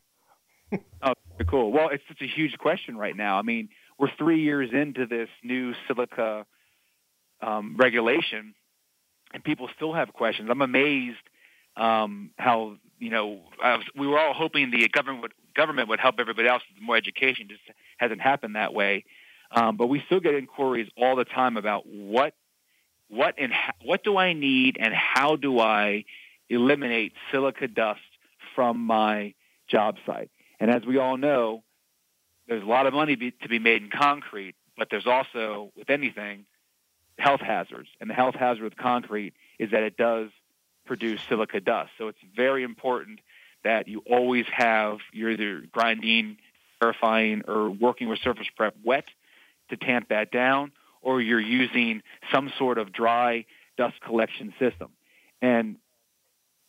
oh, 1.02 1.14
cool. 1.48 1.72
Well, 1.72 1.88
it's 1.88 2.04
such 2.08 2.22
a 2.22 2.26
huge 2.26 2.58
question 2.58 2.96
right 2.96 3.16
now. 3.16 3.38
I 3.38 3.42
mean, 3.42 3.68
we're 4.00 4.10
three 4.16 4.42
years 4.42 4.70
into 4.72 5.06
this 5.06 5.28
new 5.44 5.74
silica 5.86 6.46
um, 7.42 7.76
regulation, 7.76 8.54
and 9.34 9.44
people 9.44 9.68
still 9.76 9.92
have 9.92 10.14
questions. 10.14 10.48
I'm 10.50 10.62
amazed 10.62 11.18
um, 11.76 12.30
how 12.38 12.76
you 12.98 13.10
know 13.10 13.42
was, 13.62 13.84
we 13.94 14.06
were 14.06 14.18
all 14.18 14.32
hoping 14.32 14.70
the 14.70 14.88
government 14.88 15.22
would 15.22 15.34
government 15.54 15.88
would 15.90 16.00
help 16.00 16.16
everybody 16.18 16.48
else 16.48 16.62
with 16.74 16.82
more 16.82 16.96
education. 16.96 17.48
Just 17.48 17.60
hasn't 17.98 18.22
happened 18.22 18.56
that 18.56 18.72
way. 18.72 19.04
Um, 19.52 19.76
but 19.76 19.88
we 19.88 20.02
still 20.06 20.20
get 20.20 20.34
inquiries 20.34 20.88
all 20.96 21.14
the 21.14 21.24
time 21.26 21.58
about 21.58 21.86
what 21.86 22.34
what 23.08 23.34
and 23.36 23.52
ha- 23.52 23.74
what 23.84 24.02
do 24.02 24.16
I 24.16 24.32
need 24.32 24.78
and 24.80 24.94
how 24.94 25.36
do 25.36 25.60
I 25.60 26.04
eliminate 26.48 27.12
silica 27.30 27.68
dust 27.68 28.00
from 28.54 28.80
my 28.80 29.34
job 29.68 29.96
site. 30.06 30.30
And 30.58 30.70
as 30.70 30.84
we 30.86 30.98
all 30.98 31.18
know, 31.18 31.62
there's 32.50 32.64
a 32.64 32.66
lot 32.66 32.86
of 32.86 32.92
money 32.92 33.14
be, 33.14 33.30
to 33.30 33.48
be 33.48 33.60
made 33.60 33.80
in 33.80 33.90
concrete, 33.90 34.56
but 34.76 34.88
there's 34.90 35.06
also 35.06 35.70
with 35.76 35.88
anything 35.88 36.46
health 37.16 37.40
hazards. 37.40 37.88
And 38.00 38.10
the 38.10 38.14
health 38.14 38.34
hazard 38.34 38.64
with 38.64 38.76
concrete 38.76 39.34
is 39.60 39.70
that 39.70 39.84
it 39.84 39.96
does 39.96 40.30
produce 40.84 41.20
silica 41.28 41.60
dust. 41.60 41.92
So 41.96 42.08
it's 42.08 42.18
very 42.34 42.64
important 42.64 43.20
that 43.62 43.86
you 43.86 44.02
always 44.04 44.46
have 44.52 44.98
you're 45.12 45.30
either 45.30 45.62
grinding, 45.70 46.38
verifying, 46.82 47.42
or 47.46 47.70
working 47.70 48.08
with 48.08 48.18
surface 48.18 48.48
prep 48.56 48.74
wet 48.84 49.04
to 49.68 49.76
tamp 49.76 50.08
that 50.08 50.32
down, 50.32 50.72
or 51.02 51.20
you're 51.20 51.38
using 51.38 52.02
some 52.32 52.50
sort 52.58 52.78
of 52.78 52.92
dry 52.92 53.44
dust 53.78 54.00
collection 54.00 54.52
system. 54.58 54.88
And 55.40 55.76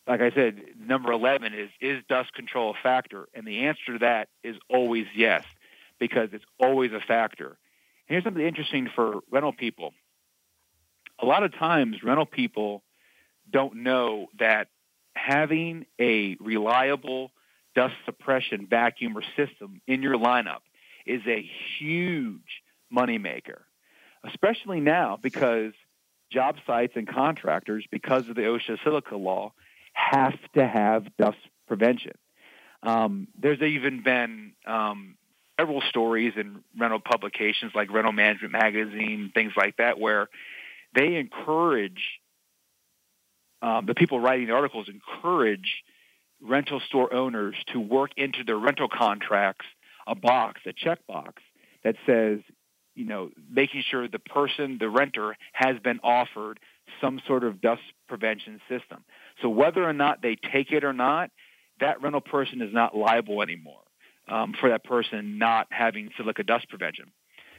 like 0.06 0.20
I 0.20 0.30
said, 0.30 0.60
number 0.78 1.10
11 1.10 1.54
is 1.54 1.70
is 1.80 2.04
dust 2.08 2.32
control 2.34 2.70
a 2.70 2.82
factor? 2.84 3.26
And 3.34 3.44
the 3.44 3.64
answer 3.66 3.94
to 3.94 3.98
that 4.00 4.28
is 4.44 4.56
always 4.68 5.06
yes, 5.12 5.44
because 6.02 6.30
it's 6.32 6.44
always 6.58 6.90
a 6.90 6.98
factor. 6.98 7.46
And 7.46 7.56
here's 8.08 8.24
something 8.24 8.44
interesting 8.44 8.88
for 8.92 9.20
rental 9.30 9.52
people. 9.52 9.94
A 11.20 11.24
lot 11.24 11.44
of 11.44 11.54
times, 11.54 12.02
rental 12.02 12.26
people 12.26 12.82
don't 13.48 13.84
know 13.84 14.26
that 14.40 14.66
having 15.14 15.86
a 16.00 16.36
reliable 16.40 17.30
dust 17.76 17.94
suppression 18.04 18.66
vacuum 18.68 19.16
or 19.16 19.22
system 19.36 19.80
in 19.86 20.02
your 20.02 20.18
lineup 20.18 20.62
is 21.06 21.22
a 21.28 21.48
huge 21.78 22.62
moneymaker, 22.92 23.60
especially 24.24 24.80
now 24.80 25.16
because 25.22 25.72
job 26.32 26.56
sites 26.66 26.94
and 26.96 27.06
contractors, 27.06 27.86
because 27.92 28.28
of 28.28 28.34
the 28.34 28.42
OSHA 28.42 28.82
silica 28.82 29.14
law, 29.14 29.52
have 29.92 30.36
to 30.56 30.66
have 30.66 31.16
dust 31.16 31.38
prevention. 31.68 32.18
Um, 32.82 33.28
there's 33.38 33.62
even 33.62 34.02
been 34.02 34.54
um, 34.66 35.14
several 35.58 35.82
stories 35.88 36.34
in 36.36 36.62
rental 36.78 37.00
publications 37.00 37.72
like 37.74 37.92
Rental 37.92 38.12
Management 38.12 38.52
Magazine, 38.52 39.30
things 39.34 39.52
like 39.56 39.76
that, 39.76 39.98
where 39.98 40.28
they 40.94 41.16
encourage 41.16 42.00
um, 43.60 43.86
the 43.86 43.94
people 43.94 44.18
writing 44.20 44.48
the 44.48 44.54
articles 44.54 44.88
encourage 44.88 45.82
rental 46.40 46.80
store 46.80 47.12
owners 47.14 47.54
to 47.72 47.78
work 47.78 48.10
into 48.16 48.44
their 48.44 48.58
rental 48.58 48.88
contracts 48.88 49.66
a 50.06 50.16
box, 50.16 50.60
a 50.66 50.72
checkbox 50.72 51.34
that 51.84 51.94
says, 52.04 52.40
you 52.96 53.04
know, 53.04 53.30
making 53.48 53.84
sure 53.88 54.08
the 54.08 54.18
person, 54.18 54.78
the 54.80 54.88
renter, 54.88 55.36
has 55.52 55.78
been 55.78 56.00
offered 56.02 56.58
some 57.00 57.20
sort 57.26 57.44
of 57.44 57.60
dust 57.60 57.82
prevention 58.08 58.60
system. 58.68 59.04
So 59.40 59.48
whether 59.48 59.84
or 59.84 59.92
not 59.92 60.20
they 60.20 60.36
take 60.52 60.72
it 60.72 60.82
or 60.82 60.92
not, 60.92 61.30
that 61.78 62.02
rental 62.02 62.20
person 62.20 62.60
is 62.60 62.74
not 62.74 62.96
liable 62.96 63.42
anymore 63.42 63.82
um, 64.28 64.54
for 64.58 64.70
that 64.70 64.84
person 64.84 65.38
not 65.38 65.66
having 65.70 66.10
silica 66.16 66.42
dust 66.42 66.68
prevention. 66.68 67.12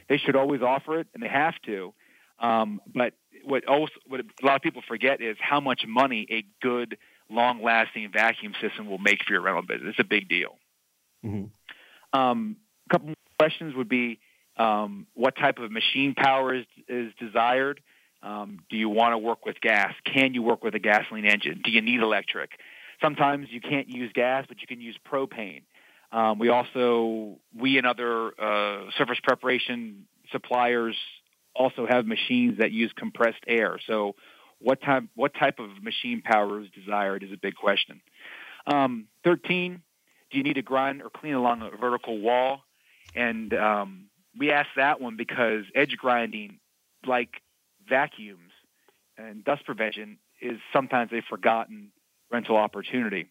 They 0.08 0.18
should 0.18 0.36
always 0.36 0.62
offer 0.62 0.98
it, 0.98 1.08
and 1.14 1.22
they 1.22 1.28
have 1.28 1.54
to. 1.66 1.94
Um, 2.38 2.80
but 2.92 3.14
what 3.44 3.66
also 3.66 3.92
what 4.06 4.20
a 4.20 4.46
lot 4.46 4.56
of 4.56 4.62
people 4.62 4.82
forget 4.86 5.20
is 5.20 5.36
how 5.40 5.60
much 5.60 5.82
money 5.86 6.26
a 6.30 6.44
good 6.60 6.98
long-lasting 7.30 8.10
vacuum 8.12 8.54
system 8.60 8.86
will 8.88 8.98
make 8.98 9.24
for 9.26 9.32
your 9.32 9.42
rental 9.42 9.62
business. 9.62 9.90
It's 9.90 9.98
a 9.98 10.04
big 10.04 10.28
deal. 10.28 10.58
Mm-hmm. 11.24 12.18
Um, 12.18 12.56
a 12.86 12.92
couple 12.92 13.08
more 13.08 13.16
questions 13.38 13.74
would 13.74 13.88
be 13.88 14.20
um, 14.56 15.06
what 15.14 15.36
type 15.36 15.58
of 15.58 15.70
machine 15.70 16.14
power 16.14 16.54
is, 16.54 16.66
is 16.88 17.12
desired? 17.18 17.80
Um, 18.22 18.60
do 18.70 18.76
you 18.76 18.88
want 18.88 19.12
to 19.12 19.18
work 19.18 19.44
with 19.44 19.60
gas? 19.60 19.94
Can 20.04 20.34
you 20.34 20.42
work 20.42 20.62
with 20.62 20.74
a 20.74 20.78
gasoline 20.78 21.26
engine? 21.26 21.60
Do 21.62 21.70
you 21.70 21.82
need 21.82 22.00
electric? 22.00 22.50
Sometimes 23.02 23.48
you 23.50 23.60
can't 23.60 23.88
use 23.88 24.12
gas, 24.14 24.44
but 24.48 24.60
you 24.60 24.66
can 24.66 24.80
use 24.80 24.96
propane. 25.06 25.62
Um, 26.14 26.38
we 26.38 26.48
also, 26.48 27.40
we 27.58 27.76
and 27.76 27.86
other 27.88 28.28
uh, 28.40 28.88
surface 28.96 29.18
preparation 29.20 30.06
suppliers 30.30 30.96
also 31.56 31.88
have 31.88 32.06
machines 32.06 32.58
that 32.58 32.70
use 32.70 32.92
compressed 32.96 33.42
air. 33.48 33.80
So, 33.84 34.14
what 34.60 34.80
type 34.80 35.02
what 35.16 35.34
type 35.34 35.58
of 35.58 35.82
machine 35.82 36.22
power 36.22 36.60
is 36.60 36.68
desired 36.70 37.24
is 37.24 37.32
a 37.32 37.36
big 37.36 37.56
question. 37.56 38.00
Um, 38.68 39.08
Thirteen, 39.24 39.82
do 40.30 40.38
you 40.38 40.44
need 40.44 40.54
to 40.54 40.62
grind 40.62 41.02
or 41.02 41.10
clean 41.10 41.34
along 41.34 41.62
a 41.62 41.76
vertical 41.76 42.20
wall? 42.20 42.60
And 43.16 43.52
um, 43.52 44.06
we 44.38 44.52
ask 44.52 44.68
that 44.76 45.00
one 45.00 45.16
because 45.16 45.64
edge 45.74 45.96
grinding, 45.98 46.60
like 47.04 47.42
vacuums 47.88 48.52
and 49.18 49.44
dust 49.44 49.64
prevention, 49.64 50.18
is 50.40 50.58
sometimes 50.72 51.12
a 51.12 51.22
forgotten 51.28 51.90
rental 52.30 52.56
opportunity. 52.56 53.26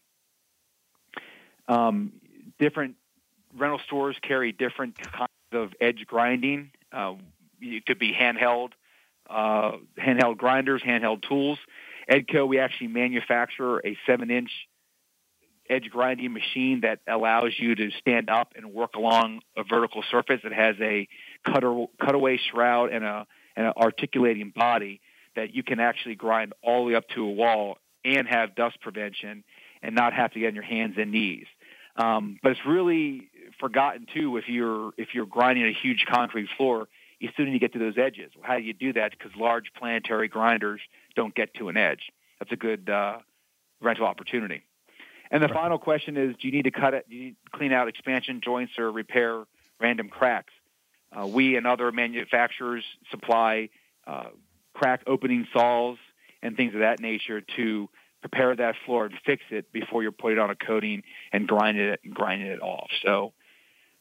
Um, 1.66 2.12
different 2.58 2.96
rental 3.56 3.80
stores 3.86 4.16
carry 4.22 4.52
different 4.52 4.96
kinds 4.98 5.30
of 5.52 5.72
edge 5.80 6.04
grinding. 6.06 6.70
Uh, 6.92 7.14
it 7.60 7.86
could 7.86 7.98
be 7.98 8.12
handheld, 8.12 8.70
uh, 9.28 9.72
handheld 9.98 10.36
grinders, 10.36 10.82
handheld 10.82 11.26
tools. 11.28 11.58
Edco, 12.10 12.46
we 12.46 12.58
actually 12.58 12.88
manufacture 12.88 13.78
a 13.78 13.96
seven-inch 14.06 14.50
edge 15.70 15.88
grinding 15.90 16.32
machine 16.32 16.82
that 16.82 17.00
allows 17.08 17.52
you 17.58 17.74
to 17.74 17.90
stand 17.98 18.28
up 18.28 18.52
and 18.56 18.72
work 18.74 18.96
along 18.96 19.40
a 19.56 19.64
vertical 19.64 20.04
surface. 20.10 20.40
It 20.44 20.52
has 20.52 20.76
a 20.80 21.08
cutter, 21.46 21.86
cutaway 22.00 22.38
shroud 22.50 22.92
and 22.92 23.04
a 23.04 23.26
and 23.56 23.66
an 23.68 23.72
articulating 23.76 24.50
body 24.54 25.00
that 25.36 25.54
you 25.54 25.62
can 25.62 25.80
actually 25.80 26.16
grind 26.16 26.52
all 26.62 26.84
the 26.84 26.90
way 26.90 26.94
up 26.96 27.08
to 27.14 27.24
a 27.24 27.30
wall 27.30 27.78
and 28.04 28.26
have 28.26 28.54
dust 28.54 28.80
prevention 28.80 29.44
and 29.82 29.94
not 29.94 30.12
have 30.12 30.32
to 30.32 30.40
get 30.40 30.48
on 30.48 30.54
your 30.54 30.64
hands 30.64 30.94
and 30.98 31.12
knees. 31.12 31.46
Um, 31.96 32.38
but 32.42 32.52
it's 32.52 32.66
really 32.66 33.28
forgotten 33.60 34.06
too 34.12 34.36
if 34.36 34.48
you're 34.48 34.92
if 34.98 35.14
you're 35.14 35.26
grinding 35.26 35.64
a 35.64 35.72
huge 35.72 36.06
concrete 36.08 36.48
floor 36.56 36.88
you 37.24 37.30
still 37.32 37.46
need 37.46 37.52
to 37.52 37.58
get 37.58 37.72
to 37.72 37.78
those 37.78 37.96
edges. 37.96 38.32
Well, 38.36 38.44
how 38.46 38.58
do 38.58 38.62
you 38.62 38.74
do 38.74 38.92
that? 38.94 39.12
Because 39.12 39.34
large 39.36 39.72
planetary 39.76 40.28
grinders 40.28 40.80
don't 41.16 41.34
get 41.34 41.54
to 41.54 41.70
an 41.70 41.76
edge. 41.76 42.10
That's 42.38 42.52
a 42.52 42.56
good 42.56 42.90
uh, 42.90 43.18
rental 43.80 44.06
opportunity. 44.06 44.62
And 45.30 45.42
the 45.42 45.46
right. 45.48 45.54
final 45.54 45.78
question 45.78 46.16
is: 46.16 46.36
Do 46.36 46.48
you 46.48 46.52
need 46.52 46.64
to 46.64 46.70
cut 46.70 46.92
it? 46.92 47.08
Do 47.08 47.16
you 47.16 47.24
need 47.24 47.36
to 47.44 47.56
clean 47.56 47.72
out 47.72 47.88
expansion 47.88 48.40
joints 48.44 48.78
or 48.78 48.92
repair 48.92 49.44
random 49.80 50.08
cracks? 50.08 50.52
Uh, 51.16 51.26
we 51.26 51.56
and 51.56 51.66
other 51.66 51.90
manufacturers 51.92 52.84
supply 53.10 53.70
uh, 54.06 54.28
crack 54.74 55.02
opening 55.06 55.46
saws 55.52 55.96
and 56.42 56.56
things 56.56 56.74
of 56.74 56.80
that 56.80 57.00
nature 57.00 57.40
to 57.56 57.88
prepare 58.24 58.56
that 58.56 58.74
floor 58.86 59.04
and 59.04 59.14
fix 59.26 59.42
it 59.50 59.70
before 59.70 60.02
you're 60.02 60.10
putting 60.10 60.38
it 60.38 60.40
on 60.40 60.48
a 60.48 60.56
coating 60.56 61.02
and 61.30 61.46
grinding 61.46 61.84
it 61.84 62.00
and 62.04 62.14
grinding 62.14 62.48
it 62.48 62.62
off. 62.62 62.88
So 63.04 63.34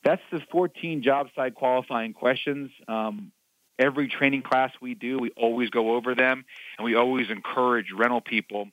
that's 0.01 0.21
the 0.31 0.39
14 0.49 1.03
job 1.03 1.27
site 1.35 1.55
qualifying 1.55 2.13
questions. 2.13 2.71
Um, 2.87 3.33
every 3.77 4.07
training 4.07 4.43
class 4.43 4.71
we 4.81 4.95
do, 4.95 5.19
we 5.19 5.31
always 5.31 5.69
go 5.71 5.95
over 5.95 6.15
them, 6.15 6.45
and 6.77 6.85
we 6.85 6.95
always 6.95 7.29
encourage 7.29 7.87
rental 7.91 8.21
people 8.21 8.69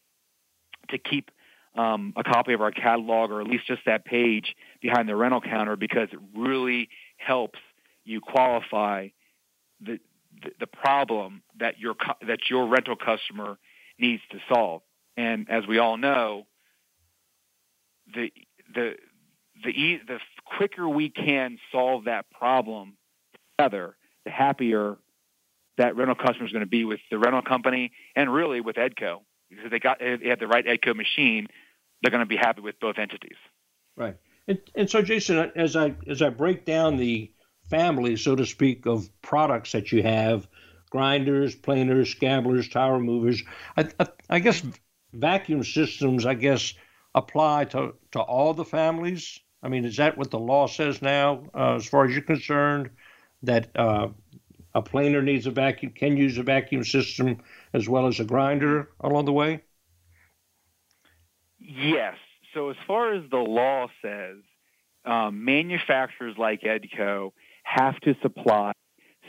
to 0.91 0.99
keep 0.99 1.33
um, 1.75 2.13
a 2.17 2.23
copy 2.23 2.53
of 2.53 2.61
our 2.61 2.71
catalog 2.71 3.33
or 3.33 3.41
at 3.41 3.49
least 3.49 3.67
just 3.67 3.83
that 3.87 4.05
page 4.05 4.55
behind 4.81 5.09
the 5.09 5.17
rental 5.17 5.41
counter 5.41 5.75
because 5.75 6.09
it 6.13 6.21
really 6.37 6.89
helps 7.17 7.59
you 8.05 8.21
qualify 8.21 9.09
the 9.81 9.99
the, 10.43 10.51
the 10.61 10.67
problem 10.69 11.43
that 11.59 11.81
your 11.81 11.97
that 12.27 12.49
your 12.49 12.69
rental 12.69 12.95
customer 12.95 13.59
needs 13.99 14.23
to 14.31 14.39
solve. 14.49 14.83
And 15.21 15.51
as 15.51 15.67
we 15.67 15.79
all 15.79 15.99
know, 15.99 16.47
the 18.15 18.33
the 18.75 18.95
the 19.63 19.69
e- 19.69 20.01
the 20.07 20.19
quicker 20.47 20.89
we 20.89 21.11
can 21.11 21.59
solve 21.71 22.05
that 22.05 22.31
problem 22.31 22.97
together, 23.59 23.97
the 24.25 24.31
happier 24.31 24.97
that 25.77 25.95
rental 25.95 26.15
customer 26.15 26.47
is 26.47 26.53
going 26.53 26.65
to 26.65 26.71
be 26.71 26.87
with 26.87 27.01
the 27.11 27.19
rental 27.19 27.43
company 27.43 27.93
and 28.17 28.33
really 28.33 28.63
with 28.63 28.77
Edco 28.77 29.21
because 29.51 29.71
they 29.71 29.79
got 29.79 29.99
they 29.99 30.29
have 30.29 30.39
the 30.39 30.47
right 30.47 30.65
Edco 30.65 30.97
machine, 30.97 31.49
they're 32.01 32.11
going 32.11 32.21
to 32.21 32.27
be 32.27 32.37
happy 32.37 32.63
with 32.63 32.81
both 32.81 32.97
entities. 32.99 33.37
Right. 33.97 34.17
And, 34.49 34.59
and 34.75 34.89
so, 34.89 35.03
Jason, 35.03 35.53
as 35.55 35.77
I 35.77 35.95
as 36.07 36.23
I 36.23 36.31
break 36.31 36.65
down 36.65 36.97
the 36.97 37.31
family, 37.69 38.17
so 38.17 38.35
to 38.37 38.47
speak, 38.47 38.87
of 38.87 39.11
products 39.21 39.73
that 39.73 39.93
you 39.93 40.03
have, 40.03 40.49
grinders, 40.89 41.55
planers, 41.55 42.09
scabblers, 42.09 42.71
tile 42.71 42.93
removers, 42.93 43.43
I, 43.77 43.89
I, 44.01 44.07
I 44.31 44.39
guess 44.39 44.63
vacuum 45.13 45.65
systems, 45.65 46.27
I 46.27 46.35
guess, 46.35 46.75
apply 47.15 47.67
to, 47.67 47.95
to 48.13 48.21
all 48.21 48.55
the 48.55 48.65
families 48.65 49.41
I 49.63 49.69
mean, 49.69 49.85
is 49.85 49.97
that 49.97 50.17
what 50.17 50.31
the 50.31 50.39
law 50.39 50.67
says 50.67 51.03
now, 51.03 51.45
uh, 51.55 51.77
as 51.77 51.87
far 51.87 52.07
as 52.07 52.13
you're 52.13 52.23
concerned, 52.23 52.91
that 53.43 53.71
uh, 53.77 54.09
a 54.75 54.83
planer 54.83 55.23
needs 55.23 55.47
a 55.47 55.51
vacuum, 55.51 55.93
can 55.93 56.17
use 56.17 56.39
a 56.39 56.43
vacuum 56.43 56.85
system 56.85 57.39
as 57.75 57.89
well 57.89 58.07
as 58.07 58.21
a 58.21 58.25
grinder 58.25 58.91
along 59.01 59.27
the 59.27 59.33
way? 59.33 59.63
Yes. 61.59 62.17
So 62.55 62.71
as 62.71 62.77
far 62.87 63.13
as 63.13 63.23
the 63.31 63.37
law 63.37 63.89
says, 64.03 64.39
um, 65.05 65.45
manufacturers 65.45 66.37
like 66.39 66.63
Edco 66.63 67.33
have 67.63 67.99
to 68.01 68.15
supply 68.23 68.73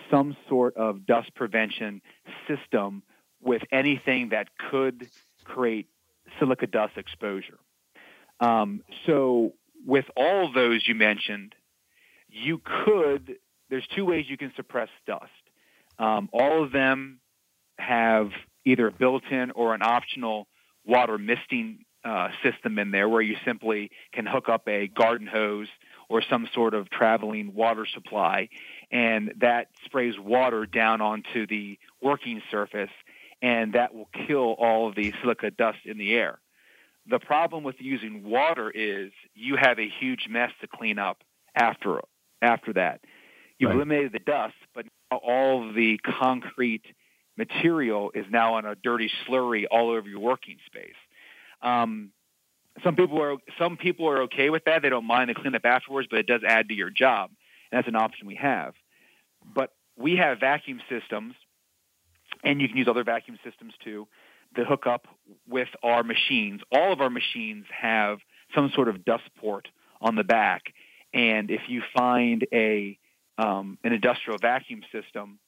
some 0.10 0.36
sort 0.50 0.76
of 0.76 1.06
dust 1.06 1.34
prevention 1.36 2.02
system 2.48 3.04
with 3.42 3.62
anything 3.72 4.30
that 4.30 4.50
could 4.70 5.10
create 5.44 5.88
silica 6.40 6.68
dust 6.68 6.94
exposure. 6.98 7.60
Um, 8.40 8.82
so 9.06 9.54
with 9.86 10.06
all 10.16 10.52
those 10.52 10.88
you 10.88 10.96
mentioned, 10.96 11.56
you 12.30 12.62
could, 12.64 13.36
there's 13.70 13.86
two 13.96 14.06
ways 14.06 14.26
you 14.28 14.38
can 14.38 14.52
suppress 14.56 14.90
dust. 15.06 15.30
Um, 16.00 16.30
all 16.34 16.64
of 16.64 16.72
them 16.72 17.20
have 17.78 18.32
either 18.66 18.88
a 18.88 18.92
built-in 18.92 19.52
or 19.52 19.74
an 19.74 19.82
optional 19.82 20.48
water 20.86 21.18
misting 21.18 21.86
uh, 22.04 22.30
system 22.44 22.80
in 22.80 22.92
there 22.92 23.08
where 23.08 23.22
you 23.22 23.36
simply 23.46 23.92
can 24.12 24.26
hook 24.26 24.50
up 24.50 24.68
a 24.68 24.88
garden 24.88 25.28
hose 25.28 25.68
or 26.10 26.24
some 26.28 26.48
sort 26.54 26.74
of 26.74 26.90
traveling 26.90 27.54
water 27.54 27.86
supply 27.86 28.50
and 28.92 29.34
that 29.40 29.68
sprays 29.86 30.16
water 30.20 30.66
down 30.66 31.00
onto 31.00 31.46
the 31.48 31.78
working 32.02 32.42
surface 32.50 32.90
and 33.42 33.74
that 33.74 33.94
will 33.94 34.10
kill 34.28 34.56
all 34.58 34.88
of 34.88 34.96
the 34.96 35.14
silica 35.22 35.52
dust 35.52 35.80
in 35.86 35.98
the 35.98 36.14
air. 36.14 36.40
The 37.10 37.20
problem 37.20 37.64
with 37.64 37.76
using 37.80 38.24
water 38.24 38.70
is 38.70 39.12
you 39.34 39.56
have 39.56 39.80
a 39.80 39.90
huge 39.90 40.28
mess 40.30 40.52
to 40.62 40.68
clean 40.68 41.00
up 41.00 41.24
after 41.56 42.02
after 42.42 42.74
that. 42.74 43.02
You've 43.58 43.70
right. 43.70 43.76
eliminated 43.76 44.12
the 44.14 44.20
dust, 44.20 44.56
but 44.74 44.86
all 45.12 45.68
of 45.68 45.76
the 45.76 45.98
concrete 46.00 46.86
material 47.38 48.12
is 48.14 48.26
now 48.30 48.56
on 48.56 48.66
a 48.66 48.76
dirty 48.76 49.10
slurry 49.28 49.66
all 49.70 49.90
over 49.90 50.08
your 50.08 50.20
working 50.20 50.58
space. 50.66 50.96
Um, 51.62 52.12
some 52.84 52.96
people 52.96 53.22
are 53.22 53.36
some 53.60 53.78
people 53.78 54.08
are 54.08 54.24
okay 54.24 54.50
with 54.50 54.66
that; 54.66 54.82
they 54.82 54.90
don't 54.90 55.06
mind 55.06 55.30
the 55.30 55.34
cleanup 55.34 55.66
afterwards, 55.66 56.08
but 56.10 56.20
it 56.20 56.28
does 56.28 56.42
add 56.48 56.70
to 56.70 56.74
your 56.74 56.90
job, 56.90 57.32
and 57.72 57.78
that's 57.78 57.88
an 57.88 57.96
option 57.96 58.28
we 58.28 58.36
have. 58.36 58.74
But 59.44 59.72
we 59.98 60.18
have 60.18 60.40
vacuum 60.40 60.82
systems, 60.90 61.36
and 62.44 62.62
you 62.62 62.68
can 62.68 62.78
use 62.78 62.88
other 62.88 63.04
vacuum 63.04 63.38
systems 63.44 63.74
too 63.84 64.08
the 64.56 64.66
hookup 64.66 65.08
with 65.48 65.70
our 65.84 66.04
machines. 66.04 66.62
All 66.72 66.92
of 66.92 67.00
our 67.00 67.10
machines 67.10 67.66
have 67.70 68.20
some 68.54 68.70
sort 68.76 68.90
of 68.90 69.06
dust 69.06 69.24
port 69.38 69.68
on 70.02 70.16
the 70.16 70.24
back, 70.24 70.74
and 71.14 71.50
if 71.50 71.62
you 71.68 71.82
find 71.96 72.46
a 72.54 72.98
um, 73.38 73.78
an 73.84 73.94
industrial 73.94 74.38
vacuum 74.42 74.82
system 74.92 75.40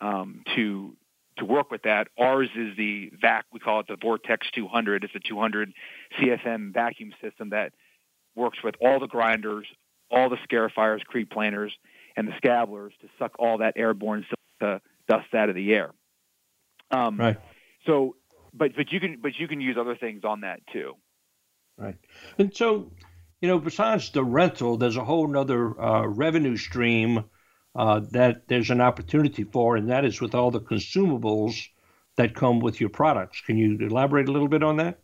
um, 0.00 0.42
to 0.56 0.96
to 1.38 1.44
work 1.44 1.70
with 1.70 1.82
that, 1.82 2.08
ours 2.18 2.48
is 2.56 2.76
the 2.76 3.12
vac. 3.20 3.46
We 3.52 3.60
call 3.60 3.80
it 3.80 3.86
the 3.88 3.96
Vortex 3.96 4.46
200. 4.54 5.04
It's 5.04 5.14
a 5.14 5.20
200 5.20 5.72
CFM 6.18 6.74
vacuum 6.74 7.12
system 7.22 7.50
that 7.50 7.72
works 8.34 8.58
with 8.62 8.74
all 8.80 8.98
the 8.98 9.06
grinders, 9.06 9.66
all 10.10 10.28
the 10.28 10.38
scarifiers, 10.50 11.04
crete 11.04 11.30
planers, 11.30 11.72
and 12.16 12.26
the 12.26 12.36
scabblers 12.36 12.92
to 13.02 13.08
suck 13.18 13.36
all 13.38 13.58
that 13.58 13.74
airborne 13.76 14.26
dust 14.60 15.34
out 15.34 15.48
of 15.48 15.54
the 15.54 15.72
air. 15.74 15.92
Um, 16.90 17.18
right. 17.18 17.36
So 17.86 18.16
but 18.54 18.74
but 18.76 18.92
you 18.92 19.00
can 19.00 19.18
but 19.22 19.32
you 19.38 19.48
can 19.48 19.60
use 19.60 19.76
other 19.78 19.96
things 19.96 20.24
on 20.24 20.40
that 20.42 20.60
too. 20.72 20.94
Right. 21.76 21.96
And 22.38 22.54
so, 22.54 22.92
you 23.40 23.48
know, 23.48 23.58
besides 23.58 24.10
the 24.10 24.24
rental, 24.24 24.76
there's 24.76 24.96
a 24.96 25.04
whole 25.04 25.36
other 25.36 25.80
uh, 25.80 26.06
revenue 26.06 26.56
stream 26.56 27.24
uh, 27.76 28.00
that 28.10 28.48
there's 28.48 28.70
an 28.70 28.80
opportunity 28.80 29.44
for, 29.44 29.76
and 29.76 29.90
that 29.90 30.04
is 30.04 30.20
with 30.20 30.34
all 30.34 30.50
the 30.50 30.60
consumables 30.60 31.68
that 32.16 32.34
come 32.34 32.58
with 32.58 32.80
your 32.80 32.90
products. 32.90 33.40
Can 33.42 33.56
you 33.56 33.78
elaborate 33.80 34.28
a 34.28 34.32
little 34.32 34.48
bit 34.48 34.64
on 34.64 34.78
that? 34.78 34.98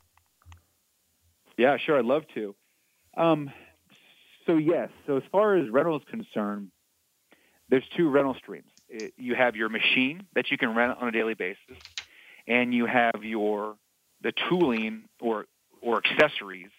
Yeah, 1.56 1.76
sure. 1.76 1.98
I'd 1.98 2.04
love 2.04 2.24
to. 2.34 2.56
Um, 3.16 3.50
so 4.46 4.56
yes, 4.56 4.88
so 5.06 5.16
as 5.16 5.22
far 5.30 5.56
as 5.56 5.70
rental 5.70 5.96
is 5.96 6.02
concerned, 6.10 6.70
there's 7.68 7.84
two 7.96 8.10
rental 8.10 8.34
streams. 8.34 8.68
You 9.16 9.34
have 9.34 9.56
your 9.56 9.68
machine 9.68 10.26
that 10.34 10.50
you 10.50 10.58
can 10.58 10.74
rent 10.74 10.96
on 11.00 11.08
a 11.08 11.12
daily 11.12 11.34
basis, 11.34 11.76
and 12.46 12.72
you 12.72 12.86
have 12.86 13.22
your 13.22 13.76
the 14.22 14.32
tooling 14.48 15.04
or 15.20 15.46
or 15.80 16.00
accessories 16.04 16.70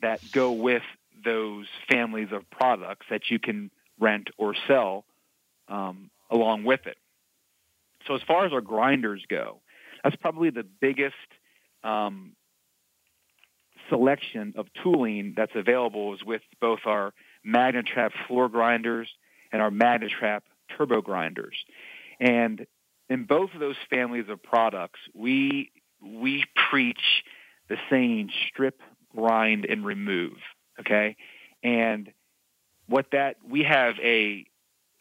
that 0.00 0.30
go 0.30 0.52
with 0.52 0.82
those 1.24 1.66
families 1.90 2.28
of 2.32 2.48
products 2.50 3.06
that 3.10 3.22
you 3.30 3.38
can 3.38 3.70
rent 3.98 4.28
or 4.36 4.54
sell 4.66 5.04
um, 5.68 6.10
along 6.30 6.64
with 6.64 6.86
it. 6.86 6.96
So 8.06 8.14
as 8.14 8.22
far 8.26 8.46
as 8.46 8.52
our 8.52 8.60
grinders 8.60 9.22
go, 9.28 9.60
that's 10.02 10.16
probably 10.16 10.50
the 10.50 10.64
biggest 10.80 11.14
um, 11.82 12.32
selection 13.88 14.54
of 14.56 14.66
tooling 14.82 15.34
that's 15.36 15.52
available 15.54 16.14
is 16.14 16.24
with 16.24 16.42
both 16.60 16.80
our 16.86 17.12
MagnaTrap 17.46 18.10
floor 18.26 18.48
grinders 18.48 19.08
and 19.52 19.60
our 19.60 19.70
MagnaTrap 19.70 20.40
turbo 20.78 21.02
grinders. 21.02 21.56
And 22.20 22.66
in 23.10 23.24
both 23.24 23.50
of 23.54 23.60
those 23.60 23.76
families 23.90 24.26
of 24.28 24.42
products, 24.42 25.00
we 25.14 25.72
we 26.00 26.44
preach 26.70 27.24
the 27.68 27.76
saying 27.90 28.30
strip, 28.48 28.80
grind, 29.14 29.66
and 29.66 29.84
remove. 29.84 30.36
Okay, 30.80 31.16
and 31.62 32.12
what 32.88 33.06
that 33.12 33.36
we 33.46 33.64
have 33.64 33.94
a 34.02 34.46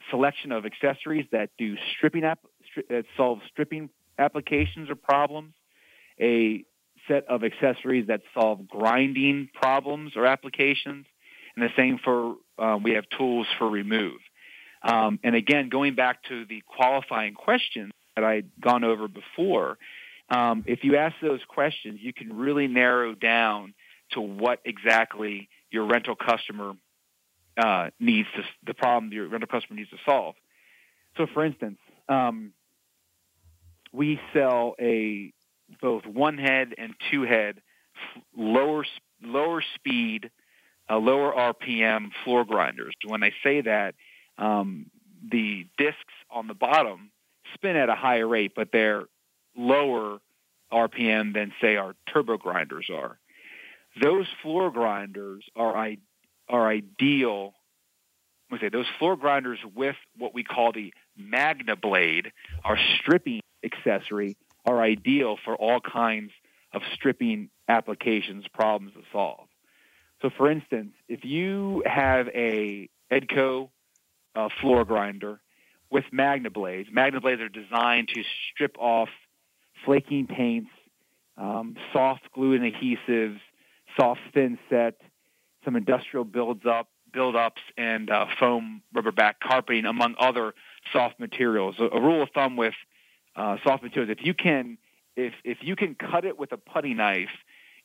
selection 0.09 0.51
of 0.51 0.65
accessories 0.65 1.25
that 1.31 1.49
do 1.57 1.75
stripping 1.95 2.23
app 2.23 2.39
that 2.89 3.05
solve 3.15 3.39
stripping 3.51 3.89
applications 4.19 4.89
or 4.89 4.95
problems, 4.95 5.53
a 6.19 6.63
set 7.07 7.25
of 7.27 7.43
accessories 7.43 8.07
that 8.07 8.21
solve 8.33 8.67
grinding 8.67 9.49
problems 9.53 10.13
or 10.15 10.25
applications, 10.25 11.05
and 11.55 11.63
the 11.63 11.69
same 11.75 11.99
for 12.03 12.35
uh, 12.57 12.77
we 12.81 12.91
have 12.91 13.05
tools 13.17 13.47
for 13.57 13.69
remove. 13.69 14.19
Um, 14.81 15.19
and 15.23 15.35
again, 15.35 15.69
going 15.69 15.95
back 15.95 16.23
to 16.23 16.45
the 16.45 16.61
qualifying 16.65 17.33
questions 17.33 17.91
that 18.15 18.23
I'd 18.23 18.49
gone 18.59 18.83
over 18.83 19.07
before, 19.07 19.77
um, 20.29 20.63
if 20.67 20.83
you 20.83 20.97
ask 20.97 21.15
those 21.21 21.41
questions, 21.47 21.99
you 22.01 22.13
can 22.13 22.37
really 22.37 22.67
narrow 22.67 23.15
down 23.15 23.73
to 24.11 24.21
what 24.21 24.59
exactly 24.65 25.49
your 25.71 25.85
rental 25.85 26.15
customer 26.15 26.73
uh, 27.57 27.89
needs 27.99 28.27
to, 28.35 28.43
the 28.65 28.73
problem 28.73 29.11
your 29.11 29.27
rental 29.27 29.47
customer 29.47 29.77
needs 29.77 29.89
to 29.89 29.97
solve. 30.05 30.35
So, 31.17 31.27
for 31.33 31.43
instance, 31.43 31.79
um, 32.07 32.53
we 33.91 34.19
sell 34.33 34.75
a 34.79 35.33
both 35.81 36.05
one 36.05 36.37
head 36.37 36.73
and 36.77 36.93
two 37.11 37.23
head 37.23 37.61
lower 38.35 38.85
lower 39.23 39.63
speed, 39.75 40.29
uh, 40.89 40.97
lower 40.97 41.33
RPM 41.33 42.09
floor 42.23 42.45
grinders. 42.45 42.93
When 43.05 43.23
I 43.23 43.31
say 43.43 43.61
that, 43.61 43.95
um, 44.37 44.87
the 45.29 45.67
discs 45.77 46.13
on 46.29 46.47
the 46.47 46.53
bottom 46.53 47.11
spin 47.53 47.75
at 47.75 47.89
a 47.89 47.95
higher 47.95 48.27
rate, 48.27 48.53
but 48.55 48.69
they're 48.71 49.05
lower 49.55 50.19
RPM 50.71 51.33
than 51.33 51.53
say 51.61 51.77
our 51.77 51.95
turbo 52.11 52.37
grinders 52.37 52.89
are. 52.93 53.17
Those 54.01 54.27
floor 54.41 54.71
grinders 54.71 55.43
are 55.55 55.95
are 56.49 56.67
ideal. 56.69 57.53
I 58.51 58.59
say 58.59 58.69
those 58.69 58.85
floor 58.99 59.17
grinders 59.17 59.59
with 59.75 59.95
what 60.17 60.33
we 60.33 60.43
call 60.43 60.71
the 60.71 60.93
Magna 61.17 61.75
blade, 61.75 62.31
our 62.63 62.77
stripping 62.97 63.41
accessory, 63.63 64.37
are 64.65 64.81
ideal 64.81 65.37
for 65.43 65.55
all 65.55 65.79
kinds 65.79 66.31
of 66.73 66.81
stripping 66.93 67.49
applications 67.67 68.45
problems 68.53 68.93
to 68.93 69.01
solve. 69.11 69.47
So, 70.21 70.29
for 70.35 70.49
instance, 70.49 70.93
if 71.07 71.25
you 71.25 71.83
have 71.85 72.27
a 72.29 72.89
Edco 73.11 73.69
uh, 74.37 74.49
floor 74.61 74.85
grinder 74.85 75.39
with 75.89 76.05
Magna 76.11 76.49
blades, 76.49 76.89
Magna 76.91 77.19
blades 77.19 77.41
are 77.41 77.49
designed 77.49 78.09
to 78.09 78.23
strip 78.51 78.77
off 78.77 79.09
flaking 79.85 80.27
paints, 80.27 80.69
um, 81.37 81.75
soft 81.93 82.31
glue 82.33 82.53
and 82.53 82.63
adhesives, 82.63 83.39
soft 83.97 84.21
thin 84.33 84.59
set, 84.69 84.95
some 85.63 85.75
industrial 85.75 86.23
builds 86.23 86.65
up, 86.65 86.89
build-ups, 87.13 87.61
and 87.77 88.09
uh, 88.09 88.25
foam 88.39 88.81
rubber 88.93 89.11
back 89.11 89.39
carpeting, 89.39 89.85
among 89.85 90.15
other 90.19 90.53
soft 90.93 91.19
materials. 91.19 91.75
A, 91.79 91.85
a 91.85 92.01
rule 92.01 92.21
of 92.21 92.29
thumb 92.31 92.57
with 92.57 92.75
uh, 93.35 93.57
soft 93.63 93.81
materials. 93.81 94.15
If 94.19 94.25
you 94.25 94.33
can, 94.33 94.77
if 95.15 95.33
if 95.43 95.59
you 95.61 95.75
can 95.75 95.95
cut 95.95 96.25
it 96.25 96.37
with 96.37 96.51
a 96.51 96.57
putty 96.57 96.93
knife, 96.93 97.29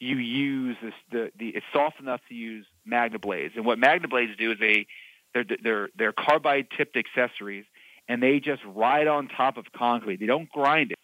you 0.00 0.16
use 0.16 0.76
this, 0.82 0.94
the 1.10 1.32
the 1.38 1.48
it's 1.50 1.66
soft 1.72 2.00
enough 2.00 2.20
to 2.28 2.34
use 2.34 2.66
Magna 2.84 3.18
blades. 3.18 3.54
And 3.56 3.64
what 3.64 3.78
Magna 3.78 4.08
blades 4.08 4.36
do 4.36 4.50
is 4.52 4.58
they 4.58 4.86
they're 5.34 5.44
they're 5.62 5.88
they're 5.96 6.12
carbide 6.12 6.68
tipped 6.76 6.96
accessories, 6.96 7.64
and 8.08 8.22
they 8.22 8.40
just 8.40 8.62
ride 8.64 9.06
on 9.06 9.28
top 9.28 9.56
of 9.56 9.66
concrete. 9.76 10.20
They 10.20 10.26
don't 10.26 10.50
grind 10.50 10.92
it, 10.92 10.98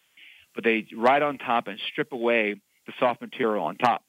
but 0.55 0.63
they 0.63 0.87
ride 0.95 1.21
on 1.21 1.37
top 1.37 1.67
and 1.67 1.79
strip 1.91 2.11
away 2.11 2.61
the 2.85 2.93
soft 2.99 3.21
material 3.21 3.63
on 3.63 3.77
top. 3.77 4.03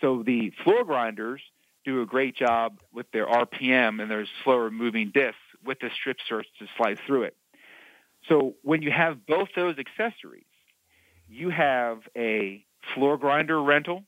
So 0.00 0.22
the 0.24 0.52
floor 0.64 0.84
grinders 0.84 1.42
do 1.84 2.02
a 2.02 2.06
great 2.06 2.36
job 2.36 2.78
with 2.92 3.10
their 3.12 3.26
RPM 3.26 4.00
and 4.00 4.10
their 4.10 4.26
slower 4.44 4.70
moving 4.70 5.10
discs 5.12 5.38
with 5.64 5.78
the 5.80 5.90
strip 5.94 6.18
search 6.28 6.46
to 6.58 6.66
slide 6.76 6.98
through 7.06 7.24
it. 7.24 7.36
So 8.28 8.54
when 8.62 8.82
you 8.82 8.90
have 8.90 9.26
both 9.26 9.48
those 9.56 9.76
accessories, 9.78 10.44
you 11.28 11.50
have 11.50 12.00
a 12.16 12.64
floor 12.94 13.16
grinder 13.16 13.62
rental, 13.62 14.04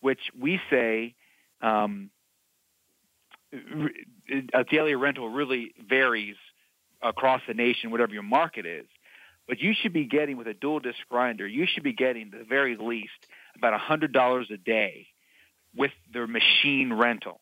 which 0.00 0.20
we 0.38 0.60
say 0.70 1.14
um, 1.60 2.10
a 4.54 4.64
daily 4.64 4.94
rental 4.94 5.28
really 5.28 5.74
varies 5.88 6.36
across 7.02 7.40
the 7.48 7.54
nation, 7.54 7.90
whatever 7.90 8.12
your 8.12 8.22
market 8.22 8.66
is. 8.66 8.86
But 9.48 9.60
you 9.60 9.74
should 9.80 9.92
be 9.92 10.04
getting 10.04 10.36
with 10.36 10.46
a 10.46 10.54
dual 10.54 10.80
disc 10.80 10.98
grinder, 11.08 11.46
you 11.46 11.66
should 11.66 11.82
be 11.82 11.92
getting 11.92 12.30
the 12.30 12.44
very 12.44 12.76
least 12.76 13.10
about 13.56 13.78
$100 13.78 14.50
a 14.50 14.56
day 14.58 15.08
with 15.74 15.90
their 16.12 16.26
machine 16.26 16.92
rental. 16.92 17.40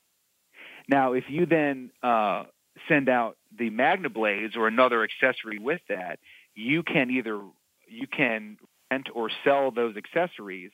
Now, 0.88 1.12
if 1.12 1.24
you 1.28 1.44
then 1.44 1.90
uh, 2.02 2.44
send 2.88 3.08
out 3.08 3.36
the 3.56 3.70
Magna 3.70 4.08
blades 4.08 4.56
or 4.56 4.68
another 4.68 5.04
accessory 5.04 5.58
with 5.58 5.80
that, 5.88 6.18
you 6.54 6.82
can 6.82 7.10
either 7.10 7.40
you 7.86 8.06
can 8.06 8.58
rent 8.90 9.08
or 9.14 9.30
sell 9.44 9.70
those 9.70 9.96
accessories, 9.96 10.70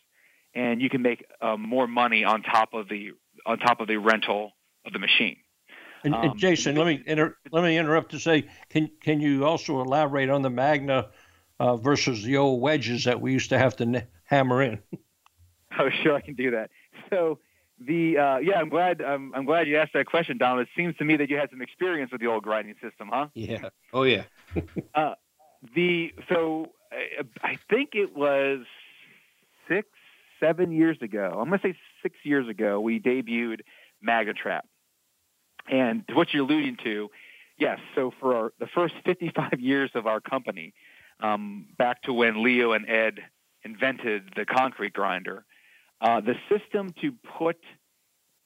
and 0.54 0.80
you 0.80 0.88
can 0.88 1.02
make 1.02 1.24
uh, 1.40 1.56
more 1.56 1.86
money 1.86 2.24
on 2.24 2.42
top 2.42 2.74
of 2.74 2.88
the 2.88 3.12
on 3.46 3.58
top 3.58 3.80
of 3.80 3.88
the 3.88 3.96
rental 3.96 4.52
of 4.86 4.92
the 4.92 4.98
machine. 4.98 5.36
And, 6.04 6.14
and 6.14 6.30
um, 6.32 6.38
Jason, 6.38 6.76
let 6.76 6.86
me 6.86 7.02
inter- 7.06 7.36
let 7.50 7.64
me 7.64 7.78
interrupt 7.78 8.10
to 8.12 8.18
say, 8.20 8.46
can 8.68 8.90
can 9.00 9.20
you 9.20 9.44
also 9.44 9.80
elaborate 9.80 10.28
on 10.28 10.42
the 10.42 10.50
Magna 10.50 11.08
uh, 11.58 11.76
versus 11.76 12.22
the 12.22 12.36
old 12.36 12.60
wedges 12.60 13.04
that 13.04 13.20
we 13.20 13.32
used 13.32 13.48
to 13.50 13.58
have 13.58 13.76
to 13.76 13.84
n- 13.84 14.06
hammer 14.24 14.62
in? 14.62 14.78
Oh, 15.76 15.88
sure, 16.04 16.14
I 16.14 16.20
can 16.20 16.34
do 16.34 16.52
that. 16.52 16.70
So 17.10 17.40
the 17.80 18.16
uh, 18.16 18.36
yeah, 18.38 18.60
I'm 18.60 18.68
glad 18.68 19.02
um, 19.02 19.32
I'm 19.34 19.44
glad 19.44 19.66
you 19.66 19.76
asked 19.76 19.94
that 19.94 20.06
question, 20.06 20.38
Donald. 20.38 20.60
It 20.60 20.68
seems 20.76 20.96
to 20.98 21.04
me 21.04 21.16
that 21.16 21.28
you 21.28 21.36
had 21.36 21.50
some 21.50 21.60
experience 21.62 22.12
with 22.12 22.20
the 22.20 22.28
old 22.28 22.44
grinding 22.44 22.74
system, 22.80 23.10
huh? 23.12 23.26
Yeah. 23.34 23.70
Oh 23.92 24.04
yeah. 24.04 24.22
uh, 24.94 25.14
the 25.74 26.14
so 26.28 26.68
I, 26.92 27.24
I 27.42 27.58
think 27.68 27.90
it 27.94 28.16
was 28.16 28.60
six, 29.68 29.88
seven 30.40 30.72
years 30.72 30.98
ago. 31.00 31.38
I'm 31.40 31.48
going 31.48 31.58
to 31.58 31.68
say 31.68 31.76
six 32.02 32.16
years 32.22 32.48
ago. 32.48 32.80
We 32.80 33.00
debuted 33.00 33.60
MagnaTrap, 34.06 34.62
and 35.70 36.04
what 36.12 36.32
you're 36.32 36.44
alluding 36.44 36.76
to, 36.84 37.10
yes. 37.58 37.78
So 37.94 38.12
for 38.20 38.36
our, 38.36 38.52
the 38.58 38.66
first 38.74 38.94
55 39.04 39.52
years 39.60 39.90
of 39.94 40.06
our 40.06 40.20
company, 40.20 40.74
um, 41.20 41.66
back 41.78 42.02
to 42.02 42.12
when 42.12 42.42
Leo 42.42 42.72
and 42.72 42.88
Ed 42.88 43.20
invented 43.64 44.32
the 44.36 44.44
concrete 44.44 44.92
grinder 44.92 45.44
uh, 46.04 46.20
the 46.20 46.34
system 46.48 46.94
to 47.00 47.14
put 47.38 47.56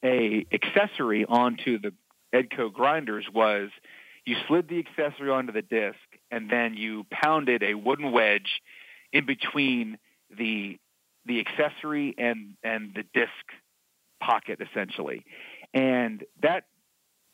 a 0.04 0.46
accessory 0.52 1.24
onto 1.24 1.78
the 1.78 1.92
Edco 2.32 2.72
grinders 2.72 3.26
was 3.34 3.70
you 4.24 4.36
slid 4.46 4.68
the 4.68 4.78
accessory 4.78 5.30
onto 5.30 5.52
the 5.52 5.62
disc 5.62 5.98
and 6.30 6.48
then 6.50 6.74
you 6.74 7.04
pounded 7.10 7.62
a 7.62 7.74
wooden 7.74 8.12
wedge 8.12 8.60
in 9.12 9.26
between 9.26 9.98
the 10.36 10.78
the 11.26 11.40
accessory 11.40 12.14
and 12.16 12.54
and 12.62 12.94
the 12.94 13.02
disc 13.12 13.32
pocket 14.20 14.60
essentially, 14.60 15.24
and 15.74 16.24
that 16.42 16.64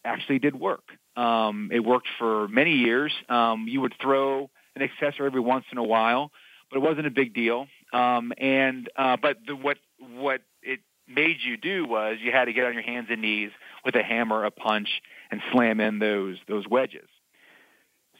actually 0.04 0.38
did 0.38 0.58
work. 0.58 0.84
Um, 1.16 1.70
it 1.72 1.80
worked 1.80 2.08
for 2.18 2.48
many 2.48 2.72
years. 2.72 3.12
Um, 3.28 3.66
you 3.68 3.80
would 3.80 3.94
throw 4.00 4.50
an 4.76 4.82
accessory 4.82 5.26
every 5.26 5.40
once 5.40 5.64
in 5.70 5.78
a 5.78 5.82
while, 5.82 6.30
but 6.70 6.78
it 6.78 6.82
wasn't 6.82 7.06
a 7.06 7.10
big 7.10 7.34
deal. 7.34 7.66
Um, 7.92 8.32
and 8.38 8.88
uh, 8.96 9.16
but 9.20 9.38
the, 9.46 9.54
what 9.54 9.78
what 9.98 10.40
it 10.62 10.80
made 11.06 11.36
you 11.44 11.56
do 11.56 11.86
was 11.86 12.16
you 12.20 12.32
had 12.32 12.46
to 12.46 12.52
get 12.52 12.64
on 12.64 12.74
your 12.74 12.82
hands 12.82 13.08
and 13.10 13.22
knees 13.22 13.50
with 13.84 13.94
a 13.94 14.02
hammer, 14.02 14.44
a 14.44 14.50
punch, 14.50 14.88
and 15.30 15.40
slam 15.52 15.80
in 15.80 15.98
those 15.98 16.36
those 16.48 16.66
wedges. 16.68 17.08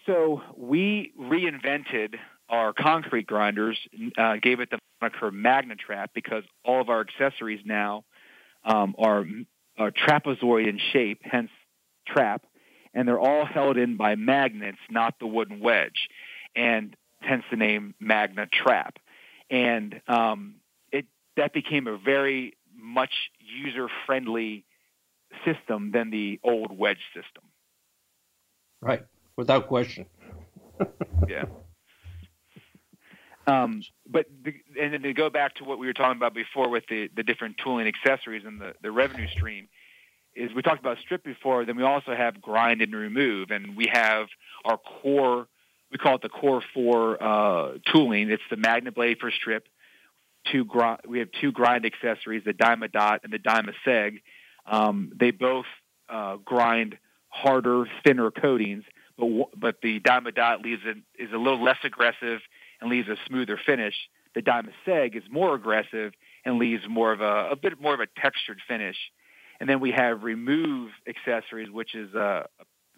So 0.06 0.42
we 0.56 1.12
reinvented 1.18 2.16
our 2.48 2.72
concrete 2.72 3.26
grinders, 3.26 3.78
uh, 4.18 4.36
gave 4.36 4.60
it 4.60 4.70
the 4.70 4.78
moniker 5.00 5.30
MagnaTrap 5.30 6.08
because 6.14 6.44
all 6.64 6.80
of 6.80 6.88
our 6.88 7.00
accessories 7.00 7.60
now 7.64 8.04
um, 8.64 8.94
are, 8.98 9.24
are 9.78 9.90
trapezoid 9.90 10.68
in 10.68 10.78
shape, 10.92 11.20
hence 11.22 11.50
trap, 12.06 12.46
and 12.92 13.08
they're 13.08 13.20
all 13.20 13.44
held 13.44 13.76
in 13.76 13.96
by 13.96 14.14
magnets, 14.14 14.78
not 14.90 15.18
the 15.18 15.26
wooden 15.26 15.60
wedge, 15.60 16.08
and 16.54 16.96
hence 17.20 17.44
the 17.50 17.56
name 17.56 17.94
Magna 18.00 18.46
Trap. 18.46 18.98
And 19.50 20.00
um, 20.08 20.56
it 20.92 21.06
that 21.36 21.52
became 21.52 21.86
a 21.86 21.98
very 21.98 22.56
much 22.76 23.12
user-friendly 23.40 24.64
system 25.44 25.90
than 25.92 26.10
the 26.10 26.40
old 26.42 26.76
wedge 26.76 27.02
system. 27.14 27.44
Right, 28.80 29.04
without 29.36 29.66
question. 29.68 30.06
yeah. 31.28 31.44
Um, 33.46 33.82
but 34.06 34.26
the, 34.42 34.54
and 34.80 34.94
then 34.94 35.02
to 35.02 35.12
go 35.12 35.28
back 35.28 35.56
to 35.56 35.64
what 35.64 35.78
we 35.78 35.86
were 35.86 35.92
talking 35.92 36.16
about 36.16 36.34
before 36.34 36.68
with 36.70 36.84
the, 36.88 37.08
the 37.14 37.22
different 37.22 37.56
tooling 37.62 37.86
accessories 37.86 38.44
and 38.46 38.60
the, 38.60 38.74
the 38.82 38.90
revenue 38.90 39.28
stream, 39.28 39.68
is 40.34 40.52
we 40.54 40.62
talked 40.62 40.80
about 40.80 40.98
strip 40.98 41.24
before. 41.24 41.64
Then 41.64 41.76
we 41.76 41.82
also 41.82 42.14
have 42.14 42.40
grind 42.40 42.82
and 42.82 42.94
remove, 42.94 43.50
and 43.50 43.76
we 43.76 43.86
have 43.92 44.26
our 44.64 44.78
core. 44.78 45.46
We 45.90 45.98
call 45.98 46.16
it 46.16 46.22
the 46.22 46.28
core 46.28 46.62
four 46.72 47.22
uh, 47.22 47.78
tooling. 47.92 48.30
It's 48.30 48.42
the 48.50 48.56
MagnaBlade 48.56 49.18
for 49.18 49.30
strip. 49.30 49.66
Two. 50.50 50.68
We 51.08 51.20
have 51.20 51.28
two 51.40 51.52
grind 51.52 51.86
accessories, 51.86 52.44
the 52.44 52.52
Dyma-Dot 52.52 53.20
and 53.24 53.32
the 53.32 53.38
Dyma-Seg. 53.38 54.20
Um, 54.66 55.12
they 55.18 55.30
both 55.30 55.66
uh, 56.08 56.36
grind 56.36 56.98
harder, 57.28 57.86
thinner 58.04 58.30
coatings, 58.30 58.84
but 59.18 59.28
but 59.56 59.76
the 59.82 60.00
Dyma-Dot 60.00 60.62
leaves 60.62 60.82
it 60.84 60.98
is 61.18 61.32
a 61.32 61.38
little 61.38 61.62
less 61.62 61.78
aggressive 61.84 62.40
and 62.80 62.90
leaves 62.90 63.08
a 63.08 63.16
smoother 63.26 63.58
finish. 63.64 63.94
The 64.34 64.42
Dyma-Seg 64.42 65.16
is 65.16 65.22
more 65.30 65.54
aggressive 65.54 66.12
and 66.44 66.58
leaves 66.58 66.82
more 66.88 67.12
of 67.12 67.20
a, 67.20 67.50
a 67.52 67.56
bit 67.56 67.80
more 67.80 67.94
of 67.94 68.00
a 68.00 68.06
textured 68.20 68.58
finish. 68.66 68.96
And 69.64 69.70
then 69.70 69.80
we 69.80 69.92
have 69.92 70.24
remove 70.24 70.90
accessories, 71.08 71.70
which 71.70 71.94
is 71.94 72.12
a 72.12 72.44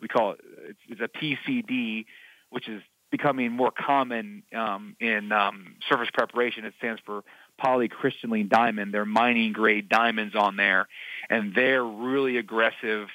we 0.02 0.08
call 0.08 0.32
it 0.32 0.40
it's 0.88 1.00
a 1.00 1.06
PCD, 1.06 2.06
which 2.50 2.68
is 2.68 2.82
becoming 3.12 3.52
more 3.52 3.70
common 3.70 4.42
um, 4.52 4.96
in 4.98 5.30
um, 5.30 5.76
surface 5.88 6.08
preparation. 6.12 6.64
It 6.64 6.74
stands 6.78 7.00
for 7.06 7.22
polycrystalline 7.64 8.48
diamond. 8.48 8.92
They're 8.92 9.04
mining 9.04 9.52
grade 9.52 9.88
diamonds 9.88 10.34
on 10.34 10.56
there, 10.56 10.88
and 11.30 11.54
they're 11.54 11.84
really 11.84 12.36
aggressive, 12.36 13.06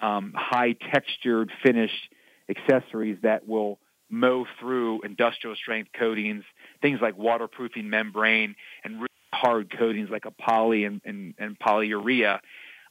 um, 0.00 0.32
high 0.36 0.74
textured 0.74 1.50
finished 1.60 2.08
accessories 2.48 3.18
that 3.24 3.48
will 3.48 3.80
mow 4.10 4.46
through 4.60 5.02
industrial 5.02 5.56
strength 5.56 5.90
coatings, 5.98 6.44
things 6.80 7.00
like 7.02 7.18
waterproofing 7.18 7.90
membrane 7.90 8.54
and 8.84 8.98
really 8.98 9.08
hard 9.34 9.76
coatings 9.76 10.08
like 10.08 10.24
a 10.24 10.30
poly 10.30 10.84
and, 10.84 11.00
and, 11.04 11.34
and 11.38 11.58
polyurea. 11.58 12.38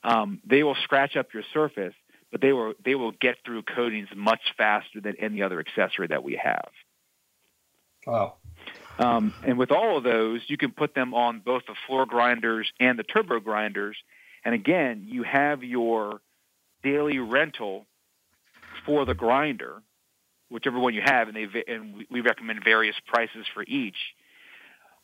Um, 0.04 0.42
they 0.46 0.64
will 0.64 0.78
scratch 0.84 1.16
up 1.16 1.34
your 1.34 1.44
surface, 1.54 1.94
but 2.32 2.42
they 2.42 2.54
will 2.54 2.74
they 2.84 2.96
will 2.96 3.12
get 3.12 3.38
through 3.46 3.64
coatings 3.64 4.08
much 4.16 4.42
faster 4.58 5.02
than 5.02 5.16
any 5.20 5.42
other 5.42 5.60
accessory 5.60 6.08
that 6.08 6.24
we 6.24 6.40
have. 6.42 6.70
Wow. 8.06 8.36
Um, 8.98 9.34
and 9.44 9.58
with 9.58 9.72
all 9.72 9.98
of 9.98 10.04
those, 10.04 10.42
you 10.48 10.58
can 10.58 10.72
put 10.72 10.94
them 10.94 11.14
on 11.14 11.40
both 11.40 11.64
the 11.68 11.76
floor 11.88 12.06
grinders 12.06 12.72
and 12.80 12.98
the 12.98 13.04
turbo 13.04 13.40
grinders. 13.40 13.98
And 14.44 14.56
again, 14.56 15.06
you 15.08 15.24
have 15.24 15.64
your 15.64 16.22
daily 16.84 17.20
rental 17.20 17.86
for 18.86 19.06
the 19.06 19.14
grinder, 19.14 19.82
whichever 20.50 20.80
one 20.80 20.94
you 20.94 21.02
have, 21.04 21.28
and 21.28 21.38
they 21.38 21.64
and 21.68 22.06
we 22.10 22.22
recommend 22.22 22.64
various 22.64 22.96
prices 23.08 23.46
for 23.54 23.64
each. 23.64 23.98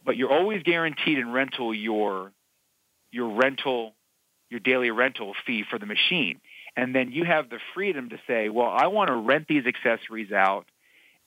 But 0.03 0.17
you're 0.17 0.31
always 0.31 0.63
guaranteed 0.63 1.17
in 1.17 1.31
rental 1.31 1.73
your 1.73 2.31
your 3.11 3.35
rental 3.35 3.93
your 4.49 4.59
daily 4.59 4.91
rental 4.91 5.33
fee 5.45 5.63
for 5.69 5.77
the 5.79 5.85
machine, 5.85 6.39
and 6.75 6.93
then 6.93 7.11
you 7.11 7.25
have 7.25 7.49
the 7.49 7.59
freedom 7.73 8.09
to 8.09 8.19
say, 8.27 8.49
well, 8.49 8.69
I 8.69 8.87
want 8.87 9.09
to 9.09 9.15
rent 9.15 9.47
these 9.47 9.63
accessories 9.65 10.31
out 10.31 10.65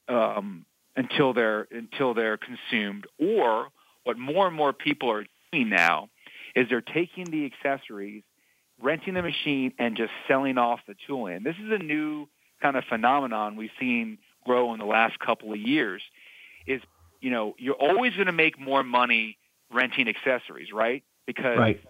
um, 0.09 0.65
until 0.97 1.33
they're 1.33 1.67
until 1.71 2.15
they're 2.15 2.39
consumed, 2.39 3.07
or 3.19 3.69
what 4.05 4.19
more 4.19 4.47
and 4.47 4.57
more 4.57 4.73
people 4.73 5.11
are 5.11 5.25
doing 5.53 5.69
now 5.69 6.09
is 6.55 6.69
they're 6.69 6.81
taking 6.81 7.25
the 7.25 7.45
accessories, 7.47 8.23
renting 8.83 9.15
the 9.15 9.23
machine, 9.23 9.73
and 9.79 9.97
just 9.97 10.13
selling 10.27 10.59
off 10.59 10.81
the 10.87 10.95
tooling. 11.07 11.43
This 11.43 11.57
is 11.57 11.71
a 11.71 11.79
new 11.79 12.27
kind 12.61 12.77
of 12.77 12.85
phenomenon 12.85 13.57
we've 13.57 13.71
seen 13.79 14.19
grow 14.45 14.73
in 14.73 14.79
the 14.79 14.87
last 14.87 15.19
couple 15.19 15.53
of 15.53 15.59
years 15.59 16.03
is 16.67 16.81
you 17.21 17.31
know 17.31 17.55
you're 17.59 17.75
always 17.75 18.15
going 18.15 18.27
to 18.27 18.33
make 18.33 18.59
more 18.59 18.83
money 18.83 19.37
renting 19.73 20.09
accessories 20.09 20.73
right 20.73 21.03
because 21.27 21.59
right. 21.59 21.81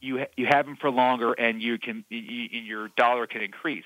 You 0.00 0.24
you 0.36 0.46
have 0.46 0.66
them 0.66 0.76
for 0.76 0.90
longer 0.90 1.32
and 1.32 1.62
you 1.62 1.78
can 1.78 2.04
you, 2.08 2.60
your 2.60 2.88
dollar 2.96 3.26
can 3.26 3.42
increase 3.42 3.84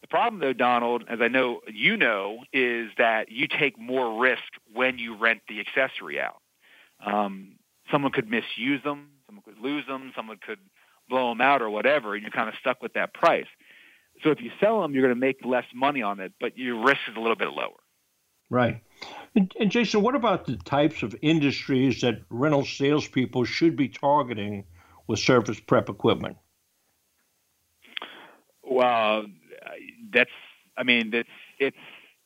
the 0.00 0.08
problem 0.08 0.40
though 0.40 0.52
donald 0.52 1.04
as 1.08 1.20
i 1.20 1.28
know 1.28 1.60
you 1.66 1.96
know 1.96 2.38
is 2.52 2.90
that 2.98 3.30
you 3.30 3.46
take 3.46 3.78
more 3.78 4.20
risk 4.20 4.42
when 4.72 4.98
you 4.98 5.16
rent 5.16 5.40
the 5.48 5.60
accessory 5.60 6.20
out 6.20 6.40
um, 7.04 7.56
someone 7.90 8.12
could 8.12 8.30
misuse 8.30 8.82
them 8.82 9.08
someone 9.26 9.42
could 9.44 9.58
lose 9.58 9.86
them 9.86 10.12
someone 10.14 10.38
could 10.44 10.58
blow 11.08 11.30
them 11.30 11.40
out 11.40 11.62
or 11.62 11.70
whatever 11.70 12.14
and 12.14 12.22
you're 12.22 12.30
kind 12.30 12.48
of 12.48 12.54
stuck 12.60 12.82
with 12.82 12.92
that 12.94 13.12
price 13.12 13.46
so 14.22 14.30
if 14.30 14.40
you 14.40 14.50
sell 14.60 14.82
them, 14.82 14.94
you're 14.94 15.02
going 15.02 15.14
to 15.14 15.20
make 15.20 15.44
less 15.44 15.64
money 15.74 16.02
on 16.02 16.20
it, 16.20 16.32
but 16.40 16.56
your 16.56 16.82
risk 16.84 17.00
is 17.08 17.16
a 17.16 17.20
little 17.20 17.36
bit 17.36 17.48
lower. 17.48 17.78
Right. 18.50 18.82
And, 19.34 19.52
and 19.58 19.70
Jason, 19.70 20.02
what 20.02 20.14
about 20.14 20.44
the 20.46 20.56
types 20.56 21.02
of 21.02 21.14
industries 21.22 22.02
that 22.02 22.22
rental 22.28 22.64
salespeople 22.64 23.44
should 23.44 23.76
be 23.76 23.88
targeting 23.88 24.64
with 25.06 25.18
surface 25.18 25.60
prep 25.60 25.88
equipment? 25.88 26.36
Well, 28.62 29.26
that's, 30.12 30.30
I 30.76 30.82
mean, 30.82 31.12
it's, 31.12 31.28
it's 31.58 31.76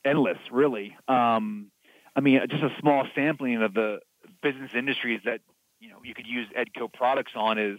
endless, 0.04 0.38
really. 0.50 0.96
Um, 1.08 1.70
I 2.14 2.20
mean, 2.20 2.40
just 2.48 2.62
a 2.62 2.70
small 2.80 3.06
sampling 3.14 3.62
of 3.62 3.74
the 3.74 4.00
business 4.42 4.70
industries 4.76 5.20
that, 5.24 5.40
you 5.80 5.90
know, 5.90 5.98
you 6.04 6.14
could 6.14 6.26
use 6.26 6.46
Edco 6.56 6.92
products 6.92 7.32
on 7.34 7.58
is 7.58 7.78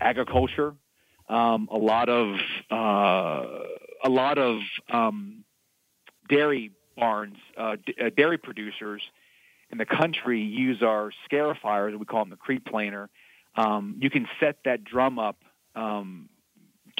agriculture, 0.00 0.74
um, 1.28 1.68
a 1.72 1.78
lot 1.78 2.08
of 2.08 2.36
uh, 2.70 3.46
a 4.04 4.08
lot 4.08 4.38
of 4.38 4.60
um, 4.90 5.44
dairy 6.28 6.72
barns, 6.96 7.36
uh, 7.56 7.76
d- 7.84 7.94
uh, 8.00 8.10
dairy 8.16 8.38
producers 8.38 9.02
in 9.70 9.78
the 9.78 9.86
country 9.86 10.40
use 10.40 10.82
our 10.82 11.10
scarifiers. 11.30 11.98
We 11.98 12.04
call 12.04 12.20
them 12.20 12.30
the 12.30 12.36
crete 12.36 12.64
planer. 12.64 13.08
Um, 13.56 13.96
you 14.00 14.10
can 14.10 14.28
set 14.38 14.58
that 14.64 14.84
drum 14.84 15.18
up 15.18 15.36
um, 15.74 16.28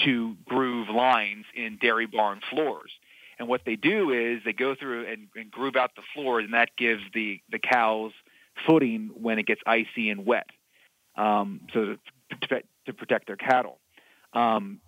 to 0.04 0.36
groove 0.46 0.88
lines 0.88 1.44
in 1.54 1.78
dairy 1.80 2.07
barn 2.07 2.40
floors. 2.50 2.90
And 3.38 3.48
what 3.48 3.62
they 3.66 3.76
do 3.76 4.11
is 4.11 4.40
they 4.44 4.52
go 4.52 4.74
through 4.74 5.07
and, 5.07 5.28
and 5.36 5.50
groove 5.50 5.76
out 5.76 5.90
the 5.94 6.02
floors, 6.14 6.44
and 6.44 6.54
that 6.54 6.70
gives 6.76 7.02
the, 7.12 7.40
the 7.50 7.59
cows 7.59 8.12
footing 8.66 9.11
when 9.14 9.38
it 9.38 9.46
gets 9.46 9.61
icy 9.66 10.09
and 10.09 10.24
wet, 10.24 10.46
um, 11.16 11.61
so 11.74 11.96
to, 12.48 12.62
to 12.86 12.92
protect 12.94 13.26
their 13.26 13.36
cattle. 13.36 13.78
Um, 14.32 14.80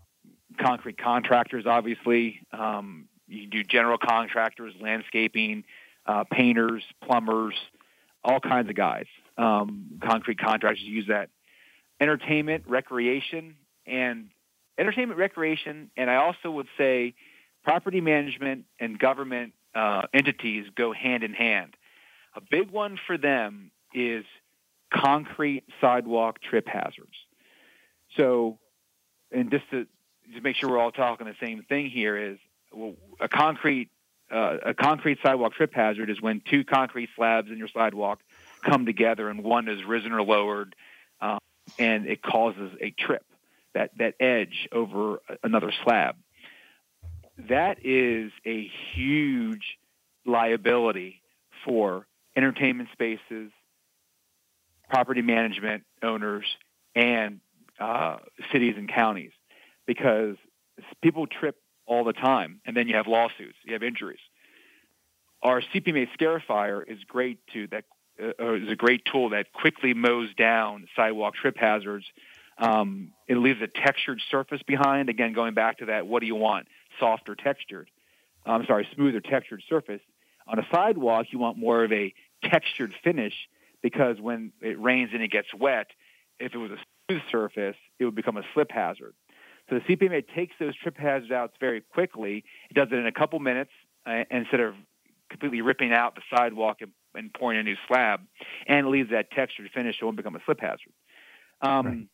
concrete 0.58 0.98
contractors, 0.98 1.64
obviously. 1.66 2.40
Um, 2.52 3.08
you 3.26 3.46
do 3.46 3.62
general 3.62 3.98
contractors, 3.98 4.72
landscaping, 4.80 5.64
uh, 6.06 6.24
painters, 6.30 6.82
plumbers, 7.04 7.54
all 8.24 8.40
kinds 8.40 8.70
of 8.70 8.74
guys. 8.74 9.06
Um, 9.36 10.00
concrete 10.02 10.38
contractors 10.38 10.82
use 10.82 11.06
that. 11.08 11.28
Entertainment, 12.00 12.64
recreation, 12.68 13.56
and 13.86 14.28
entertainment, 14.78 15.18
recreation, 15.18 15.90
and 15.96 16.08
I 16.10 16.16
also 16.16 16.50
would 16.50 16.68
say 16.76 17.14
property 17.64 18.00
management 18.00 18.64
and 18.78 18.98
government 18.98 19.52
uh, 19.74 20.02
entities 20.14 20.66
go 20.74 20.92
hand 20.92 21.24
in 21.24 21.34
hand. 21.34 21.76
A 22.34 22.40
big 22.40 22.70
one 22.70 22.98
for 23.06 23.18
them 23.18 23.70
is 23.92 24.24
concrete 24.92 25.64
sidewalk 25.80 26.40
trip 26.40 26.66
hazards. 26.68 27.14
So 28.16 28.58
and 29.30 29.50
just 29.50 29.68
to 29.70 29.86
just 30.30 30.42
make 30.42 30.56
sure 30.56 30.70
we're 30.70 30.78
all 30.78 30.92
talking 30.92 31.26
the 31.26 31.34
same 31.44 31.62
thing 31.62 31.90
here 31.90 32.16
is 32.16 32.38
well, 32.72 32.94
a 33.20 33.28
concrete 33.28 33.90
uh, 34.30 34.58
a 34.66 34.74
concrete 34.74 35.18
sidewalk 35.22 35.54
trip 35.54 35.72
hazard 35.72 36.10
is 36.10 36.20
when 36.20 36.42
two 36.50 36.64
concrete 36.64 37.08
slabs 37.16 37.50
in 37.50 37.58
your 37.58 37.68
sidewalk 37.68 38.20
come 38.62 38.84
together 38.84 39.30
and 39.30 39.42
one 39.42 39.68
is 39.68 39.82
risen 39.84 40.12
or 40.12 40.22
lowered, 40.22 40.74
um, 41.20 41.38
and 41.78 42.06
it 42.06 42.22
causes 42.22 42.72
a 42.80 42.90
trip 42.90 43.24
that 43.74 43.90
that 43.98 44.14
edge 44.20 44.68
over 44.72 45.20
another 45.42 45.72
slab. 45.84 46.16
That 47.48 47.84
is 47.84 48.32
a 48.44 48.70
huge 48.94 49.78
liability 50.26 51.22
for 51.64 52.06
entertainment 52.36 52.88
spaces, 52.92 53.50
property 54.88 55.22
management 55.22 55.84
owners, 56.02 56.44
and 56.94 57.40
uh, 57.78 58.18
cities 58.52 58.74
and 58.76 58.88
counties 58.88 59.32
because 59.86 60.36
people 61.02 61.26
trip 61.26 61.56
all 61.86 62.04
the 62.04 62.12
time, 62.12 62.60
and 62.66 62.76
then 62.76 62.88
you 62.88 62.96
have 62.96 63.06
lawsuits, 63.06 63.56
you 63.64 63.72
have 63.72 63.82
injuries. 63.82 64.20
our 65.42 65.62
CPM8 65.62 66.08
Scarifier 66.18 66.82
is 66.86 66.98
great 67.04 67.38
to 67.54 67.66
that 67.68 67.84
uh, 68.20 68.54
is 68.54 68.70
a 68.70 68.76
great 68.76 69.04
tool 69.04 69.30
that 69.30 69.52
quickly 69.52 69.94
mows 69.94 70.32
down 70.34 70.88
sidewalk 70.96 71.34
trip 71.34 71.56
hazards. 71.56 72.06
Um, 72.58 73.12
it 73.28 73.36
leaves 73.36 73.60
a 73.62 73.68
textured 73.68 74.20
surface 74.30 74.62
behind. 74.66 75.08
Again, 75.08 75.32
going 75.32 75.54
back 75.54 75.78
to 75.78 75.86
that, 75.86 76.06
what 76.06 76.20
do 76.20 76.26
you 76.26 76.34
want? 76.34 76.66
Soft 76.98 77.28
or 77.28 77.36
textured? 77.36 77.90
I'm 78.44 78.66
sorry, 78.66 78.88
smooth 78.94 79.14
or 79.14 79.20
textured 79.20 79.62
surface. 79.68 80.00
On 80.46 80.58
a 80.58 80.66
sidewalk, 80.72 81.26
you 81.30 81.38
want 81.38 81.58
more 81.58 81.84
of 81.84 81.92
a 81.92 82.14
textured 82.42 82.94
finish 83.04 83.34
because 83.82 84.20
when 84.20 84.52
it 84.60 84.80
rains 84.80 85.10
and 85.12 85.22
it 85.22 85.30
gets 85.30 85.48
wet, 85.54 85.88
if 86.40 86.54
it 86.54 86.58
was 86.58 86.70
a 86.70 86.78
smooth 87.06 87.22
surface, 87.30 87.76
it 87.98 88.04
would 88.04 88.14
become 88.14 88.36
a 88.36 88.42
slip 88.54 88.70
hazard. 88.70 89.14
So 89.68 89.78
the 89.78 89.96
CPM8 89.96 90.34
takes 90.34 90.54
those 90.58 90.74
trip 90.76 90.96
hazards 90.96 91.30
out 91.30 91.52
very 91.60 91.82
quickly. 91.82 92.44
It 92.70 92.74
does 92.74 92.88
it 92.90 92.94
in 92.94 93.06
a 93.06 93.12
couple 93.12 93.38
minutes 93.38 93.70
uh, 94.06 94.24
instead 94.30 94.60
of 94.60 94.74
completely 95.28 95.60
ripping 95.60 95.92
out 95.92 96.14
the 96.14 96.22
sidewalk 96.34 96.78
and, 96.80 96.90
and 97.14 97.32
pouring 97.32 97.58
a 97.58 97.62
new 97.62 97.76
slab, 97.86 98.20
and 98.66 98.88
leaves 98.88 99.10
that 99.10 99.30
textured 99.30 99.70
finish 99.74 99.96
so 99.98 100.04
it 100.04 100.06
won't 100.06 100.16
become 100.16 100.36
a 100.36 100.40
slip 100.44 100.60
hazard. 100.60 100.92
Um, 101.60 101.86
right. 101.86 102.08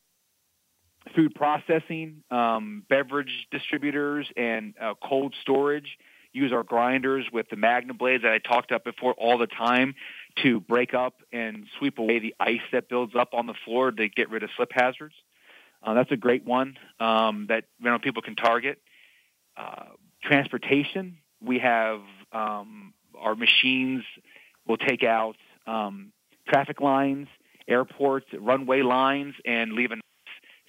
Food 1.15 1.35
processing, 1.35 2.23
um, 2.31 2.83
beverage 2.89 3.47
distributors, 3.51 4.27
and 4.37 4.75
uh, 4.81 4.95
cold 5.03 5.35
storage 5.43 5.99
use 6.33 6.53
our 6.53 6.63
grinders 6.63 7.27
with 7.33 7.49
the 7.51 7.57
magna 7.57 7.95
blades 7.95 8.23
that 8.25 8.33
I 8.33 8.39
talked 8.39 8.71
about 8.71 8.85
before 8.85 9.13
all 9.13 9.39
the 9.39 9.47
time 9.47 9.95
to 10.43 10.61
break 10.61 10.95
up 10.95 11.23
and 11.33 11.67
sweep 11.79 11.99
away 11.99 12.19
the 12.19 12.35
ice 12.41 12.63
that 12.73 12.89
builds 12.89 13.15
up 13.15 13.35
on 13.35 13.47
the 13.47 13.55
floor 13.65 13.93
to 13.93 14.09
get 14.09 14.31
rid 14.31 14.43
of 14.43 14.51
slip 14.57 14.73
hazards. 14.73 15.15
Uh, 15.83 15.95
that's 15.95 16.11
a 16.11 16.17
great 16.17 16.45
one 16.45 16.77
um, 16.99 17.47
that 17.49 17.65
rental 17.81 18.01
people 18.01 18.23
can 18.23 18.35
target. 18.35 18.81
Uh, 19.57 19.85
transportation, 20.23 21.19
we 21.41 21.59
have 21.61 22.01
um, 22.33 22.95
our 23.17 23.37
machines 23.37 24.03
will 24.67 24.77
take 24.77 25.03
out 25.03 25.37
um, 25.67 26.13
traffic 26.49 26.81
lines, 26.81 27.29
airports, 27.69 28.27
runway 28.39 28.83
lines, 28.83 29.35
and 29.45 29.73
leave 29.73 29.91
a 29.93 29.97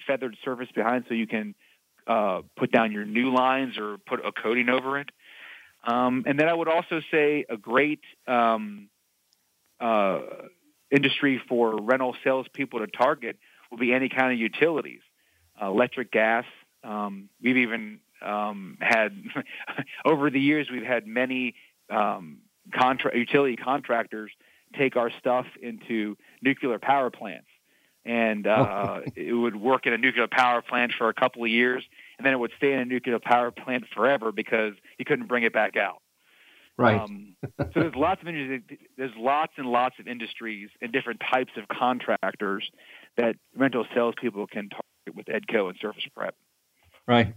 feathered 0.08 0.38
surface 0.44 0.70
behind 0.74 1.06
so 1.08 1.14
you 1.14 1.28
can 1.28 1.56
uh, 2.08 2.42
put 2.56 2.72
down 2.72 2.92
your 2.92 3.06
new 3.06 3.34
lines 3.34 3.78
or 3.78 3.98
put 3.98 4.26
a 4.26 4.32
coating 4.32 4.70
over 4.70 5.00
it. 5.00 5.10
Um, 5.84 6.24
and 6.26 6.40
then 6.40 6.48
I 6.48 6.54
would 6.54 6.68
also 6.68 7.02
say 7.12 7.46
a 7.50 7.58
great 7.58 8.02
um, 8.28 8.90
uh, 9.80 10.22
industry 10.92 11.42
for 11.48 11.76
rental 11.78 12.16
salespeople 12.24 12.80
to 12.80 12.88
target 12.88 13.38
will 13.70 13.78
be 13.78 13.94
any 13.94 14.10
kind 14.10 14.32
of 14.32 14.40
utilities, 14.40 15.02
uh, 15.62 15.68
electric, 15.68 16.12
gas. 16.12 16.46
Um, 16.84 17.30
we've 17.42 17.58
even 17.58 18.00
um, 18.22 18.78
had 18.82 19.24
over 20.06 20.30
the 20.30 20.40
years 20.40 20.68
we've 20.72 20.84
had 20.84 21.06
many 21.06 21.56
um, 21.90 22.40
contra- 22.74 23.18
utility 23.18 23.56
contractors 23.56 24.32
take 24.78 24.96
our 24.96 25.12
stuff 25.20 25.46
into 25.62 26.18
nuclear 26.42 26.80
power 26.80 27.10
plants, 27.10 27.48
and 28.04 28.46
uh, 28.46 29.02
it 29.16 29.34
would 29.34 29.56
work 29.56 29.86
in 29.86 29.94
a 29.94 29.98
nuclear 29.98 30.28
power 30.28 30.62
plant 30.62 30.94
for 30.98 31.10
a 31.10 31.14
couple 31.14 31.44
of 31.44 31.50
years, 31.50 31.84
and 32.18 32.26
then 32.26 32.34
it 32.34 32.38
would 32.38 32.52
stay 32.58 32.74
in 32.74 32.80
a 32.80 32.86
nuclear 32.86 33.20
power 33.20 33.52
plant 33.52 33.86
forever 33.94 34.32
because 34.32 34.74
you 34.98 35.06
couldn't 35.06 35.28
bring 35.28 35.44
it 35.44 35.54
back 35.54 35.76
out. 35.78 36.02
Right. 36.78 37.00
Um, 37.00 37.36
so 37.58 37.68
there's 37.74 37.96
lots 37.96 38.22
of 38.22 38.28
industries. 38.28 38.80
there's 38.98 39.16
lots 39.18 39.54
and 39.58 39.68
lots 39.68 39.96
of 39.98 40.08
industries 40.08 40.70
and 40.82 40.92
different 40.92 41.22
types 41.22 41.54
of 41.56 41.68
contractors 41.70 42.70
that 43.16 43.38
rental 43.56 43.86
salespeople 43.94 44.48
can 44.48 44.70
target 44.70 45.16
with 45.16 45.28
Edco 45.28 45.70
and 45.70 45.78
Surface 45.80 46.04
Prep. 46.14 46.36
Right. 47.08 47.34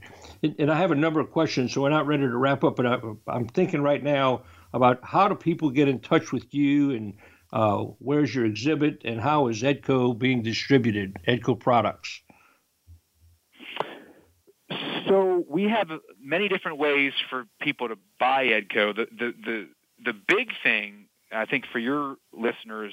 And 0.59 0.71
I 0.71 0.79
have 0.79 0.91
a 0.91 0.97
number 0.97 1.21
of 1.21 1.31
questions, 1.31 1.73
so 1.73 1.83
we're 1.83 1.91
not 1.91 2.07
ready 2.07 2.23
to 2.23 2.37
wrap 2.37 2.65
up. 2.65 2.77
But 2.77 3.03
I'm 3.27 3.47
thinking 3.49 3.83
right 3.83 4.03
now 4.03 4.43
about 4.73 5.01
how 5.03 5.29
do 5.29 5.35
people 5.35 5.71
get 5.71 5.89
in 5.89 6.01
touch 6.01 6.33
with 6.33 6.53
you 6.55 6.91
and 6.93 7.15
uh, 7.53 7.79
where's 7.99 8.35
your 8.35 8.45
exhibit 8.45 9.03
and 9.05 9.21
how 9.21 9.49
is 9.49 9.63
Edco 9.63 10.17
being 10.17 10.43
distributed, 10.43 11.17
Edco 11.27 11.59
products? 11.59 12.21
So 15.09 15.45
we 15.49 15.65
have 15.65 15.89
many 16.23 16.49
different 16.49 16.79
ways 16.79 17.13
for 17.31 17.47
people 17.63 17.89
to 17.89 17.97
buy 18.21 18.47
Edco. 18.47 18.95
The 18.95 19.07
the 19.11 19.35
the, 19.45 19.69
the 20.05 20.13
big 20.13 20.51
thing 20.63 21.07
I 21.33 21.47
think 21.47 21.65
for 21.73 21.79
your 21.79 22.17
listeners 22.33 22.93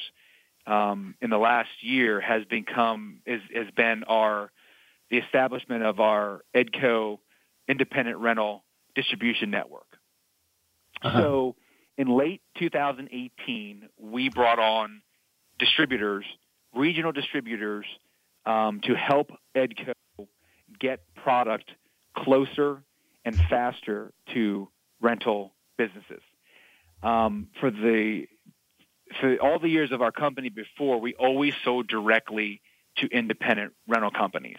um, 0.65 1.15
in 1.21 1.29
the 1.29 1.37
last 1.37 1.69
year 1.81 2.21
has 2.21 2.45
become 2.45 3.21
is 3.25 3.41
has 3.53 3.67
been 3.75 4.05
our 4.05 4.51
the 5.11 5.17
establishment 5.17 5.83
of 5.83 5.99
our 5.99 6.41
Edco 6.55 7.19
independent 7.67 8.17
rental 8.17 8.63
distribution 8.95 9.51
network. 9.51 9.87
Uh-huh. 11.01 11.19
So 11.19 11.55
in 11.97 12.07
late 12.07 12.41
2018, 12.57 13.89
we 13.97 14.29
brought 14.29 14.59
on 14.59 15.01
distributors, 15.59 16.25
regional 16.73 17.11
distributors, 17.11 17.85
um, 18.45 18.81
to 18.81 18.95
help 18.95 19.31
Edco 19.55 19.93
get 20.79 21.01
product 21.15 21.71
closer 22.15 22.83
and 23.23 23.35
faster 23.49 24.11
to 24.33 24.69
rental 25.01 25.53
businesses. 25.77 26.21
Um, 27.01 27.47
for 27.59 27.71
the 27.71 28.27
for 29.21 29.37
all 29.37 29.59
the 29.59 29.69
years 29.69 29.91
of 29.91 30.01
our 30.01 30.11
company 30.11 30.49
before, 30.49 30.99
we 30.99 31.13
always 31.13 31.53
sold 31.63 31.87
directly 31.87 32.61
to 32.97 33.07
independent 33.07 33.73
rental 33.87 34.11
companies. 34.11 34.57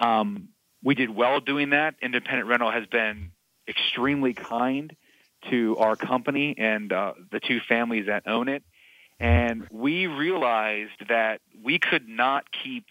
Um, 0.00 0.48
we 0.82 0.94
did 0.94 1.10
well 1.10 1.40
doing 1.40 1.70
that. 1.70 1.94
Independent 2.02 2.48
rental 2.48 2.70
has 2.70 2.86
been 2.86 3.30
extremely 3.68 4.34
kind 4.34 4.94
to 5.50 5.76
our 5.78 5.96
company 5.96 6.54
and 6.56 6.92
uh, 6.92 7.14
the 7.30 7.40
two 7.40 7.60
families 7.68 8.06
that 8.06 8.26
own 8.26 8.48
it. 8.48 8.62
And 9.18 9.66
we 9.70 10.06
realized 10.06 11.08
that 11.08 11.40
we 11.62 11.78
could 11.78 12.08
not 12.08 12.44
keep 12.50 12.84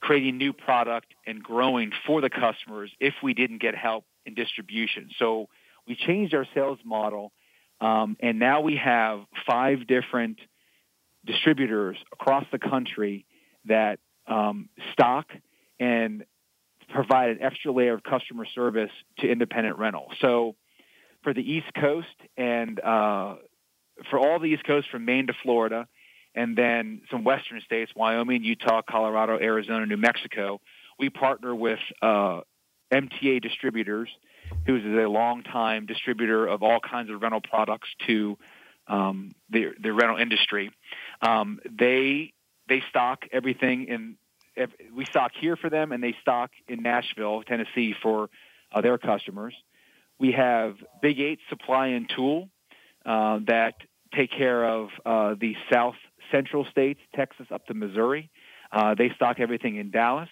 creating 0.00 0.36
new 0.36 0.52
product 0.52 1.12
and 1.26 1.42
growing 1.42 1.92
for 2.06 2.20
the 2.20 2.30
customers 2.30 2.90
if 3.00 3.14
we 3.22 3.34
didn't 3.34 3.60
get 3.60 3.74
help 3.74 4.04
in 4.26 4.34
distribution. 4.34 5.10
So 5.18 5.48
we 5.86 5.96
changed 5.96 6.34
our 6.34 6.46
sales 6.54 6.78
model, 6.84 7.32
um, 7.80 8.16
and 8.20 8.38
now 8.38 8.60
we 8.60 8.76
have 8.76 9.20
five 9.46 9.86
different 9.86 10.38
distributors 11.24 11.96
across 12.12 12.44
the 12.52 12.58
country 12.58 13.24
that 13.64 13.98
um, 14.26 14.68
stock 14.92 15.32
and 15.80 16.24
provide 16.90 17.30
an 17.30 17.38
extra 17.42 17.72
layer 17.72 17.94
of 17.94 18.02
customer 18.02 18.46
service 18.54 18.90
to 19.18 19.30
independent 19.30 19.78
rental. 19.78 20.08
So 20.20 20.56
for 21.22 21.34
the 21.34 21.42
East 21.42 21.66
Coast 21.74 22.06
and 22.36 22.80
uh, 22.80 23.36
for 24.10 24.18
all 24.18 24.38
the 24.38 24.46
East 24.46 24.64
Coast 24.64 24.88
from 24.90 25.04
Maine 25.04 25.26
to 25.26 25.34
Florida, 25.42 25.86
and 26.34 26.56
then 26.56 27.02
some 27.10 27.24
Western 27.24 27.60
states, 27.62 27.92
Wyoming, 27.96 28.44
Utah, 28.44 28.82
Colorado, 28.88 29.38
Arizona, 29.38 29.86
New 29.86 29.96
Mexico, 29.96 30.60
we 30.98 31.10
partner 31.10 31.54
with 31.54 31.80
uh, 32.02 32.40
MTA 32.92 33.42
Distributors, 33.42 34.08
who 34.66 34.76
is 34.76 34.84
a 34.84 35.08
long-time 35.08 35.86
distributor 35.86 36.46
of 36.46 36.62
all 36.62 36.80
kinds 36.80 37.10
of 37.10 37.20
rental 37.22 37.40
products 37.40 37.88
to 38.06 38.38
um, 38.86 39.32
the, 39.50 39.72
the 39.80 39.92
rental 39.92 40.16
industry. 40.16 40.70
Um, 41.20 41.60
they 41.70 42.32
they 42.68 42.82
stock 42.90 43.24
everything 43.32 43.86
in. 43.88 44.16
We 44.94 45.04
stock 45.04 45.32
here 45.40 45.56
for 45.56 45.70
them, 45.70 45.92
and 45.92 46.02
they 46.02 46.14
stock 46.20 46.50
in 46.66 46.82
Nashville, 46.82 47.42
Tennessee, 47.42 47.94
for 48.02 48.28
uh, 48.72 48.80
their 48.80 48.98
customers. 48.98 49.54
We 50.18 50.32
have 50.32 50.76
Big 51.00 51.20
Eight 51.20 51.38
Supply 51.48 51.88
and 51.88 52.10
Tool 52.14 52.48
uh, 53.06 53.40
that 53.46 53.74
take 54.14 54.30
care 54.30 54.64
of 54.64 54.88
uh, 55.06 55.34
the 55.40 55.54
South 55.72 55.94
Central 56.32 56.64
states, 56.70 57.00
Texas 57.14 57.46
up 57.52 57.66
to 57.66 57.74
Missouri. 57.74 58.30
Uh, 58.72 58.94
they 58.94 59.10
stock 59.16 59.40
everything 59.40 59.76
in 59.76 59.90
Dallas. 59.90 60.28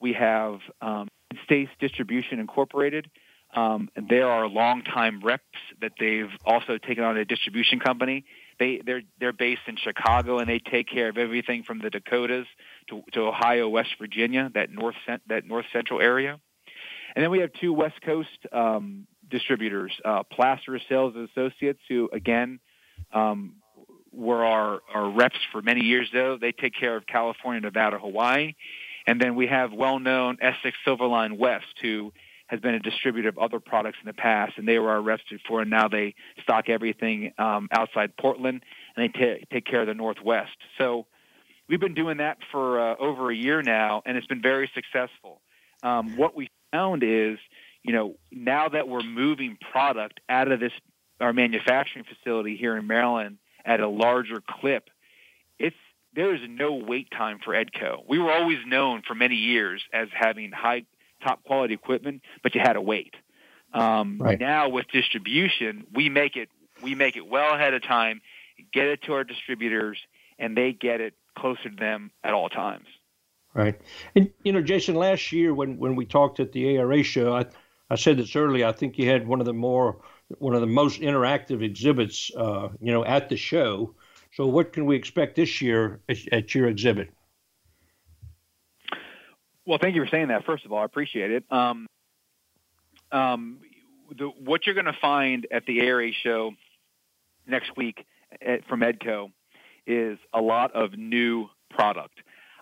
We 0.00 0.14
have 0.14 0.58
um, 0.80 1.08
States 1.44 1.70
Distribution 1.78 2.40
Incorporated. 2.40 3.10
Um, 3.54 3.88
they're 4.08 4.28
our 4.30 4.46
longtime 4.46 5.20
reps 5.22 5.44
that 5.80 5.92
they've 5.98 6.30
also 6.44 6.78
taken 6.78 7.02
on 7.02 7.16
a 7.16 7.24
distribution 7.24 7.80
company. 7.80 8.24
They 8.60 8.80
they're 8.84 9.02
they're 9.18 9.32
based 9.32 9.62
in 9.66 9.76
Chicago 9.76 10.38
and 10.38 10.48
they 10.48 10.60
take 10.60 10.88
care 10.88 11.08
of 11.08 11.18
everything 11.18 11.64
from 11.64 11.80
the 11.80 11.90
Dakotas 11.90 12.46
to, 12.90 13.02
to 13.12 13.22
Ohio, 13.22 13.68
West 13.68 13.90
Virginia, 13.98 14.50
that 14.54 14.70
north 14.70 14.94
that 15.28 15.46
north 15.46 15.66
central 15.72 16.00
area. 16.00 16.38
And 17.16 17.24
then 17.24 17.30
we 17.30 17.40
have 17.40 17.52
two 17.52 17.72
West 17.72 18.00
Coast 18.02 18.28
um, 18.52 19.08
distributors, 19.30 19.92
uh, 20.04 20.22
Plaster 20.24 20.78
Sales 20.88 21.14
Associates, 21.16 21.80
who 21.88 22.10
again 22.12 22.60
um, 23.12 23.56
were 24.12 24.44
our, 24.44 24.80
our 24.92 25.10
reps 25.10 25.38
for 25.52 25.62
many 25.62 25.82
years. 25.82 26.08
Though 26.12 26.36
they 26.36 26.52
take 26.52 26.74
care 26.74 26.96
of 26.96 27.06
California, 27.06 27.60
Nevada, 27.60 27.98
Hawaii, 27.98 28.54
and 29.06 29.20
then 29.20 29.34
we 29.34 29.46
have 29.46 29.72
well-known 29.72 30.38
Essex 30.40 30.76
Silverline 30.86 31.38
West, 31.38 31.74
who 31.80 32.12
has 32.48 32.58
been 32.60 32.74
a 32.74 32.80
distributor 32.80 33.28
of 33.28 33.38
other 33.38 33.60
products 33.60 33.98
in 34.02 34.06
the 34.06 34.12
past, 34.12 34.54
and 34.56 34.66
they 34.66 34.78
were 34.78 34.90
our 34.90 35.00
reps 35.00 35.22
before, 35.30 35.60
and 35.60 35.70
now 35.70 35.86
they 35.86 36.14
stock 36.42 36.68
everything 36.68 37.32
um, 37.38 37.68
outside 37.70 38.16
Portland, 38.16 38.64
and 38.96 39.00
they 39.04 39.18
t- 39.18 39.44
take 39.52 39.64
care 39.64 39.82
of 39.82 39.86
the 39.86 39.94
Northwest. 39.94 40.56
So 40.76 41.06
we've 41.68 41.78
been 41.78 41.94
doing 41.94 42.16
that 42.16 42.38
for 42.50 42.80
uh, 42.80 42.96
over 42.98 43.30
a 43.30 43.34
year 43.34 43.62
now, 43.62 44.02
and 44.04 44.16
it's 44.16 44.26
been 44.26 44.42
very 44.42 44.68
successful. 44.74 45.40
Um, 45.84 46.16
what 46.16 46.34
we 46.34 46.50
found 46.72 47.04
is 47.04 47.38
you 47.82 47.92
know, 47.92 48.16
now 48.30 48.68
that 48.68 48.88
we're 48.88 49.02
moving 49.02 49.56
product 49.72 50.20
out 50.28 50.50
of 50.50 50.60
this 50.60 50.72
our 51.20 51.32
manufacturing 51.32 52.04
facility 52.04 52.56
here 52.56 52.76
in 52.76 52.86
Maryland 52.86 53.38
at 53.64 53.80
a 53.80 53.88
larger 53.88 54.42
clip, 54.46 54.88
it's 55.58 55.76
there 56.14 56.34
is 56.34 56.40
no 56.48 56.74
wait 56.74 57.10
time 57.10 57.38
for 57.44 57.52
Edco. 57.52 58.02
We 58.08 58.18
were 58.18 58.32
always 58.32 58.58
known 58.66 59.02
for 59.06 59.14
many 59.14 59.36
years 59.36 59.82
as 59.92 60.08
having 60.12 60.50
high 60.50 60.84
top 61.22 61.44
quality 61.44 61.74
equipment, 61.74 62.22
but 62.42 62.54
you 62.54 62.60
had 62.60 62.72
to 62.72 62.80
wait. 62.80 63.14
Um, 63.72 64.18
right. 64.18 64.40
Now 64.40 64.68
with 64.68 64.88
distribution, 64.88 65.86
we 65.94 66.08
make 66.08 66.36
it 66.36 66.48
we 66.82 66.94
make 66.94 67.16
it 67.16 67.26
well 67.26 67.54
ahead 67.54 67.74
of 67.74 67.82
time, 67.82 68.20
get 68.72 68.86
it 68.86 69.02
to 69.02 69.12
our 69.12 69.24
distributors, 69.24 69.98
and 70.38 70.56
they 70.56 70.72
get 70.72 71.00
it 71.00 71.14
closer 71.38 71.68
to 71.68 71.76
them 71.76 72.10
at 72.24 72.34
all 72.34 72.48
times. 72.48 72.86
Right. 73.54 73.80
And 74.14 74.30
you 74.42 74.52
know, 74.52 74.62
Jason, 74.62 74.94
last 74.94 75.32
year 75.32 75.54
when 75.54 75.78
when 75.78 75.96
we 75.96 76.04
talked 76.06 76.40
at 76.40 76.52
the 76.52 76.78
ARA 76.78 77.02
show, 77.02 77.36
I 77.36 77.46
I 77.90 77.96
said 77.96 78.18
this 78.18 78.36
earlier. 78.36 78.66
I 78.66 78.72
think 78.72 78.98
you 78.98 79.08
had 79.08 79.26
one 79.26 79.40
of 79.40 79.46
the 79.46 79.52
more 79.52 79.96
one 80.38 80.54
of 80.54 80.60
the 80.60 80.66
most 80.66 81.00
interactive 81.00 81.62
exhibits, 81.62 82.30
uh, 82.36 82.68
you 82.80 82.92
know, 82.92 83.04
at 83.04 83.28
the 83.28 83.36
show. 83.36 83.94
So, 84.34 84.46
what 84.46 84.72
can 84.72 84.86
we 84.86 84.94
expect 84.94 85.34
this 85.34 85.60
year 85.60 86.00
at, 86.08 86.18
at 86.32 86.54
your 86.54 86.68
exhibit? 86.68 87.10
Well, 89.66 89.78
thank 89.80 89.96
you 89.96 90.04
for 90.04 90.10
saying 90.10 90.28
that. 90.28 90.44
First 90.44 90.64
of 90.64 90.72
all, 90.72 90.78
I 90.78 90.84
appreciate 90.84 91.32
it. 91.32 91.44
Um, 91.50 91.86
um, 93.12 93.58
the, 94.16 94.26
what 94.26 94.66
you're 94.66 94.74
going 94.74 94.86
to 94.86 94.98
find 95.00 95.46
at 95.50 95.66
the 95.66 95.80
ARA 95.82 96.12
show 96.12 96.52
next 97.46 97.76
week 97.76 98.04
at, 98.40 98.64
from 98.66 98.80
Edco 98.80 99.32
is 99.86 100.18
a 100.32 100.40
lot 100.40 100.72
of 100.74 100.96
new 100.96 101.48
product. 101.70 102.20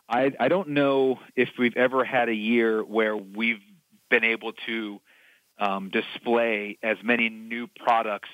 I, 0.09 0.33
I 0.41 0.49
don't 0.49 0.70
know 0.70 1.20
if 1.37 1.51
we've 1.59 1.76
ever 1.76 2.03
had 2.05 2.31
a 2.31 2.35
year 2.35 2.83
where 2.83 3.16
we've 3.16 3.61
been 4.11 4.24
able 4.24 4.53
to 4.66 5.01
um, 5.59 5.90
display 5.90 6.78
as 6.82 6.96
many 7.02 7.28
new 7.28 7.66
products 7.66 8.28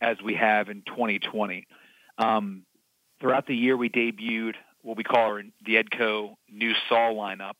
as 0.00 0.16
we 0.22 0.34
have 0.34 0.68
in 0.68 0.82
2020. 0.82 1.66
Um, 2.18 2.64
throughout 3.20 3.46
the 3.46 3.54
year, 3.54 3.76
we 3.76 3.88
debuted 3.88 4.54
what 4.82 4.96
we 4.96 5.04
call 5.04 5.20
our, 5.20 5.42
the 5.64 5.76
Edco 5.76 6.36
new 6.50 6.72
saw 6.88 7.10
lineup, 7.12 7.54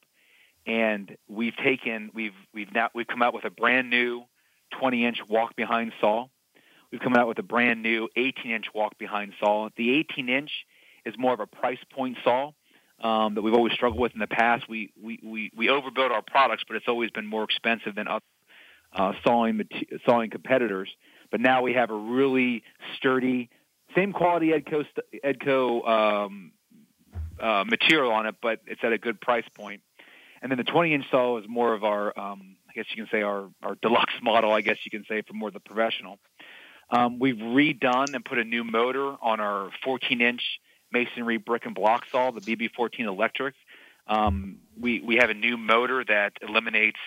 and 0.66 1.16
we've 1.28 1.56
taken 1.56 2.10
we've 2.14 2.34
we've 2.52 2.72
now 2.72 2.90
we've 2.94 3.06
come 3.06 3.22
out 3.22 3.34
with 3.34 3.44
a 3.44 3.50
brand 3.50 3.90
new 3.90 4.24
20 4.78 5.04
inch 5.04 5.18
walk 5.28 5.56
behind 5.56 5.92
saw. 6.00 6.26
We've 6.90 7.00
come 7.00 7.16
out 7.16 7.28
with 7.28 7.38
a 7.38 7.42
brand 7.42 7.82
new 7.82 8.08
18 8.16 8.50
inch 8.50 8.66
walk 8.74 8.98
behind 8.98 9.34
saw. 9.40 9.68
The 9.76 9.96
18 9.98 10.28
inch 10.28 10.50
is 11.04 11.14
more 11.18 11.34
of 11.34 11.40
a 11.40 11.46
price 11.46 11.78
point 11.92 12.18
saw 12.24 12.52
um, 13.00 13.34
that 13.34 13.42
we've 13.42 13.54
always 13.54 13.72
struggled 13.72 14.00
with 14.00 14.12
in 14.12 14.20
the 14.20 14.26
past. 14.26 14.68
We, 14.68 14.90
we, 15.00 15.20
we, 15.22 15.50
we 15.54 15.66
overbuild 15.66 16.10
our 16.10 16.22
products, 16.22 16.64
but 16.66 16.76
it's 16.76 16.88
always 16.88 17.10
been 17.10 17.26
more 17.26 17.44
expensive 17.44 17.94
than 17.94 18.08
other 18.08 18.24
uh, 18.92 19.12
sawing, 19.24 19.60
sawing 20.06 20.30
competitors. 20.30 20.88
But 21.30 21.40
now 21.40 21.62
we 21.62 21.74
have 21.74 21.90
a 21.90 21.96
really 21.96 22.62
sturdy, 22.96 23.50
same 23.94 24.12
quality 24.12 24.50
Edco, 24.50 24.84
Edco 25.24 25.88
um, 25.88 26.52
uh, 27.38 27.64
material 27.68 28.12
on 28.12 28.26
it, 28.26 28.36
but 28.40 28.60
it's 28.66 28.82
at 28.82 28.92
a 28.92 28.98
good 28.98 29.20
price 29.20 29.44
point. 29.54 29.82
And 30.40 30.50
then 30.50 30.58
the 30.58 30.64
20 30.64 30.94
inch 30.94 31.04
saw 31.10 31.38
is 31.38 31.44
more 31.48 31.74
of 31.74 31.84
our, 31.84 32.18
um, 32.18 32.56
I 32.68 32.72
guess 32.74 32.86
you 32.90 32.96
can 32.96 33.10
say 33.10 33.22
our, 33.22 33.50
our 33.62 33.74
deluxe 33.82 34.14
model, 34.22 34.52
I 34.52 34.60
guess 34.60 34.76
you 34.84 34.90
can 34.90 35.04
say 35.08 35.22
for 35.22 35.34
more 35.34 35.50
the 35.50 35.60
professional. 35.60 36.18
Um, 36.90 37.18
we've 37.18 37.36
redone 37.36 38.14
and 38.14 38.24
put 38.24 38.38
a 38.38 38.44
new 38.44 38.64
motor 38.64 39.14
on 39.20 39.40
our 39.40 39.70
14 39.84 40.20
inch 40.20 40.42
masonry 40.90 41.36
brick 41.36 41.66
and 41.66 41.74
block 41.74 42.06
saw, 42.10 42.30
the 42.30 42.40
BB14 42.40 43.00
electric. 43.00 43.54
Um, 44.06 44.58
we, 44.78 45.00
we 45.00 45.16
have 45.16 45.28
a 45.28 45.34
new 45.34 45.58
motor 45.58 46.02
that 46.04 46.32
eliminates 46.40 46.98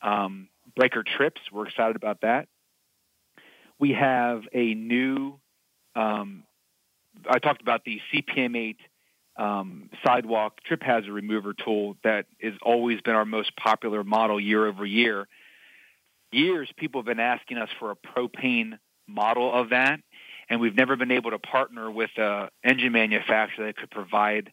um, 0.00 0.48
breaker 0.76 1.02
trips. 1.02 1.40
We're 1.50 1.66
excited 1.66 1.96
about 1.96 2.20
that. 2.20 2.48
We 3.78 3.92
have 3.92 4.42
a 4.52 4.74
new, 4.74 5.38
um, 5.96 6.44
I 7.28 7.38
talked 7.38 7.62
about 7.62 7.84
the 7.84 8.00
CPM8 8.12 8.76
um, 9.38 9.90
sidewalk 10.04 10.60
trip 10.64 10.82
hazard 10.82 11.12
remover 11.12 11.52
tool 11.52 11.96
that 12.04 12.26
has 12.40 12.54
always 12.62 13.00
been 13.00 13.14
our 13.14 13.24
most 13.24 13.54
popular 13.56 14.04
model 14.04 14.40
year 14.40 14.66
over 14.66 14.86
year. 14.86 15.26
Years 16.32 16.70
people 16.76 17.00
have 17.00 17.06
been 17.06 17.20
asking 17.20 17.58
us 17.58 17.68
for 17.78 17.90
a 17.90 17.96
propane 17.96 18.78
model 19.06 19.52
of 19.52 19.70
that, 19.70 20.00
and 20.48 20.60
we've 20.60 20.76
never 20.76 20.96
been 20.96 21.10
able 21.10 21.30
to 21.30 21.38
partner 21.38 21.90
with 21.90 22.10
an 22.16 22.48
engine 22.64 22.92
manufacturer 22.92 23.66
that 23.66 23.76
could 23.76 23.90
provide 23.90 24.52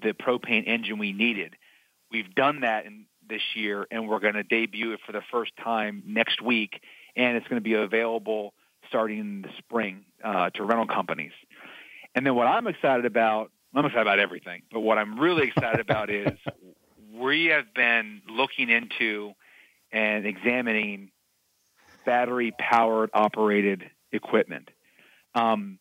the 0.00 0.12
propane 0.12 0.66
engine 0.66 0.98
we 0.98 1.12
needed. 1.12 1.54
We've 2.10 2.34
done 2.34 2.60
that 2.60 2.86
in 2.86 3.06
this 3.32 3.42
year, 3.54 3.86
and 3.90 4.08
we're 4.08 4.20
going 4.20 4.34
to 4.34 4.42
debut 4.42 4.92
it 4.92 5.00
for 5.06 5.12
the 5.12 5.22
first 5.30 5.52
time 5.64 6.02
next 6.06 6.42
week, 6.42 6.82
and 7.16 7.36
it's 7.36 7.48
going 7.48 7.60
to 7.60 7.64
be 7.64 7.72
available 7.72 8.52
starting 8.88 9.18
in 9.18 9.42
the 9.42 9.48
spring 9.58 10.04
uh, 10.22 10.50
to 10.50 10.62
rental 10.64 10.86
companies. 10.86 11.32
And 12.14 12.26
then 12.26 12.34
what 12.34 12.46
I'm 12.46 12.66
excited 12.66 13.06
about, 13.06 13.50
I'm 13.74 13.86
excited 13.86 14.02
about 14.02 14.18
everything, 14.18 14.62
but 14.70 14.80
what 14.80 14.98
I'm 14.98 15.18
really 15.18 15.48
excited 15.48 15.80
about 15.88 16.10
is 16.10 16.38
we 17.14 17.46
have 17.46 17.72
been 17.74 18.20
looking 18.28 18.68
into 18.68 19.32
and 19.90 20.26
examining 20.26 21.10
battery 22.04 22.52
powered 22.58 23.10
operated 23.14 23.84
equipment. 24.12 24.68
Um, 25.34 25.78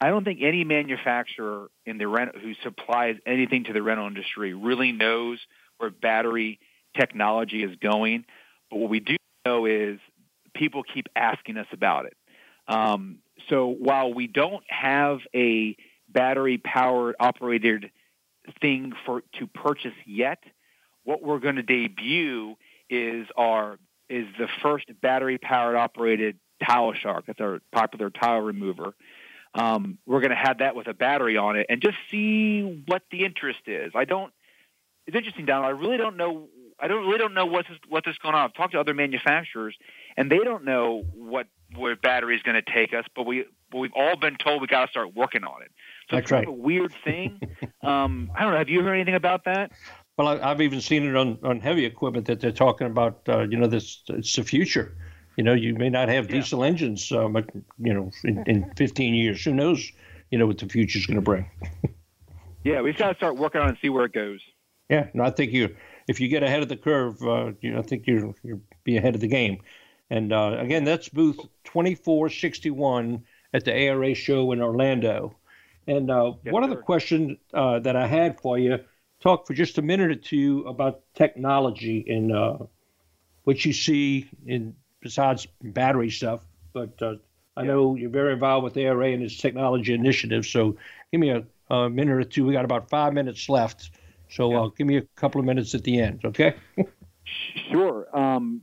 I 0.00 0.08
don't 0.08 0.24
think 0.24 0.40
any 0.42 0.64
manufacturer 0.64 1.68
in 1.86 1.98
the 1.98 2.08
rent 2.08 2.36
who 2.36 2.54
supplies 2.64 3.16
anything 3.24 3.64
to 3.64 3.72
the 3.72 3.82
rental 3.82 4.08
industry 4.08 4.52
really 4.52 4.90
knows 4.90 5.38
where 5.84 5.90
battery 5.90 6.58
technology 6.98 7.62
is 7.62 7.76
going. 7.76 8.24
But 8.70 8.78
what 8.78 8.90
we 8.90 9.00
do 9.00 9.16
know 9.44 9.66
is 9.66 9.98
people 10.54 10.82
keep 10.82 11.06
asking 11.14 11.58
us 11.58 11.66
about 11.72 12.06
it. 12.06 12.16
Um, 12.66 13.18
so 13.50 13.66
while 13.66 14.14
we 14.14 14.26
don't 14.26 14.64
have 14.68 15.18
a 15.34 15.76
battery 16.08 16.56
powered 16.56 17.16
operated 17.20 17.90
thing 18.60 18.92
for 19.04 19.22
to 19.38 19.46
purchase 19.46 19.92
yet, 20.06 20.42
what 21.02 21.22
we're 21.22 21.40
going 21.40 21.56
to 21.56 21.62
debut 21.62 22.56
is 22.88 23.26
our 23.36 23.78
is 24.08 24.26
the 24.38 24.48
first 24.62 24.86
battery 25.02 25.38
powered 25.38 25.76
operated 25.76 26.38
tile 26.64 26.94
shark. 26.94 27.24
That's 27.26 27.40
our 27.40 27.60
popular 27.72 28.08
tile 28.08 28.40
remover. 28.40 28.94
Um, 29.54 29.98
we're 30.06 30.20
going 30.20 30.30
to 30.30 30.36
have 30.36 30.58
that 30.58 30.74
with 30.74 30.88
a 30.88 30.94
battery 30.94 31.36
on 31.36 31.56
it 31.56 31.66
and 31.68 31.80
just 31.80 31.96
see 32.10 32.82
what 32.86 33.02
the 33.10 33.24
interest 33.24 33.60
is. 33.66 33.92
I 33.94 34.04
don't. 34.04 34.32
It's 35.06 35.16
interesting, 35.16 35.46
Donald. 35.46 35.66
I 35.66 35.70
really 35.70 35.96
don't 35.96 36.16
know. 36.16 36.48
I 36.80 36.88
don't 36.88 37.06
really 37.06 37.18
don't 37.18 37.34
know 37.34 37.46
what's 37.46 37.68
what 37.88 38.04
this 38.04 38.16
going 38.18 38.34
on. 38.34 38.44
I've 38.44 38.54
talked 38.54 38.72
to 38.72 38.80
other 38.80 38.94
manufacturers, 38.94 39.76
and 40.16 40.30
they 40.30 40.38
don't 40.38 40.64
know 40.64 41.04
what 41.14 41.46
where 41.76 41.96
battery 41.96 42.36
is 42.36 42.42
going 42.42 42.60
to 42.62 42.72
take 42.72 42.94
us. 42.94 43.04
But 43.14 43.26
we 43.26 43.44
but 43.70 43.78
we've 43.78 43.92
all 43.94 44.16
been 44.16 44.36
told 44.36 44.60
we 44.60 44.66
got 44.66 44.86
to 44.86 44.90
start 44.90 45.14
working 45.14 45.44
on 45.44 45.62
it. 45.62 45.70
So 46.10 46.16
That's 46.16 46.24
it's 46.24 46.32
right. 46.32 46.46
a 46.46 46.52
weird 46.52 46.94
thing. 47.04 47.40
um, 47.82 48.30
I 48.34 48.42
don't 48.42 48.52
know. 48.52 48.58
Have 48.58 48.68
you 48.68 48.82
heard 48.82 48.94
anything 48.94 49.14
about 49.14 49.44
that? 49.44 49.72
Well, 50.16 50.28
I, 50.28 50.48
have 50.48 50.60
even 50.60 50.80
seen 50.80 51.04
it 51.04 51.16
on, 51.16 51.38
on 51.42 51.60
heavy 51.60 51.84
equipment 51.84 52.26
that 52.26 52.40
they're 52.40 52.52
talking 52.52 52.86
about. 52.86 53.22
Uh, 53.28 53.40
you 53.40 53.56
know, 53.56 53.66
this 53.66 54.02
it's 54.08 54.34
the 54.36 54.44
future. 54.44 54.96
You 55.36 55.42
know, 55.42 55.54
you 55.54 55.74
may 55.74 55.90
not 55.90 56.08
have 56.08 56.28
diesel 56.28 56.62
engines, 56.62 57.08
but 57.10 57.50
you 57.78 57.92
know, 57.92 58.10
in, 58.22 58.44
in 58.46 58.72
15 58.76 59.14
years, 59.14 59.42
who 59.44 59.52
knows? 59.52 59.90
You 60.30 60.38
know 60.38 60.46
what 60.46 60.58
the 60.58 60.68
future 60.68 60.98
is 60.98 61.06
going 61.06 61.16
to 61.16 61.22
bring. 61.22 61.50
yeah, 62.64 62.80
we've 62.80 62.96
got 62.96 63.08
to 63.10 63.14
start 63.16 63.36
working 63.36 63.60
on 63.60 63.66
it 63.66 63.70
and 63.70 63.78
see 63.82 63.88
where 63.88 64.04
it 64.04 64.12
goes. 64.12 64.40
Yeah, 64.88 65.08
and 65.12 65.22
I 65.22 65.30
think 65.30 65.52
you, 65.52 65.74
if 66.06 66.20
you 66.20 66.28
get 66.28 66.42
ahead 66.42 66.62
of 66.62 66.68
the 66.68 66.76
curve, 66.76 67.22
uh, 67.22 67.52
you 67.60 67.72
know, 67.72 67.78
I 67.78 67.82
think 67.82 68.06
you're 68.06 68.34
you'll 68.42 68.60
be 68.84 68.96
ahead 68.96 69.14
of 69.14 69.20
the 69.20 69.28
game. 69.28 69.58
And 70.10 70.32
uh, 70.32 70.56
again, 70.58 70.84
that's 70.84 71.08
booth 71.08 71.38
2461 71.64 73.24
at 73.54 73.64
the 73.64 73.72
ARA 73.72 74.14
show 74.14 74.52
in 74.52 74.60
Orlando. 74.60 75.36
And 75.86 76.10
uh, 76.10 76.34
yes, 76.44 76.52
one 76.52 76.64
sir. 76.64 76.70
the 76.70 76.82
questions 76.82 77.38
uh, 77.52 77.78
that 77.80 77.96
I 77.96 78.06
had 78.06 78.40
for 78.40 78.58
you, 78.58 78.80
talk 79.20 79.46
for 79.46 79.54
just 79.54 79.78
a 79.78 79.82
minute 79.82 80.10
or 80.10 80.16
two 80.16 80.64
about 80.66 81.02
technology 81.14 82.04
and 82.08 82.32
uh, 82.32 82.58
what 83.44 83.64
you 83.64 83.72
see 83.72 84.28
in 84.46 84.74
besides 85.00 85.46
battery 85.62 86.10
stuff. 86.10 86.44
But 86.72 87.00
uh, 87.00 87.16
I 87.56 87.62
yeah. 87.62 87.68
know 87.68 87.94
you're 87.94 88.10
very 88.10 88.32
involved 88.32 88.64
with 88.64 88.76
ARA 88.76 89.12
and 89.12 89.22
its 89.22 89.38
technology 89.38 89.94
initiative. 89.94 90.46
So 90.46 90.76
give 91.12 91.20
me 91.20 91.30
a, 91.30 91.44
a, 91.70 91.88
minute 91.88 92.16
or 92.16 92.24
two. 92.24 92.44
We 92.44 92.52
got 92.52 92.64
about 92.64 92.90
five 92.90 93.12
minutes 93.12 93.48
left. 93.48 93.90
So 94.34 94.50
yeah. 94.50 94.60
uh, 94.62 94.68
give 94.68 94.86
me 94.86 94.96
a 94.96 95.02
couple 95.16 95.40
of 95.40 95.46
minutes 95.46 95.74
at 95.74 95.84
the 95.84 96.00
end, 96.00 96.22
okay? 96.24 96.54
sure. 97.70 98.06
Um, 98.16 98.62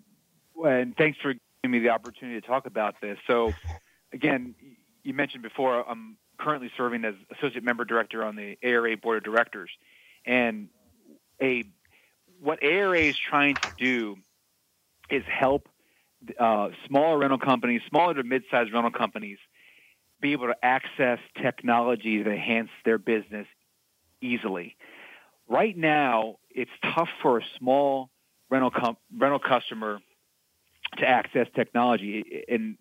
and 0.64 0.96
thanks 0.98 1.18
for 1.22 1.34
giving 1.64 1.72
me 1.72 1.80
the 1.80 1.90
opportunity 1.90 2.40
to 2.42 2.46
talk 2.46 2.66
about 2.66 2.96
this. 3.02 3.18
So, 3.26 3.54
again, 4.12 4.54
you 5.04 5.14
mentioned 5.14 5.44
before, 5.44 5.90
I'm 5.90 6.18
currently 6.38 6.70
serving 6.76 7.06
as 7.06 7.16
associate 7.38 7.64
member 7.64 7.86
director 7.86 8.24
on 8.24 8.36
the 8.36 8.58
ARA 8.62 8.98
board 8.98 9.18
of 9.18 9.24
directors, 9.24 9.70
and 10.26 10.68
a 11.42 11.66
what 12.42 12.62
ARA 12.64 13.00
is 13.00 13.16
trying 13.18 13.58
to 13.58 13.70
do 13.78 14.18
is 15.10 15.24
help 15.28 15.70
uh, 16.40 16.70
smaller 16.88 17.18
rental 17.18 17.38
companies, 17.38 17.82
smaller 17.88 18.14
to 18.16 18.24
mid-sized 18.24 18.74
rental 18.74 18.92
companies, 18.92 19.38
be 20.20 20.34
able 20.34 20.48
to 20.48 20.56
access 20.64 21.20
technology 21.42 22.24
to 22.24 22.32
enhance 22.32 22.70
their 22.84 22.98
business 22.98 23.48
easily. 24.22 24.76
Right 25.52 25.76
now, 25.76 26.38
it's 26.50 26.72
tough 26.96 27.10
for 27.22 27.40
a 27.40 27.42
small 27.60 28.10
rental 28.50 28.72
com- 28.72 28.96
rental 29.14 29.40
customer 29.40 30.00
to 30.98 31.06
access 31.06 31.46
technology, 31.54 32.46
and 32.48 32.78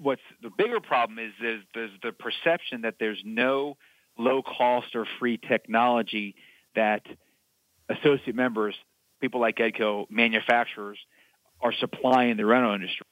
what's 0.00 0.20
the 0.42 0.50
bigger 0.50 0.80
problem 0.80 1.20
is 1.20 1.32
is 1.40 1.90
the 2.02 2.10
perception 2.10 2.80
that 2.80 2.96
there's 2.98 3.22
no 3.24 3.76
low 4.18 4.42
cost 4.42 4.96
or 4.96 5.06
free 5.20 5.38
technology 5.38 6.34
that 6.74 7.02
associate 7.88 8.34
members, 8.34 8.74
people 9.20 9.40
like 9.40 9.58
Edco, 9.58 10.10
manufacturers, 10.10 10.98
are 11.60 11.72
supplying 11.72 12.36
the 12.36 12.46
rental 12.46 12.74
industry. 12.74 13.06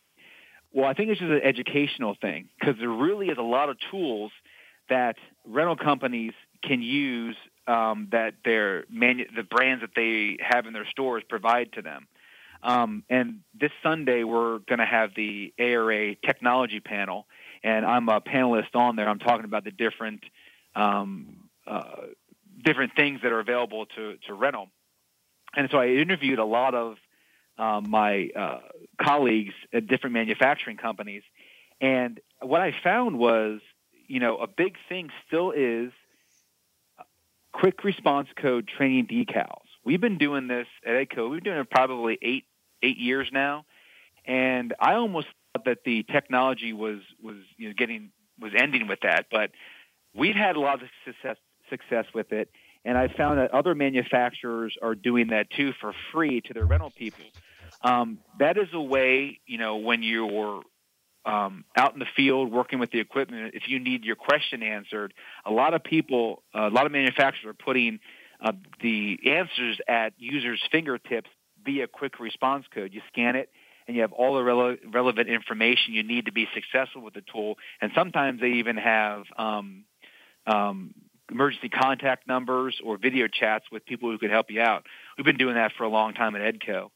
Well, 0.73 0.87
I 0.87 0.95
think 0.95 1.11
it's 1.11 1.21
just 1.21 1.31
an 1.31 1.43
educational 1.45 2.17
thing 2.21 2.49
because 2.59 2.75
there 2.81 2.91
really 2.91 3.29
is 3.29 3.39
a 3.39 3.43
lot 3.43 3.69
of 3.69 3.77
tools 3.89 4.33
that 4.89 5.15
rental 5.47 5.77
companies 5.77 6.33
can 6.65 6.83
use 6.83 7.37
um, 7.69 8.09
that 8.11 8.35
their 8.45 8.85
manu- 8.91 9.31
the 9.37 9.43
brands 9.43 9.83
that 9.83 9.91
they 9.95 10.39
have 10.41 10.67
in 10.67 10.73
their 10.73 10.87
stores 10.87 11.23
provide 11.29 11.73
to 11.75 11.83
them. 11.83 12.09
Um, 12.63 13.05
and 13.09 13.41
this 13.55 13.71
Sunday, 13.83 14.25
we're 14.25 14.59
going 14.59 14.81
to 14.81 14.87
have 14.87 15.11
the 15.15 15.53
ARA 15.59 16.17
technology 16.17 16.81
panel, 16.81 17.27
and 17.63 17.87
I'm 17.87 18.09
a 18.09 18.21
panelist 18.21 18.75
on 18.75 18.97
there. 18.97 19.09
I'm 19.09 19.21
talking 19.21 19.45
about 19.45 19.65
the 19.65 19.71
different 19.71 20.25
um, 20.75 21.49
uh, 21.67 22.07
different 22.65 22.97
things 22.97 23.21
that 23.23 23.31
are 23.31 23.41
available 23.41 23.87
to, 23.87 24.17
to 24.27 24.35
rental. 24.35 24.69
And 25.55 25.69
so 25.71 25.79
I 25.79 25.89
interviewed 25.89 26.39
a 26.39 26.45
lot 26.45 26.75
of 26.75 26.97
um, 27.57 27.91
my 27.91 28.31
uh, 28.35 28.61
colleagues 29.01 29.55
at 29.73 29.87
different 29.87 30.15
manufacturing 30.15 30.77
companies, 30.77 31.23
and 31.81 32.21
what 32.41 32.61
I 32.61 32.75
found 32.83 33.19
was, 33.19 33.61
you 34.07 34.21
know, 34.21 34.39
a 34.39 34.47
big 34.47 34.77
thing 34.89 35.11
still 35.27 35.53
is 35.53 35.93
quick 37.59 37.83
response 37.85 38.29
code 38.41 38.69
training 38.69 39.07
decals. 39.07 39.65
We've 39.85 40.01
been 40.01 40.19
doing 40.19 40.49
this 40.49 40.67
at 40.87 40.93
Edco. 40.93 41.31
We've 41.31 41.43
been 41.43 41.53
doing 41.53 41.59
it 41.59 41.71
probably 41.71 42.19
eight 42.23 42.45
eight 42.83 42.99
years 42.99 43.29
now, 43.33 43.65
and 44.25 44.75
I 44.79 44.95
almost 44.95 45.27
thought 45.53 45.65
that 45.65 45.79
the 45.85 46.05
technology 46.05 46.73
was 46.73 46.99
was 47.23 47.37
you 47.57 47.69
know 47.69 47.75
getting 47.77 48.11
was 48.41 48.53
ending 48.57 48.87
with 48.87 49.01
that, 49.03 49.27
but 49.31 49.51
we've 50.15 50.37
had 50.37 50.57
a 50.57 50.61
lot 50.61 50.83
of 50.83 50.89
success 51.05 51.37
success 51.69 52.07
with 52.15 52.33
it, 52.33 52.51
and 52.85 52.97
I 52.97 53.09
found 53.09 53.39
that 53.39 53.53
other 53.53 53.75
manufacturers 53.75 54.77
are 54.81 54.95
doing 54.95 55.29
that 55.29 55.51
too 55.51 55.73
for 55.81 55.93
free 56.13 56.41
to 56.43 56.55
their 56.55 56.65
rental 56.65 56.91
people. 56.91 57.25
Um, 57.83 58.19
that 58.39 58.57
is 58.57 58.69
a 58.73 58.81
way, 58.81 59.41
you 59.47 59.59
know, 59.59 59.77
when 59.77 60.03
you're 60.03 60.63
um, 61.25 61.65
out 61.77 61.93
in 61.93 61.99
the 61.99 62.07
field 62.17 62.51
working 62.51 62.79
with 62.79 62.91
the 62.91 63.01
equipment, 63.01 63.55
if 63.55 63.69
you 63.69 63.79
need 63.79 64.05
your 64.05 64.17
question 64.17 64.63
answered, 64.63 65.13
a 65.45 65.51
lot 65.51 65.75
of 65.75 65.85
people, 65.85 66.43
uh, 66.55 66.69
a 66.69 66.71
lot 66.71 66.87
of 66.87 66.93
manufacturers 66.93 67.51
are 67.51 67.55
putting 67.55 68.01
uh, 68.41 68.53
the 68.81 69.19
answers 69.27 69.79
at 69.89 70.13
users' 70.19 70.61
fingertips 70.71 71.29
via 71.65 71.87
quick 71.87 72.21
response 72.21 72.65
code. 72.73 72.93
You 72.95 73.03
scan 73.09 73.37
it, 73.37 73.51
and 73.87 73.97
you 73.97 74.03
have 74.03 74.13
all 74.13 74.35
the 74.35 74.43
rele- 74.43 74.79
relevant 74.93 75.29
information 75.29 75.95
you 75.95 76.03
need 76.03 76.27
to 76.27 76.33
be 76.33 76.47
successful 76.55 77.03
with 77.03 77.15
the 77.15 77.23
tool. 77.33 77.57
And 77.81 77.91
sometimes 77.95 78.41
they 78.41 78.53
even 78.53 78.77
have 78.77 79.25
um, 79.37 79.85
um, 80.47 80.95
emergency 81.31 81.69
contact 81.69 82.27
numbers 82.27 82.81
or 82.85 82.97
video 82.97 83.27
chats 83.29 83.65
with 83.73 83.85
people 83.85 84.11
who 84.11 84.19
could 84.19 84.31
help 84.31 84.51
you 84.51 84.61
out. 84.61 84.87
We've 85.17 85.25
been 85.25 85.37
doing 85.37 85.55
that 85.55 85.73
for 85.77 85.85
a 85.85 85.89
long 85.89 86.15
time 86.15 86.37
at 86.37 86.43
Edco. 86.43 86.91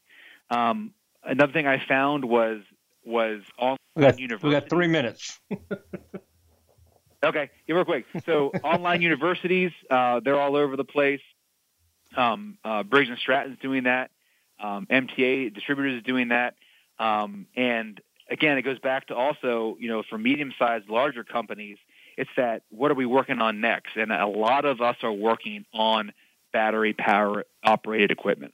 Um, 0.49 0.93
another 1.23 1.51
thing 1.53 1.67
I 1.67 1.83
found 1.87 2.25
was 2.25 2.61
was 3.05 3.41
online 3.57 3.77
We 3.95 4.01
got, 4.01 4.19
university. 4.19 4.47
we 4.47 4.53
got 4.53 4.69
three 4.69 4.87
minutes. 4.87 5.39
Okay, 7.23 7.49
yeah, 7.67 7.75
real 7.75 7.85
quick. 7.85 8.05
So 8.25 8.51
online 8.63 9.01
universities, 9.09 9.71
uh, 9.89 10.19
they're 10.19 10.39
all 10.39 10.57
over 10.57 10.75
the 10.75 10.83
place. 10.83 11.21
Um, 12.17 12.57
uh, 12.65 12.83
Briggs 12.83 13.09
and 13.09 13.17
Stratton's 13.17 13.57
doing 13.59 13.83
that. 13.83 14.11
Um, 14.59 14.85
MTA 14.91 15.53
distributors 15.53 15.99
is 15.99 16.03
doing 16.03 16.29
that. 16.29 16.55
Um, 16.99 17.47
and 17.55 17.99
again, 18.29 18.57
it 18.57 18.63
goes 18.63 18.79
back 18.79 19.07
to 19.07 19.15
also, 19.15 19.77
you 19.79 19.87
know, 19.87 20.03
for 20.07 20.17
medium-sized, 20.17 20.89
larger 20.89 21.23
companies, 21.23 21.77
it's 22.17 22.29
that 22.35 22.63
what 22.69 22.91
are 22.91 22.95
we 22.95 23.05
working 23.05 23.39
on 23.41 23.61
next? 23.61 23.95
And 23.95 24.11
a 24.11 24.27
lot 24.27 24.65
of 24.65 24.81
us 24.81 24.97
are 25.01 25.11
working 25.11 25.65
on 25.73 26.11
battery 26.51 26.93
power 26.93 27.45
operated 27.63 28.11
equipment. 28.11 28.53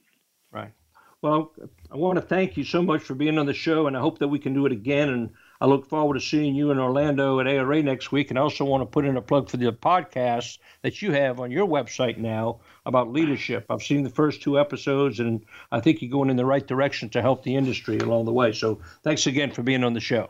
Well, 1.22 1.51
I 1.91 1.97
want 1.97 2.15
to 2.15 2.22
thank 2.22 2.55
you 2.55 2.63
so 2.63 2.82
much 2.82 3.01
for 3.01 3.13
being 3.13 3.38
on 3.38 3.45
the 3.45 3.53
show, 3.53 3.88
and 3.88 3.97
I 3.97 3.99
hope 3.99 4.20
that 4.20 4.30
we 4.30 4.39
can 4.39 4.53
do 4.53 4.65
it 4.65 4.72
again. 4.72 5.09
And 5.09 5.32
I 5.59 5.65
look 5.65 5.86
forward 5.86 6.13
to 6.13 6.22
seeing 6.22 6.55
you 6.55 6.72
in 6.72 6.80
Orlando 6.80 7.41
at 7.41 7.47
ARA 7.47 7.84
next 7.84 8.13
week. 8.13 8.30
And 8.30 8.39
I 8.39 8.41
also 8.41 8.63
want 8.63 8.82
to 8.82 8.86
put 8.86 9.03
in 9.03 9.17
a 9.17 9.22
plug 9.22 9.49
for 9.49 9.57
the 9.57 9.74
podcast 9.74 10.59
that 10.82 11.01
you 11.01 11.11
have 11.11 11.41
on 11.41 11.51
your 11.51 11.67
website 11.67 12.17
now 12.17 12.61
about 12.86 13.11
leadership. 13.11 13.65
I've 13.70 13.84
seen 13.84 14.03
the 14.03 14.09
first 14.09 14.41
two 14.41 14.57
episodes, 14.57 15.20
and 15.20 15.43
I 15.74 15.82
think 15.82 16.01
you're 16.01 16.09
going 16.09 16.30
in 16.30 16.38
the 16.38 16.45
right 16.45 16.65
direction 16.65 17.09
to 17.09 17.22
help 17.22 17.43
the 17.43 17.55
industry 17.55 17.97
along 17.97 18.24
the 18.24 18.34
way. 18.34 18.53
So 18.53 18.80
thanks 19.03 19.28
again 19.28 19.51
for 19.51 19.61
being 19.61 19.84
on 19.84 19.93
the 19.93 19.99
show. 19.99 20.30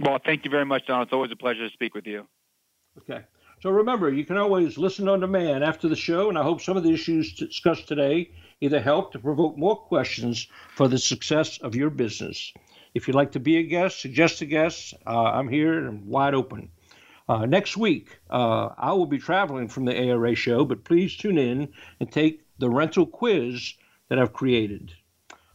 Well, 0.00 0.18
thank 0.24 0.44
you 0.44 0.50
very 0.50 0.66
much, 0.66 0.88
Don. 0.88 1.02
It's 1.02 1.12
always 1.12 1.30
a 1.30 1.36
pleasure 1.36 1.68
to 1.68 1.72
speak 1.72 1.94
with 1.94 2.06
you. 2.08 2.26
Okay. 2.98 3.22
So 3.60 3.70
remember, 3.70 4.12
you 4.12 4.24
can 4.24 4.38
always 4.38 4.76
listen 4.76 5.08
on 5.08 5.20
demand 5.20 5.62
after 5.62 5.88
the 5.88 5.94
show, 5.94 6.28
and 6.28 6.36
I 6.36 6.42
hope 6.42 6.60
some 6.60 6.76
of 6.76 6.82
the 6.82 6.92
issues 6.92 7.34
discussed 7.34 7.86
today 7.86 8.32
either 8.62 8.80
help 8.80 9.10
to 9.10 9.18
provoke 9.18 9.58
more 9.58 9.74
questions 9.74 10.46
for 10.76 10.86
the 10.86 10.98
success 10.98 11.58
of 11.58 11.74
your 11.74 11.90
business. 11.90 12.52
If 12.94 13.08
you'd 13.08 13.16
like 13.16 13.32
to 13.32 13.40
be 13.40 13.56
a 13.56 13.64
guest, 13.64 14.00
suggest 14.00 14.40
a 14.40 14.46
guest, 14.46 14.94
uh, 15.04 15.32
I'm 15.36 15.48
here 15.48 15.84
and 15.88 16.06
wide 16.06 16.34
open. 16.34 16.70
Uh, 17.28 17.44
next 17.44 17.76
week, 17.76 18.20
uh, 18.30 18.68
I 18.78 18.92
will 18.92 19.06
be 19.06 19.18
traveling 19.18 19.66
from 19.66 19.84
the 19.84 19.96
ARA 19.96 20.36
show, 20.36 20.64
but 20.64 20.84
please 20.84 21.16
tune 21.16 21.38
in 21.38 21.72
and 21.98 22.12
take 22.12 22.42
the 22.58 22.70
rental 22.70 23.04
quiz 23.04 23.74
that 24.08 24.20
I've 24.20 24.32
created. 24.32 24.92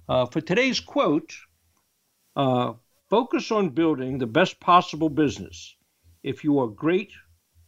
Uh, 0.10 0.26
for 0.26 0.42
today's 0.42 0.82
quote, 0.82 1.34
uh, 2.36 2.74
focus 3.10 3.52
on 3.52 3.70
building 3.70 4.18
the 4.18 4.28
best 4.28 4.60
possible 4.60 5.10
business. 5.10 5.76
If 6.24 6.44
you 6.44 6.60
are 6.60 6.68
great, 6.68 7.14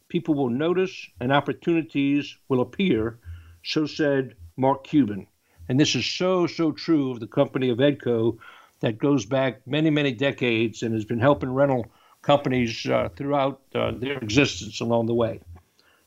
people 0.08 0.34
will 0.34 0.50
notice 0.50 1.08
and 1.18 1.32
opportunities 1.32 2.36
will 2.48 2.60
appear. 2.60 3.20
So 3.64 3.86
said 3.86 4.34
Mark 4.56 4.84
Cuban. 4.84 5.26
And 5.70 5.78
this 5.78 5.94
is 5.94 6.04
so, 6.04 6.48
so 6.48 6.72
true 6.72 7.12
of 7.12 7.20
the 7.20 7.28
company 7.28 7.70
of 7.70 7.78
Edco 7.78 8.38
that 8.80 8.98
goes 8.98 9.24
back 9.24 9.64
many, 9.68 9.88
many 9.88 10.10
decades 10.10 10.82
and 10.82 10.92
has 10.92 11.04
been 11.04 11.20
helping 11.20 11.54
rental 11.54 11.86
companies 12.22 12.84
uh, 12.86 13.08
throughout 13.14 13.60
uh, 13.76 13.92
their 13.92 14.18
existence 14.18 14.80
along 14.80 15.06
the 15.06 15.14
way. 15.14 15.40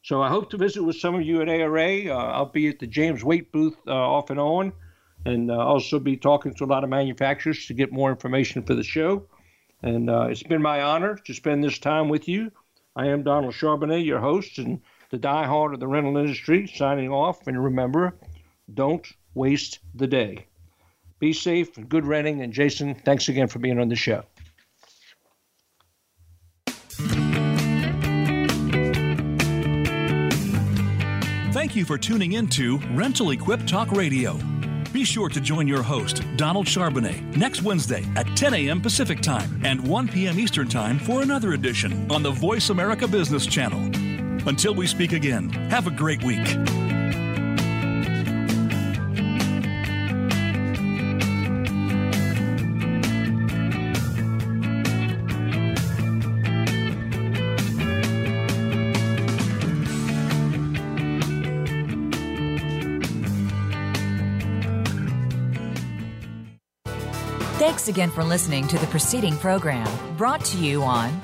So 0.01 0.21
I 0.21 0.27
hope 0.27 0.49
to 0.49 0.57
visit 0.57 0.83
with 0.83 0.97
some 0.97 1.15
of 1.15 1.21
you 1.21 1.41
at 1.41 1.47
ARA. 1.47 2.07
Uh, 2.07 2.33
I'll 2.33 2.47
be 2.47 2.67
at 2.67 2.79
the 2.79 2.87
James 2.87 3.23
Waite 3.23 3.53
booth 3.53 3.77
uh, 3.87 3.93
off 3.93 4.29
and 4.31 4.37
on, 4.37 4.73
and 5.23 5.49
uh, 5.49 5.55
also 5.55 5.97
be 5.97 6.17
talking 6.17 6.53
to 6.55 6.65
a 6.65 6.67
lot 6.67 6.83
of 6.83 6.89
manufacturers 6.89 7.65
to 7.67 7.73
get 7.73 7.93
more 7.93 8.09
information 8.09 8.63
for 8.63 8.75
the 8.75 8.83
show. 8.83 9.25
And 9.81 10.09
uh, 10.09 10.27
it's 10.29 10.43
been 10.43 10.61
my 10.61 10.81
honor 10.81 11.15
to 11.23 11.33
spend 11.33 11.63
this 11.63 11.79
time 11.79 12.09
with 12.09 12.27
you. 12.27 12.51
I 12.97 13.07
am 13.07 13.23
Donald 13.23 13.53
Charbonnet, 13.53 14.03
your 14.03 14.19
host 14.19 14.57
and 14.57 14.81
the 15.09 15.19
diehard 15.19 15.73
of 15.73 15.79
the 15.79 15.87
rental 15.87 16.17
industry, 16.17 16.67
signing 16.67 17.11
off. 17.11 17.47
And 17.47 17.63
remember, 17.63 18.17
don't 18.73 19.07
waste 19.33 19.79
the 19.93 20.07
day. 20.07 20.45
Be 21.19 21.33
safe 21.33 21.77
and 21.77 21.87
good 21.87 22.05
renting. 22.05 22.41
And 22.41 22.51
Jason, 22.51 22.95
thanks 22.95 23.29
again 23.29 23.47
for 23.47 23.59
being 23.59 23.79
on 23.79 23.89
the 23.89 23.95
show. 23.95 24.23
Thank 31.53 31.75
you 31.77 31.85
for 31.85 31.97
tuning 31.97 32.33
in 32.33 32.47
to 32.49 32.77
Rental 32.93 33.31
Equip 33.31 33.65
Talk 33.65 33.91
Radio. 33.91 34.37
Be 34.91 35.03
sure 35.03 35.29
to 35.29 35.41
join 35.41 35.67
your 35.67 35.81
host, 35.81 36.21
Donald 36.35 36.67
Charbonnet, 36.67 37.35
next 37.35 37.63
Wednesday 37.63 38.05
at 38.15 38.27
10 38.35 38.53
a.m. 38.53 38.79
Pacific 38.79 39.21
Time 39.21 39.59
and 39.63 39.81
1 39.87 40.07
p.m. 40.09 40.37
Eastern 40.37 40.67
Time 40.67 40.99
for 40.99 41.21
another 41.23 41.53
edition 41.53 42.11
on 42.11 42.21
the 42.21 42.31
Voice 42.31 42.69
America 42.69 43.07
Business 43.07 43.47
Channel. 43.47 43.79
Until 44.47 44.75
we 44.75 44.85
speak 44.85 45.13
again, 45.13 45.49
have 45.69 45.87
a 45.87 45.91
great 45.91 46.21
week. 46.21 46.82
Thanks 67.83 67.97
again 67.97 68.11
for 68.11 68.23
listening 68.23 68.65
to 68.69 68.77
the 68.77 68.87
preceding 68.87 69.35
program 69.35 69.85
brought 70.15 70.45
to 70.45 70.57
you 70.57 70.83
on 70.83 71.21